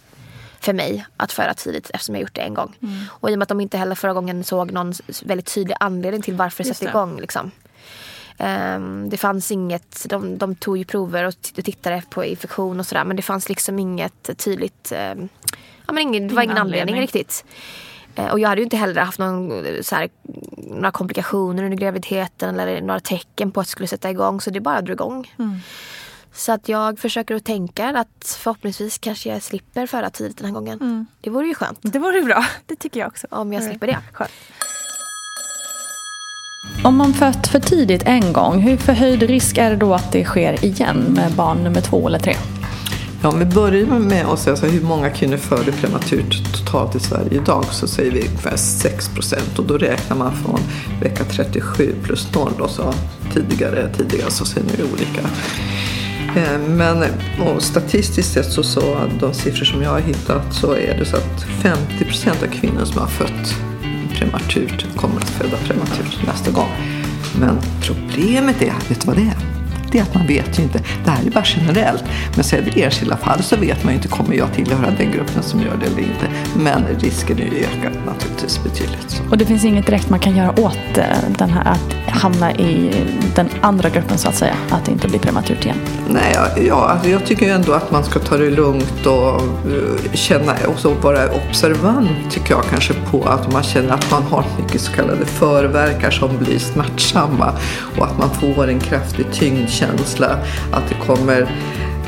för 0.61 0.72
mig 0.72 1.06
att 1.16 1.32
föra 1.32 1.54
tidigt 1.54 1.90
eftersom 1.94 2.14
jag 2.14 2.22
gjort 2.22 2.34
det 2.34 2.40
en 2.40 2.54
gång. 2.54 2.74
Och 3.09 3.30
i 3.30 3.34
och 3.34 3.38
med 3.38 3.42
att 3.42 3.48
de 3.48 3.61
inte 3.61 3.78
heller 3.78 3.94
förra 3.94 4.12
gången 4.12 4.44
såg 4.44 4.72
någon 4.72 4.92
väldigt 5.24 5.54
tydlig 5.54 5.76
anledning 5.80 6.22
till 6.22 6.34
varför 6.34 6.64
det 6.64 6.68
satte 6.74 6.84
igång. 6.90 7.20
Liksom. 7.20 7.50
Ehm, 8.39 9.09
det 9.11 9.16
fanns 9.16 9.51
inget, 9.53 10.07
de, 10.09 10.39
de 10.39 10.55
tog 10.55 10.78
ju 10.78 10.84
prover 10.84 11.24
och 11.24 11.41
tittade 11.41 12.03
på 12.11 12.24
infektion 12.24 12.80
och 12.80 12.86
sådär 12.86 13.05
men 13.05 13.16
det 13.16 13.22
fanns 13.22 13.49
liksom 13.49 13.78
inget 13.78 14.39
tydligt, 14.39 14.93
ehm, 14.97 15.28
ja, 15.86 15.93
men 15.93 15.99
ingen, 15.99 16.28
det 16.28 16.34
var 16.34 16.43
Ingen 16.43 16.51
ingen 16.57 16.62
anledning, 16.62 16.80
anledning. 16.80 17.03
riktigt. 17.03 17.45
Eh, 18.14 18.26
och 18.26 18.41
jag 18.41 18.49
hade 18.49 18.61
ju 18.61 18.64
inte 18.64 18.76
heller 18.76 19.03
haft 19.03 19.18
någon, 19.18 19.53
eh, 19.66 19.74
här, 19.93 20.09
några 20.57 20.91
komplikationer 20.91 21.62
under 21.64 21.76
graviditeten 21.78 22.61
eller 22.61 22.80
några 22.80 23.01
tecken 23.01 23.51
på 23.51 23.61
att 23.61 23.66
det 23.66 23.70
skulle 23.70 23.89
sätta 23.89 24.11
igång 24.11 24.41
så 24.41 24.51
det 24.51 24.61
bara 24.61 24.80
drog 24.80 24.95
igång. 24.95 25.34
Så 26.32 26.53
att 26.53 26.68
jag 26.68 26.99
försöker 26.99 27.34
att 27.34 27.45
tänka 27.45 27.89
att 27.89 28.36
förhoppningsvis 28.39 28.99
kanske 28.99 29.28
jag 29.28 29.43
slipper 29.43 29.86
föra 29.86 30.11
tidigt 30.11 30.36
den 30.36 30.47
här 30.47 30.53
gången. 30.55 31.07
Det 31.20 31.30
vore 31.30 31.47
ju 31.47 31.55
skönt 31.55 31.78
Det 31.82 31.99
vore 31.99 32.18
ju 32.18 32.24
bra. 32.24 32.45
Det 32.66 32.76
tycker 32.76 33.01
jag 33.01 33.07
också. 33.07 33.26
om 33.30 33.53
jag 33.53 33.62
slipper 33.64 33.86
det. 33.86 33.99
Skönt. 34.12 34.30
Om 36.84 36.96
man 36.96 37.14
fött 37.14 37.46
för 37.46 37.60
tidigt 37.60 38.02
en 38.04 38.32
gång, 38.32 38.60
hur 38.60 38.76
förhöjd 38.76 39.22
risk 39.22 39.58
är 39.58 39.70
det 39.70 39.76
då 39.76 39.94
att 39.94 40.12
det 40.12 40.24
sker 40.24 40.64
igen 40.64 40.96
med 40.96 41.32
barn 41.32 41.64
nummer 41.64 41.80
två 41.80 42.08
eller 42.08 42.18
tre? 42.18 42.34
Ja, 43.22 43.28
om 43.28 43.38
vi 43.38 43.44
börjar 43.44 43.86
med 43.86 44.26
att 44.26 44.38
säga 44.38 44.56
så 44.56 44.66
här, 44.66 44.72
hur 44.72 44.80
många 44.80 45.10
kvinnor 45.10 45.36
föder 45.36 45.72
prematurt 45.72 46.52
totalt 46.52 46.94
i 46.96 47.00
Sverige 47.00 47.34
idag 47.34 47.64
så 47.70 47.86
säger 47.86 48.10
vi 48.10 48.20
ungefär 48.20 48.56
6 48.56 49.08
procent 49.08 49.58
och 49.58 49.64
då 49.64 49.78
räknar 49.78 50.16
man 50.16 50.32
från 50.36 50.60
vecka 51.02 51.24
37 51.24 51.94
plus 52.02 52.34
0 52.34 52.52
då, 52.58 52.68
så 52.68 52.94
tidigare, 53.34 53.88
tidigare 53.96 54.30
så 54.30 54.44
ser 54.44 54.62
det 54.76 54.84
olika. 54.84 55.20
Eh, 56.36 56.58
men 56.68 57.04
statistiskt 57.58 58.32
sett 58.32 58.52
så, 58.52 58.62
så 58.62 58.80
de 59.20 59.34
siffror 59.34 59.64
som 59.64 59.82
jag 59.82 59.90
har 59.90 60.00
hittat 60.00 60.54
så 60.54 60.72
är 60.72 60.98
det 60.98 61.04
så 61.04 61.16
att 61.16 61.42
50 61.62 62.04
procent 62.04 62.42
av 62.42 62.46
kvinnor 62.46 62.84
som 62.84 63.00
har 63.00 63.08
fött 63.08 63.54
prematurt 64.18 64.96
kommer 64.96 65.16
att 65.16 65.30
föda 65.30 65.56
prematurt 65.56 66.26
nästa 66.26 66.50
gång. 66.50 66.70
Men 67.40 67.58
problemet 67.82 68.62
är, 68.62 68.74
vet 68.88 69.00
du 69.00 69.06
vad 69.06 69.16
det 69.16 69.22
är? 69.22 69.57
Det 69.93 69.99
är 69.99 70.03
att 70.03 70.14
man 70.14 70.26
vet 70.26 70.59
ju 70.59 70.62
inte. 70.62 70.80
Det 71.05 71.11
här 71.11 71.26
är 71.26 71.30
bara 71.30 71.45
generellt. 71.47 72.05
Men 72.34 72.45
så 72.45 72.57
är 72.57 72.62
det 72.62 72.82
enskilda 72.82 73.16
fall 73.16 73.43
så 73.43 73.57
vet 73.57 73.84
man 73.84 73.93
ju 73.93 73.97
inte, 73.97 74.09
kommer 74.09 74.34
jag 74.34 74.53
tillhöra 74.53 74.91
den 74.99 75.11
gruppen 75.12 75.43
som 75.43 75.61
gör 75.61 75.76
det 75.80 75.86
eller 75.86 75.99
inte? 75.99 76.26
Men 76.57 76.84
risken 76.99 77.39
är 77.39 77.43
ju 77.43 77.64
ökad 77.64 77.93
naturligtvis 78.07 78.61
betydligt. 78.64 79.22
Och 79.30 79.39
det 79.39 79.47
finns 79.47 79.64
inget 79.64 79.86
direkt 79.86 80.11
man 80.11 80.20
kan 80.20 80.36
göra 80.36 80.51
åt 80.51 80.99
eh, 80.99 81.05
den 81.39 81.51
här 81.51 81.72
att 81.72 81.95
hamna 82.09 82.53
i 82.53 82.91
den 83.34 83.49
andra 83.61 83.89
gruppen 83.89 84.18
så 84.18 84.28
att 84.28 84.34
säga. 84.34 84.55
Att 84.70 84.84
det 84.84 84.93
inte 84.93 85.09
blir 85.09 85.18
prematurt 85.18 85.64
igen. 85.64 85.76
Nej, 86.09 86.36
ja, 86.68 86.89
alltså 86.89 87.09
jag 87.09 87.26
tycker 87.26 87.47
ju 87.47 87.53
ändå 87.53 87.72
att 87.72 87.91
man 87.91 88.05
ska 88.05 88.18
ta 88.18 88.36
det 88.36 88.51
lugnt 88.51 89.07
och 89.07 89.43
eh, 89.43 90.12
känna 90.12 90.53
och 90.66 90.78
så 90.78 90.95
vara 90.95 91.28
observant 91.32 92.11
tycker 92.30 92.51
jag 92.51 92.64
kanske 92.70 92.95
på 92.95 93.24
att 93.24 93.53
man 93.53 93.62
känner 93.62 93.95
att 93.95 94.11
man 94.11 94.22
har 94.22 94.45
mycket 94.59 94.80
så 94.80 94.93
kallade 94.93 95.26
förverkar 95.26 96.11
som 96.11 96.39
blir 96.39 96.59
smärtsamma 96.59 97.53
och 97.97 98.07
att 98.07 98.18
man 98.18 98.30
får 98.30 98.68
en 98.68 98.80
kraftig 98.80 99.26
känsla, 99.78 100.38
att 100.72 100.88
det 100.88 100.94
kommer 101.06 101.40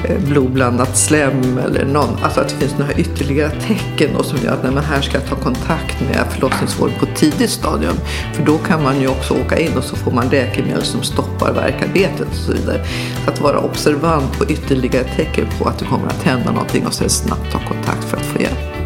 eh, 0.04 0.18
blodblandat 0.18 0.96
slem 0.96 1.58
eller 1.58 1.84
någon, 1.84 2.08
alltså 2.22 2.40
att 2.40 2.48
det 2.48 2.54
finns 2.54 2.78
några 2.78 2.92
ytterligare 2.92 3.50
tecken 3.50 4.10
då 4.16 4.22
som 4.22 4.38
gör 4.44 4.52
att 4.52 4.62
nej, 4.62 4.72
men 4.72 4.84
här 4.84 5.00
ska 5.00 5.18
jag 5.18 5.26
ta 5.26 5.36
kontakt 5.36 6.00
med 6.00 6.26
förlossningsvård 6.30 6.90
på 6.98 7.06
ett 7.06 7.16
tidigt 7.16 7.50
stadium. 7.50 7.94
För 8.32 8.42
då 8.42 8.58
kan 8.58 8.82
man 8.82 9.00
ju 9.00 9.08
också 9.08 9.34
åka 9.34 9.58
in 9.58 9.76
och 9.76 9.84
så 9.84 9.96
får 9.96 10.10
man 10.10 10.28
läkemedel 10.28 10.82
som 10.82 11.02
stoppar 11.02 11.52
värkarbetet 11.52 12.28
och 12.30 12.36
så 12.36 12.52
vidare. 12.52 12.84
Så 13.24 13.30
att 13.30 13.40
vara 13.40 13.58
observant 13.58 14.38
på 14.38 14.44
ytterligare 14.44 15.04
tecken 15.16 15.46
på 15.58 15.68
att 15.68 15.78
det 15.78 15.84
kommer 15.84 16.06
att 16.06 16.22
hända 16.22 16.52
någonting 16.52 16.86
och 16.86 16.94
sen 16.94 17.10
snabbt 17.10 17.52
ta 17.52 17.58
kontakt 17.58 18.04
för 18.04 18.16
att 18.16 18.26
få 18.26 18.42
hjälp. 18.42 18.80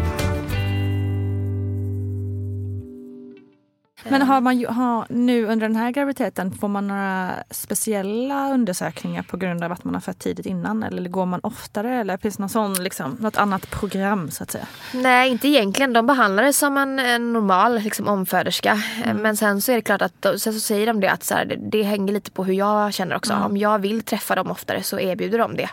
Men 4.09 4.21
har 4.21 4.41
man 4.41 4.65
har, 4.65 5.05
nu 5.09 5.45
under 5.45 5.67
den 5.67 5.75
här 5.75 5.91
graviditeten, 5.91 6.51
får 6.51 6.67
man 6.67 6.87
några 6.87 7.31
speciella 7.49 8.53
undersökningar 8.53 9.23
på 9.23 9.37
grund 9.37 9.63
av 9.63 9.71
att 9.71 9.83
man 9.83 9.93
har 9.93 10.01
fött 10.01 10.19
tidigt 10.19 10.45
innan? 10.45 10.83
Eller 10.83 11.09
går 11.09 11.25
man 11.25 11.39
oftare? 11.43 11.95
Eller 11.95 12.17
finns 12.17 12.37
det 12.37 12.41
någon 12.41 12.49
sån, 12.49 12.73
liksom, 12.73 13.17
något 13.19 13.37
annat 13.37 13.69
program 13.69 14.31
så 14.31 14.43
att 14.43 14.51
säga? 14.51 14.67
Nej, 14.93 15.31
inte 15.31 15.47
egentligen. 15.47 15.93
De 15.93 16.07
behandlar 16.07 16.43
det 16.43 16.53
som 16.53 16.77
en, 16.77 16.99
en 16.99 17.33
normal 17.33 17.79
liksom, 17.79 18.07
omföderska. 18.07 18.81
Mm. 19.03 19.17
Men 19.17 19.37
sen 19.37 19.61
så 19.61 19.71
är 19.71 19.75
det 19.75 19.81
klart 19.81 20.01
att 20.01 20.21
sen 20.21 20.53
så 20.53 20.59
säger 20.59 20.87
de 20.87 20.99
det 20.99 21.11
att 21.11 21.23
så 21.23 21.33
här, 21.33 21.45
det, 21.45 21.55
det 21.55 21.83
hänger 21.83 22.13
lite 22.13 22.31
på 22.31 22.43
hur 22.43 22.53
jag 22.53 22.93
känner 22.93 23.15
också. 23.15 23.33
Mm. 23.33 23.45
Om 23.45 23.57
jag 23.57 23.79
vill 23.79 24.01
träffa 24.01 24.35
dem 24.35 24.51
oftare 24.51 24.83
så 24.83 24.99
erbjuder 24.99 25.39
de 25.39 25.55
det. 25.55 25.69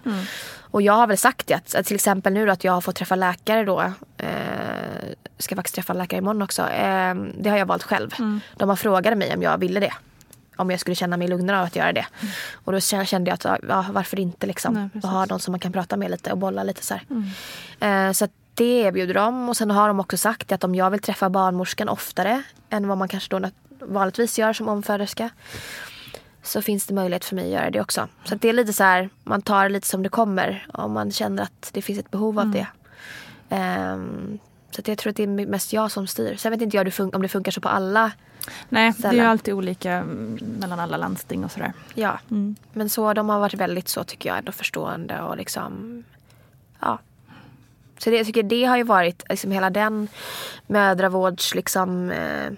Och 0.73 0.83
jag 0.83 0.93
har 0.93 1.07
väl 1.07 1.18
sagt 1.18 1.47
det, 1.47 1.55
att, 1.55 1.75
att 1.75 1.87
till 1.87 1.95
exempel 1.95 2.33
nu 2.33 2.47
då 2.47 2.53
att 2.53 2.64
jag 2.64 2.73
har 2.73 2.81
fått 2.81 2.97
träffa 2.97 3.16
läkare 3.16 3.64
då. 3.64 3.81
Eh, 4.16 4.27
ska 5.39 5.57
faktiskt 5.57 5.75
träffa 5.75 5.93
läkare 5.93 6.18
imorgon 6.18 6.43
också. 6.43 6.62
Eh, 6.62 7.14
det 7.39 7.51
har 7.51 7.59
jag 7.59 7.66
valt 7.66 7.83
själv. 7.83 8.14
Mm. 8.18 8.41
De 8.57 8.68
har 8.68 8.77
frågat 8.77 9.18
mig 9.18 9.35
om 9.35 9.43
jag 9.43 9.59
ville 9.59 9.81
det. 9.81 9.93
Om 10.57 10.70
jag 10.70 10.81
skulle 10.81 10.95
känna 10.95 11.16
mig 11.16 11.29
lugnare 11.29 11.59
av 11.59 11.64
att 11.64 11.77
göra 11.77 11.93
det. 11.93 12.07
Och 12.53 12.73
då 12.73 12.81
kände 12.81 13.31
jag 13.31 13.35
att 13.35 13.61
ja, 13.68 13.87
varför 13.91 14.20
inte 14.20 14.47
liksom. 14.47 14.75
Nej, 14.75 15.03
och 15.03 15.09
ha 15.09 15.27
någon 15.27 15.41
som 15.41 15.53
man 15.53 15.61
kan 15.61 15.73
prata 15.73 15.97
med 15.97 16.11
lite 16.11 16.33
och 16.33 16.39
bolla 16.39 16.62
lite 16.62 16.85
så 16.85 16.95
här. 16.95 18.09
Eh, 18.09 18.12
så 18.12 18.29
det 18.55 18.64
erbjuder 18.64 19.14
de. 19.14 19.49
Och 19.49 19.57
sen 19.57 19.70
har 19.70 19.89
de 19.89 20.01
också 20.01 20.16
sagt 20.16 20.53
att 20.53 20.64
om 20.64 20.75
jag 20.75 20.91
vill 20.91 21.01
träffa 21.01 21.31
barnmorskan 21.31 21.89
oftare 21.89 22.43
än 22.70 22.89
vad 22.89 22.99
man 22.99 23.09
kanske 23.09 23.39
då 23.39 23.51
vanligtvis 23.81 24.39
gör 24.39 24.53
som 24.53 24.68
omföderska. 24.68 25.31
Så 26.43 26.62
finns 26.62 26.86
det 26.86 26.95
möjlighet 26.95 27.24
för 27.24 27.36
mig 27.36 27.45
att 27.45 27.61
göra 27.61 27.70
det 27.70 27.80
också. 27.80 28.09
Så 28.24 28.34
det 28.34 28.49
är 28.49 28.53
lite 28.53 28.72
så 28.72 28.84
här, 28.84 29.09
man 29.24 29.43
tar 29.43 29.68
lite 29.68 29.86
som 29.86 30.03
det 30.03 30.09
kommer. 30.09 30.66
Om 30.72 30.93
man 30.93 31.12
känner 31.12 31.43
att 31.43 31.70
det 31.72 31.82
finns 31.82 31.99
ett 31.99 32.11
behov 32.11 32.38
av 32.38 32.51
det. 32.51 32.66
Ehm, 33.49 34.38
så 34.70 34.80
att 34.80 34.88
jag 34.88 34.99
tror 34.99 35.11
att 35.11 35.16
det 35.16 35.22
är 35.22 35.47
mest 35.47 35.72
jag 35.72 35.90
som 35.90 36.07
styr. 36.07 36.36
Sen 36.36 36.53
vet 36.53 36.62
inte 36.62 36.76
jag 36.76 37.14
om 37.14 37.22
det 37.22 37.28
funkar 37.28 37.53
så 37.53 37.61
på 37.61 37.68
alla. 37.68 38.12
Nej, 38.68 38.93
det 38.99 39.09
är 39.09 39.12
ju 39.12 39.20
alltid 39.20 39.55
olika 39.55 39.93
mm, 39.93 40.38
mellan 40.61 40.80
alla 40.80 40.97
landsting 40.97 41.45
och 41.45 41.53
sådär. 41.53 41.72
Ja. 41.95 42.18
Men 42.72 42.88
så 42.88 43.12
de 43.12 43.28
har 43.28 43.40
varit 43.40 43.55
väldigt 43.55 43.88
så 43.88 44.05
tycker 44.05 44.28
jag 44.28 44.38
ändå 44.38 44.53
förstående 44.53 45.20
och 45.20 45.36
liksom 45.36 46.05
ja. 46.80 46.99
Så 47.99 48.11
det, 48.11 48.16
jag 48.16 48.26
tycker 48.26 48.43
det 48.43 48.64
har 48.64 48.76
ju 48.76 48.82
varit 48.82 49.22
liksom 49.28 49.51
hela 49.51 49.70
den 49.70 50.09
mödravårds 50.66 51.55
liksom 51.55 52.11
eh, 52.11 52.47
eh, 52.47 52.53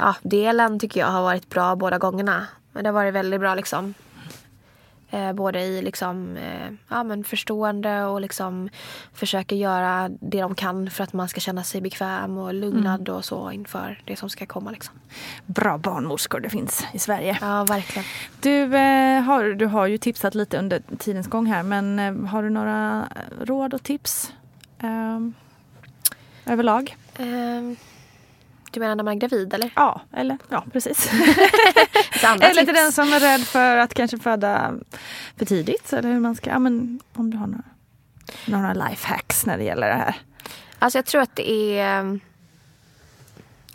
ja, 0.00 0.16
delen 0.22 0.78
tycker 0.78 1.00
jag 1.00 1.06
har 1.06 1.22
varit 1.22 1.48
bra 1.48 1.76
båda 1.76 1.98
gångerna. 1.98 2.46
Men 2.72 2.84
det 2.84 2.88
har 2.88 2.94
varit 2.94 3.14
väldigt 3.14 3.40
bra 3.40 3.54
liksom. 3.54 3.94
Eh, 5.12 5.32
både 5.32 5.60
i 5.60 5.82
liksom, 5.82 6.36
eh, 6.36 6.72
ja, 6.88 7.02
men 7.04 7.24
förstående 7.24 8.04
och 8.04 8.20
liksom 8.20 8.68
försöker 9.12 9.56
göra 9.56 10.08
det 10.08 10.40
de 10.40 10.54
kan 10.54 10.90
för 10.90 11.04
att 11.04 11.12
man 11.12 11.28
ska 11.28 11.40
känna 11.40 11.64
sig 11.64 11.80
bekväm 11.80 12.38
och 12.38 12.54
lugnad 12.54 13.08
och 13.08 13.24
så 13.24 13.50
inför 13.50 14.00
det 14.04 14.16
som 14.16 14.30
ska 14.30 14.46
komma. 14.46 14.70
Liksom. 14.70 14.94
Bra 15.46 15.78
barnmorskor 15.78 16.40
det 16.40 16.50
finns 16.50 16.86
i 16.92 16.98
Sverige. 16.98 17.38
Ja, 17.40 17.64
verkligen. 17.64 18.04
Du, 18.40 18.76
eh, 18.76 19.22
har, 19.22 19.44
du 19.44 19.66
har 19.66 19.86
ju 19.86 19.98
tipsat 19.98 20.34
lite 20.34 20.58
under 20.58 20.82
tidens 20.98 21.26
gång 21.26 21.46
här 21.46 21.62
men 21.62 21.98
eh, 21.98 22.30
har 22.30 22.42
du 22.42 22.50
några 22.50 23.08
råd 23.40 23.74
och 23.74 23.82
tips 23.82 24.32
eh, 24.78 25.20
överlag? 26.52 26.96
Ehm, 28.72 28.74
Du 28.74 28.80
menar 28.80 28.94
när 28.96 29.04
man 29.04 29.14
är 29.14 29.20
gravid 29.20 29.54
eller? 29.54 29.70
Ja, 29.76 30.00
eller 30.16 30.38
ja 30.48 30.64
precis. 30.72 31.10
Eller 32.22 32.64
till 32.64 32.74
den 32.74 32.92
som 32.92 33.12
är 33.12 33.20
rädd 33.20 33.40
för 33.46 33.76
att 33.76 33.94
kanske 33.94 34.18
föda 34.18 34.74
för 35.38 35.44
tidigt. 35.46 35.92
Eller 35.92 36.08
hur 36.12 36.20
man 36.20 36.34
ska, 36.34 36.50
ja, 36.50 36.58
men 36.58 37.00
om 37.14 37.30
du 37.30 37.36
har 37.36 37.46
några, 37.46 37.64
några 38.46 38.88
lifehacks 38.88 39.46
när 39.46 39.58
det 39.58 39.64
gäller 39.64 39.88
det 39.88 39.94
här. 39.94 40.14
Alltså 40.78 40.98
jag 40.98 41.06
tror 41.06 41.22
att 41.22 41.36
det 41.36 41.78
är... 41.80 42.20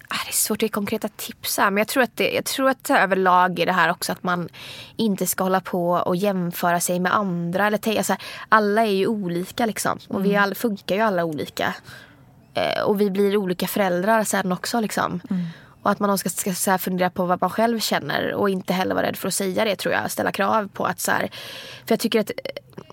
Ah, 0.09 0.15
Det 0.25 0.29
är 0.29 0.33
svårt 0.33 0.57
att 0.57 0.61
ge 0.61 0.69
konkreta 0.69 1.07
tips 1.07 1.57
här, 1.57 1.71
men 1.71 1.77
jag 1.77 1.87
tror 1.87 2.03
att 2.03 2.17
det, 2.17 2.31
jag 2.31 2.45
tror 2.45 2.69
att 2.69 2.89
överlag 2.89 3.59
är 3.59 3.65
det 3.65 3.71
här 3.71 3.91
också 3.91 4.11
att 4.11 4.23
man 4.23 4.49
inte 4.95 5.27
ska 5.27 5.43
hålla 5.43 5.61
på 5.61 5.89
och 5.91 6.15
jämföra 6.15 6.79
sig 6.79 6.99
med 6.99 7.15
andra. 7.15 7.67
Eller 7.67 7.77
tänka, 7.77 8.03
så 8.03 8.13
här, 8.13 8.21
alla 8.49 8.81
är 8.85 8.91
ju 8.91 9.07
olika 9.07 9.65
liksom 9.65 9.99
och 10.07 10.25
vi 10.25 10.35
all, 10.35 10.55
funkar 10.55 10.95
ju 10.95 11.01
alla 11.01 11.23
olika. 11.25 11.73
Eh, 12.57 12.83
och 12.83 13.01
vi 13.01 13.09
blir 13.09 13.37
olika 13.37 13.67
föräldrar 13.67 14.23
sen 14.23 14.51
också 14.51 14.79
liksom. 14.79 15.21
Och 15.81 15.91
att 15.91 15.99
man 15.99 16.17
ska, 16.17 16.29
ska 16.29 16.53
så 16.53 16.71
här, 16.71 16.77
fundera 16.77 17.09
på 17.09 17.25
vad 17.25 17.41
man 17.41 17.49
själv 17.49 17.79
känner 17.79 18.33
och 18.33 18.49
inte 18.49 18.73
heller 18.73 18.95
vara 18.95 19.05
rädd 19.05 19.17
för 19.17 19.27
att 19.27 19.33
säga 19.33 19.65
det 19.65 19.75
tror 19.75 19.93
jag. 19.93 20.11
Ställa 20.11 20.31
krav 20.31 20.67
på 20.67 20.85
att 20.85 20.99
så 20.99 21.11
här, 21.11 21.29
för 21.85 21.93
jag 21.93 21.99
tycker 21.99 22.19
att 22.19 22.31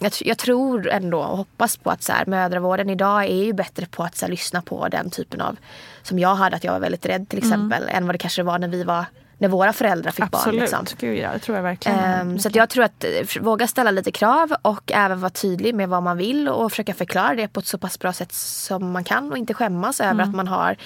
jag, 0.01 0.13
jag 0.21 0.39
tror 0.39 0.89
ändå 0.89 1.19
och 1.19 1.37
hoppas 1.37 1.77
på 1.77 1.91
att 1.91 2.03
så 2.03 2.13
här, 2.13 2.27
mödravården 2.27 2.91
idag 2.91 3.25
är 3.25 3.45
ju 3.45 3.53
bättre 3.53 3.87
på 3.87 4.03
att 4.03 4.17
så 4.17 4.27
här, 4.27 4.31
lyssna 4.31 4.63
på 4.63 4.89
den 4.89 5.11
typen 5.11 5.41
av 5.41 5.57
som 6.03 6.19
jag 6.19 6.35
hade 6.35 6.57
att 6.57 6.65
jag 6.65 6.73
var 6.73 6.81
väldigt 6.81 7.07
rädd 7.07 7.29
till 7.29 7.39
exempel 7.39 7.89
än 7.89 8.07
vad 8.07 8.15
det 8.15 8.19
kanske 8.19 8.43
var 8.43 8.59
när 8.59 8.69
vi 8.69 8.85
var 8.85 9.05
när 9.45 9.49
våra 9.49 9.73
föräldrar 9.73 10.11
fick 10.11 10.31
barn. 10.31 10.41
Absolut, 10.41 10.61
Liksom. 10.61 10.87
Gud, 10.99 11.19
ja, 11.19 11.33
det 11.33 11.39
tror 11.39 11.57
jag 11.57 11.63
verkligen. 11.63 11.99
Ehm, 11.99 12.39
så 12.39 12.51
jag 12.53 12.69
tror 12.69 12.85
att 12.85 13.05
eh, 13.05 13.43
våga 13.43 13.67
ställa 13.67 13.91
lite 13.91 14.11
krav 14.11 14.55
och 14.63 14.93
även 14.93 15.21
vara 15.21 15.31
tydlig 15.31 15.75
med 15.75 15.89
vad 15.89 16.03
man 16.03 16.17
vill 16.17 16.49
och 16.49 16.71
försöka 16.71 16.95
förklara 16.95 17.35
det 17.35 17.49
på 17.49 17.61
ett 17.61 17.67
så 17.67 17.79
pass 17.79 17.99
bra 17.99 18.13
sätt 18.13 18.33
som 18.33 18.91
man 18.91 19.05
kan 19.05 19.33
och 19.33 19.39
inte 19.39 19.55
skämmas 19.55 20.01
över 20.01 20.23
att 20.23 20.35
man 20.35 20.49
har 20.49 20.77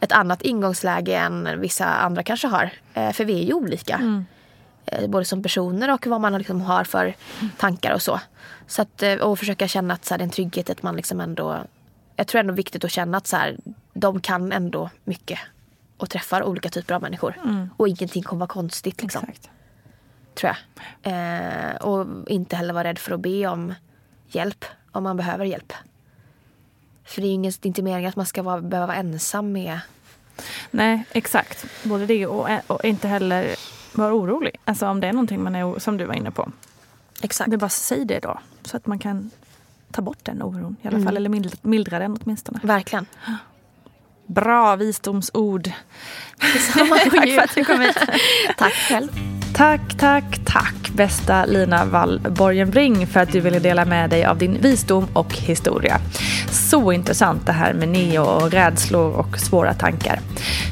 ett 0.00 0.12
annat 0.12 0.42
ingångsläge 0.42 1.16
än 1.16 1.60
vissa 1.60 1.86
andra 1.86 2.22
kanske 2.22 2.46
har. 2.46 2.70
Eh, 2.94 3.12
för 3.12 3.24
vi 3.24 3.40
är 3.40 3.44
ju 3.44 3.52
olika. 3.54 4.24
Eh, 4.86 5.08
både 5.08 5.24
som 5.24 5.42
personer 5.42 5.92
och 5.92 6.06
vad 6.06 6.20
man 6.20 6.38
liksom 6.38 6.60
har 6.60 6.84
för 6.84 7.14
tankar 7.56 7.94
och 7.94 8.02
så. 8.02 8.20
så 8.66 8.82
att, 8.82 9.02
och 9.22 9.38
försöka 9.38 9.68
känna 9.68 9.94
att 9.94 10.04
så 10.04 10.14
här, 10.14 10.18
den 10.18 10.30
trygghet 10.30 10.70
att 10.70 10.82
man 10.82 10.96
liksom 10.96 11.20
ändå... 11.20 11.58
Jag 12.16 12.26
tror 12.26 12.40
ändå 12.40 12.54
viktigt 12.54 12.84
att 12.84 12.90
känna 12.90 13.18
att 13.18 13.26
så 13.26 13.36
här, 13.36 13.56
de 13.94 14.20
kan 14.20 14.52
ändå 14.52 14.90
mycket 15.04 15.38
och 15.96 16.10
träffar 16.10 16.42
olika 16.42 16.68
typer 16.68 16.94
av 16.94 17.02
människor. 17.02 17.34
Och 17.76 17.88
ingenting 17.88 18.22
kommer 18.22 18.40
vara 18.40 18.48
konstigt. 18.48 19.02
Liksom 19.02 19.24
Exakt. 19.28 19.50
tror 20.34 20.52
jag. 20.52 21.12
Eh, 21.12 21.76
och 21.76 22.30
inte 22.30 22.56
heller 22.56 22.74
vara 22.74 22.84
rädd 22.84 22.98
för 22.98 23.12
att 23.12 23.20
be 23.20 23.46
om 23.46 23.74
hjälp 24.28 24.64
om 24.92 25.02
man 25.02 25.16
behöver 25.16 25.44
hjälp. 25.44 25.72
För 27.04 27.20
det 27.20 27.26
är 27.26 27.28
ju 27.28 27.34
inget, 27.34 27.62
det 27.62 27.66
är 27.66 27.68
inte 27.68 27.82
meningen 27.82 28.08
att 28.08 28.16
man 28.16 28.26
ska 28.26 28.42
vara, 28.42 28.60
behöva 28.60 28.86
vara 28.86 28.96
ensam 28.96 29.52
med... 29.52 29.80
Nej, 30.70 31.04
exakt. 31.12 31.66
Både 31.82 32.06
det 32.06 32.26
och, 32.26 32.48
och 32.66 32.84
inte 32.84 33.08
heller 33.08 33.56
vara 33.92 34.14
orolig. 34.14 34.56
Alltså 34.64 34.86
om 34.86 35.00
det 35.00 35.06
är 35.06 35.12
någonting 35.12 35.42
man 35.42 35.56
är, 35.56 35.78
som 35.78 35.96
du 35.96 36.04
var 36.04 36.14
inne 36.14 36.30
på. 36.30 36.52
Exakt. 37.22 37.50
Det 37.50 37.56
bara 37.56 37.68
säg 37.68 38.04
det 38.04 38.18
då. 38.18 38.40
Så 38.62 38.76
att 38.76 38.86
man 38.86 38.98
kan 38.98 39.30
ta 39.90 40.02
bort 40.02 40.18
den 40.22 40.42
oron 40.42 40.76
i 40.82 40.88
alla 40.88 41.00
fall. 41.00 41.16
Eller 41.16 41.66
mildra 41.66 41.98
den 41.98 42.18
åtminstone. 42.22 42.60
Verkligen. 42.62 43.06
Bra 44.26 44.76
visdomsord. 44.76 45.70
Detsamma. 46.54 46.96
Tack 47.04 47.28
för 47.28 47.40
att 47.40 47.54
du 47.54 47.64
kom 47.64 47.80
hit. 47.80 47.98
Tack 48.56 48.72
själv. 48.72 49.08
Tack, 49.54 49.96
tack, 49.98 50.38
tack 50.44 50.90
bästa 50.96 51.44
Lina 51.44 51.84
Wall 51.84 52.20
Borgenbring 52.30 53.06
för 53.06 53.20
att 53.20 53.32
du 53.32 53.40
ville 53.40 53.58
dela 53.58 53.84
med 53.84 54.10
dig 54.10 54.24
av 54.24 54.38
din 54.38 54.60
visdom 54.60 55.06
och 55.12 55.32
historia. 55.32 56.00
Så 56.50 56.92
intressant 56.92 57.46
det 57.46 57.52
här 57.52 57.74
med 57.74 57.88
neo 57.88 58.22
och 58.22 58.50
rädslor 58.50 59.12
och 59.12 59.38
svåra 59.38 59.74
tankar. 59.74 60.20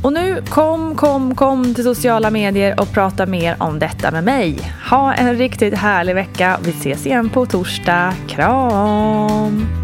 Och 0.03 0.13
nu 0.13 0.43
kom, 0.49 0.97
kom, 0.97 1.35
kom 1.35 1.75
till 1.75 1.85
sociala 1.85 2.31
medier 2.31 2.81
och 2.81 2.93
prata 2.93 3.27
mer 3.27 3.57
om 3.59 3.79
detta 3.79 4.11
med 4.11 4.25
mig. 4.25 4.73
Ha 4.91 5.15
en 5.15 5.35
riktigt 5.37 5.75
härlig 5.75 6.15
vecka. 6.15 6.59
Vi 6.63 6.71
ses 6.71 7.07
igen 7.07 7.31
på 7.31 7.47
torsdag. 7.47 8.15
Kram! 8.29 9.84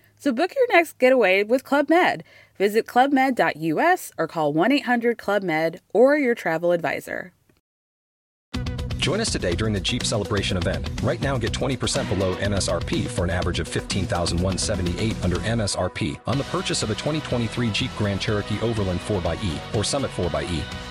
So 0.21 0.31
book 0.31 0.53
your 0.55 0.67
next 0.71 0.99
getaway 0.99 1.41
with 1.41 1.63
Club 1.63 1.89
Med. 1.89 2.23
Visit 2.59 2.85
clubmed.us 2.85 4.11
or 4.19 4.27
call 4.27 4.53
1 4.53 4.71
800 4.71 5.17
Club 5.17 5.41
Med 5.41 5.81
or 5.95 6.15
your 6.15 6.35
travel 6.35 6.73
advisor. 6.73 7.33
Join 8.97 9.19
us 9.19 9.31
today 9.31 9.55
during 9.55 9.73
the 9.73 9.79
Jeep 9.79 10.03
Celebration 10.03 10.57
event. 10.57 10.87
Right 11.01 11.19
now, 11.21 11.39
get 11.39 11.53
20% 11.53 12.07
below 12.07 12.35
MSRP 12.35 13.07
for 13.07 13.23
an 13.23 13.31
average 13.31 13.59
of 13.59 13.67
15178 13.67 15.23
under 15.23 15.37
MSRP 15.37 16.19
on 16.27 16.37
the 16.37 16.43
purchase 16.45 16.83
of 16.83 16.91
a 16.91 16.93
2023 16.93 17.71
Jeep 17.71 17.89
Grand 17.97 18.21
Cherokee 18.21 18.61
Overland 18.61 18.99
4xE 18.99 19.75
or 19.75 19.83
Summit 19.83 20.11
4xE. 20.11 20.90